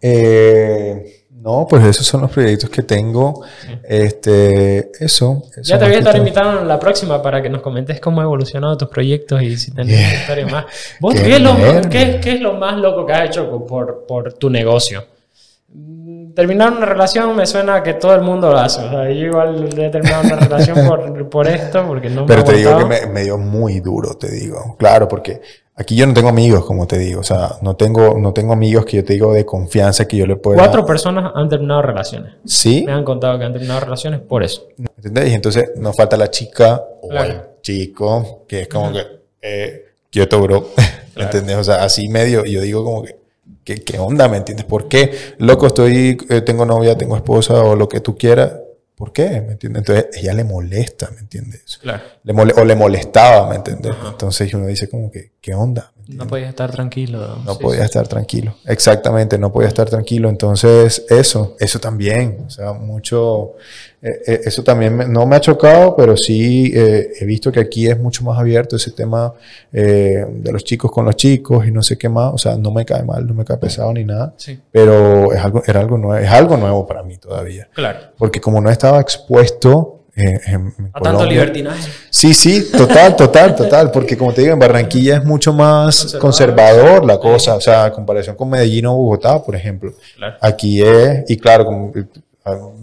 [0.00, 3.42] Eh, no, pues esos son los proyectos que tengo.
[3.82, 5.42] Este, eso.
[5.50, 8.20] eso Ya te voy a estar invitando en la próxima para que nos comentes cómo
[8.20, 10.20] han evolucionado tus proyectos y si tenés Yeah.
[10.20, 10.66] historias más.
[11.00, 11.56] ¿Vos Qué qué es, lo,
[11.90, 15.04] qué es lo más loco que has hecho por, por tu negocio?
[16.34, 18.84] Terminar una relación me suena a que todo el mundo lo hace.
[18.84, 22.48] O sea, yo igual he terminado una relación por, por esto, porque no Pero me
[22.48, 24.76] te digo que me, me dio muy duro, te digo.
[24.78, 25.40] Claro, porque
[25.74, 27.20] aquí yo no tengo amigos, como te digo.
[27.20, 30.26] O sea, no tengo, no tengo amigos que yo te digo de confianza que yo
[30.26, 30.58] le pueda...
[30.58, 32.34] Cuatro personas han terminado relaciones.
[32.44, 34.68] Sí, Me han contado que han terminado relaciones por eso.
[34.96, 35.30] ¿entendés?
[35.30, 37.30] Y entonces nos falta la chica o Claro.
[37.30, 39.02] el chico, que es como que...
[39.40, 40.68] Eh, Kyoto, bro.
[41.16, 41.56] ¿Me ¿Entendés?
[41.56, 43.21] O sea, así medio, y yo digo como que...
[43.64, 44.28] ¿Qué, qué onda?
[44.28, 44.66] ¿Me entiendes?
[44.66, 45.12] ¿Por qué?
[45.38, 48.52] Loco, estoy, eh, tengo novia, tengo esposa o lo que tú quieras.
[48.96, 49.40] ¿Por qué?
[49.40, 49.80] ¿Me entiendes?
[49.80, 51.78] Entonces, ella le molesta, ¿me entiendes?
[51.80, 52.02] Claro.
[52.24, 53.92] Le mole- o le molestaba, ¿me entiendes?
[54.08, 55.92] Entonces uno dice como que, ¿qué onda?
[56.12, 57.38] ¿Me No podías estar tranquilo.
[57.44, 57.84] No Sí, podía sí.
[57.86, 58.54] estar tranquilo.
[58.66, 60.28] Exactamente, no podía estar tranquilo.
[60.28, 63.52] Entonces, eso, eso también, o sea, mucho,
[64.02, 67.60] eh, eh, eso también me- no me ha chocado, pero sí eh, he visto que
[67.60, 69.34] aquí es mucho más abierto ese tema
[69.72, 72.32] eh, de los chicos con los chicos y no sé qué más.
[72.34, 75.40] O sea, no me cae mal, no me cae pesado ni nada, Sí, pero es
[75.42, 77.68] algo, era algo nuevo, es algo nuevo para mí todavía.
[77.74, 77.98] claro.
[78.18, 81.90] Porque como no estaba expuesto eh, en, en A tanto Colombia- libertinaje.
[82.10, 87.04] Sí, sí, total, total, total, porque como te digo, en Barranquilla es mucho más conservador
[87.04, 89.92] la cosa, o sea, en comparación con Medellín o Bogotá, por ejemplo.
[90.16, 90.36] Claro.
[90.40, 91.92] Aquí es, y claro, como,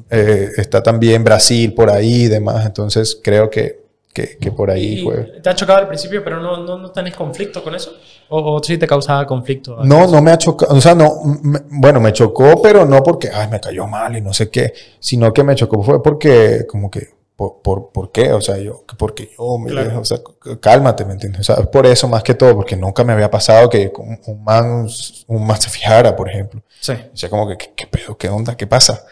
[0.10, 3.80] eh, está también Brasil por ahí y demás, entonces creo que,
[4.14, 5.40] que, que por ahí ¿Y fue.
[5.44, 7.92] ¿Te ha chocado al principio, pero no, no, no tenés conflicto con eso?
[8.30, 9.78] ¿O, o sí te causaba conflicto?
[9.84, 13.30] No, no me ha chocado, o sea, no, me- bueno, me chocó, pero no porque,
[13.32, 16.90] ay, me cayó mal y no sé qué, sino que me chocó fue porque, como
[16.90, 18.34] que, por, por, ¿por qué?
[18.34, 19.88] O sea, yo, que porque yo, me Claro.
[19.88, 20.18] dejo, o sea,
[20.60, 21.50] cálmate, ¿me entiendes?
[21.50, 24.44] O sea, por eso más que todo, porque nunca me había pasado que un, un
[24.44, 24.86] man,
[25.28, 26.62] un man se fijara, por ejemplo.
[26.82, 26.92] Sí.
[26.92, 28.18] O sea, como que, ¿qué, qué pedo?
[28.18, 28.58] ¿Qué onda?
[28.58, 29.06] ¿Qué pasa?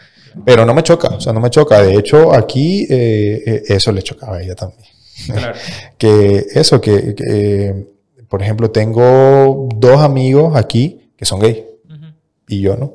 [0.44, 1.80] Pero no me choca, o sea, no me choca.
[1.80, 4.84] De hecho, aquí eh, eh, eso le chocaba a ella también
[5.26, 5.54] Claro.
[5.96, 7.86] que eso, que, que, eh,
[8.28, 11.64] por ejemplo, tengo dos amigos aquí que son gay
[12.46, 12.92] y yo no.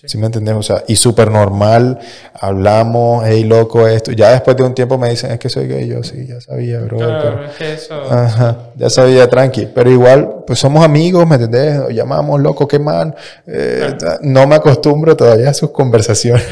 [0.00, 0.06] Sí.
[0.10, 0.54] ¿Sí me entendés?
[0.54, 1.98] O sea, y súper normal,
[2.32, 4.12] hablamos, hey, loco, esto.
[4.12, 5.88] Ya después de un tiempo me dicen, es que soy gay.
[5.88, 6.98] Yo sí, ya sabía, bro.
[6.98, 7.94] Claro, es que eso.
[8.08, 9.66] Ajá, ya sabía, tranqui.
[9.74, 11.74] Pero igual, pues somos amigos, ¿me entendés?
[11.78, 13.12] Nos llamamos, loco, qué man.
[13.46, 16.44] Eh, No me acostumbro todavía a sus conversaciones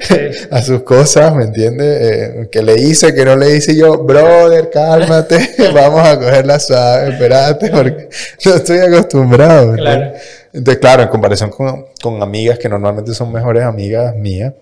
[0.00, 0.16] Sí.
[0.50, 1.98] a sus cosas, ¿me entiendes?
[2.00, 7.10] Eh, que le hice, que no le hice yo, brother, cálmate, vamos a cogerla suave,
[7.10, 8.08] espérate, porque
[8.46, 9.72] no estoy acostumbrado.
[9.72, 10.12] ¿me Claro.
[10.56, 14.54] Entonces, claro, en comparación con, con amigas que normalmente son mejores amigas mías,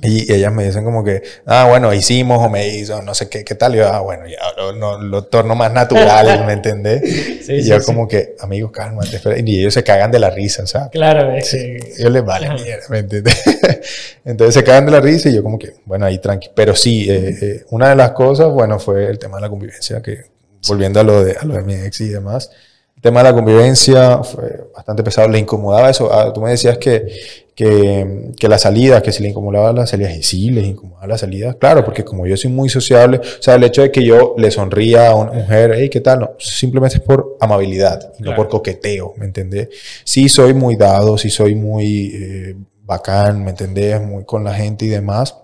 [0.00, 3.42] y ellas me dicen como que, ah, bueno, hicimos o me hizo, no sé qué,
[3.44, 3.74] qué tal.
[3.74, 7.02] Y yo, ah, bueno, ya lo, no- lo torno más natural, ¿me entendés?
[7.46, 7.86] Sí, y sí, yo sí.
[7.86, 9.36] como que, amigos, cálmate, espera.
[9.38, 12.46] Y ellos se cagan de la risa, o sea, Claro, es que- ellos les vale
[12.46, 12.54] Ajá.
[12.56, 13.42] mierda, ¿me entiendes?
[14.24, 16.50] Entonces se cagan de la risa y yo como que, bueno, ahí tranqui.
[16.54, 20.00] Pero sí, eh, eh, una de las cosas, bueno, fue el tema de la convivencia,
[20.02, 20.26] que
[20.68, 22.50] volviendo a lo de, a lo de mi ex y demás,
[22.96, 26.10] el tema de la convivencia fue bastante pesado, le incomodaba eso.
[26.12, 27.06] Ah, tú me decías que,
[27.54, 31.20] que, que las salidas, que si le incomodaba las salidas, y sí, les incomodaba las
[31.20, 34.34] salidas, claro, porque como yo soy muy sociable, o sea, el hecho de que yo
[34.38, 36.20] le sonría a una mujer, hey, ¿qué tal?
[36.20, 38.36] No, simplemente es por amabilidad, y no Claro.
[38.36, 39.68] por coqueteo, ¿me entendés?
[40.04, 44.00] Sí soy muy dado, sí soy muy eh, bacán, ¿me entendés?
[44.00, 45.36] Muy con la gente y demás.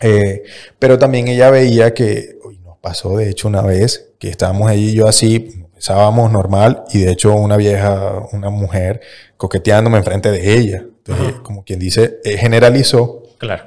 [0.00, 0.44] Eh,
[0.78, 4.94] pero también ella veía que, uy, nos pasó de hecho una vez que estábamos y
[4.94, 9.00] yo así, pensábamos normal y de hecho una vieja, una mujer
[9.38, 10.84] coqueteándome enfrente de ella.
[10.84, 11.42] Entonces, Ajá.
[11.42, 13.64] como quien dice, eh, generalizó Claro.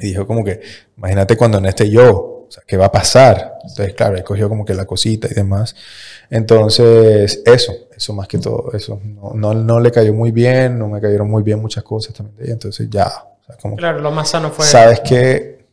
[0.00, 0.60] y dijo como que,
[0.96, 3.58] imagínate cuando no esté yo, o sea, ¿qué va a pasar?
[3.62, 5.76] Entonces, claro, él cogió como que la cosita y demás.
[6.30, 9.00] Entonces, eso, eso más que todo, eso.
[9.04, 12.36] No, no, no le cayó muy bien, no me cayeron muy bien muchas cosas también
[12.38, 14.66] de ella, entonces ya, o sea, como Claro, lo más sano fue.
[14.66, 15.64] sabes que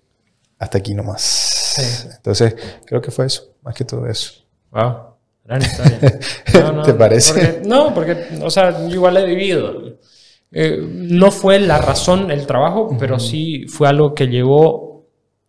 [0.59, 1.21] hasta aquí nomás.
[1.23, 2.07] Sí.
[2.15, 2.55] Entonces,
[2.85, 4.33] creo que fue eso, más que todo eso.
[4.71, 5.12] Wow,
[5.45, 5.99] gran historia.
[6.85, 7.33] ¿Te parece?
[7.33, 9.97] porque- no, porque, o sea, yo igual he vivido.
[10.51, 15.05] Eh, no fue la razón el trabajo, pero sí fue algo que llegó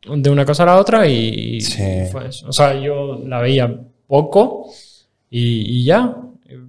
[0.07, 1.83] de una cosa a la otra y Sí.
[2.11, 2.49] fue eso.
[2.49, 3.75] O sea, yo la veía
[4.07, 4.71] poco
[5.31, 6.16] y, y ya.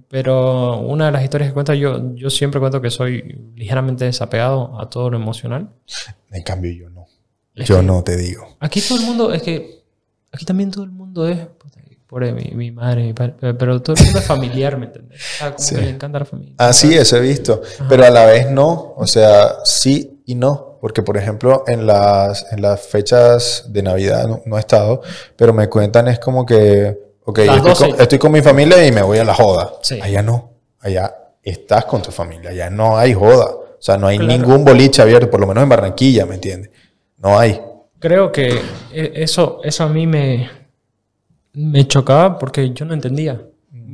[0.08, 4.80] Pero una de las historias que cuento, yo, yo siempre cuento que soy ligeramente desapegado
[4.80, 5.68] a todo lo emocional.
[6.30, 7.06] En cambio, yo no.
[7.54, 8.56] Es Yo no te digo.
[8.60, 9.80] Aquí todo el mundo, es que
[10.32, 11.38] aquí también todo el mundo es,
[12.06, 15.20] pobre mi, mi madre, mi padre, pero- pero todo el mundo es familiar, ¿me entiendes?
[15.38, 15.74] Sea, como Sí.
[15.74, 16.54] que le encanta la familia.
[16.58, 21.02] Así es, he visto, pero a la vez no, o sea, sí y no, porque
[21.02, 25.02] por ejemplo en las, en las fechas de Navidad no, no he estado,
[25.36, 27.90] pero me cuentan es como que, ok, estoy 12.
[27.90, 29.72] con, estoy con mi familia y me voy a la joda.
[29.82, 29.98] Sí.
[30.00, 31.12] Allá no, allá
[31.42, 34.32] estás con tu familia, allá no hay joda, o sea, no hay Claro.
[34.32, 36.70] ningún boliche abierto, por lo menos en Barranquilla, ¿me entiendes?
[37.18, 37.60] No hay.
[37.98, 38.60] Creo que
[38.92, 40.50] e- eso, eso a mí me,
[41.56, 43.40] me chocaba porque yo no entendía.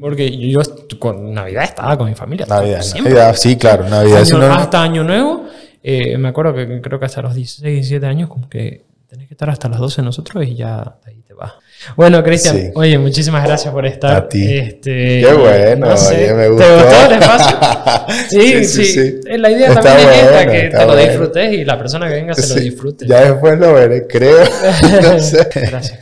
[0.01, 0.61] Porque yo
[0.99, 2.45] con Navidad estaba con mi familia.
[2.47, 2.83] Navidad.
[2.97, 4.21] Navidad, sí, claro, Navidad.
[4.23, 5.45] Año- no- hasta Año Nuevo
[5.83, 9.35] eh, me acuerdo que creo que hasta los 16, 17 años, como que tenés que
[9.35, 11.53] estar hasta las 12 nosotros y ya ahí te vas.
[11.97, 14.17] Bueno, Cristian, oye, muchísimas gracias por estar.
[14.17, 14.57] A ti.
[14.59, 16.65] Este, Qué bueno, oye, me gustó.
[16.65, 17.59] ¿Te gustó el espacio?
[18.31, 19.21] Sí, sí, sí.
[19.39, 22.55] La idea también es esta, que te lo disfrutes y la persona que venga se
[22.55, 23.07] lo disfrute.
[23.07, 24.39] Ya después lo veré, creo.
[25.01, 25.49] Gracias,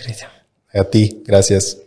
[0.03, 0.31] Cristian.
[0.73, 1.79] A ti, gracias.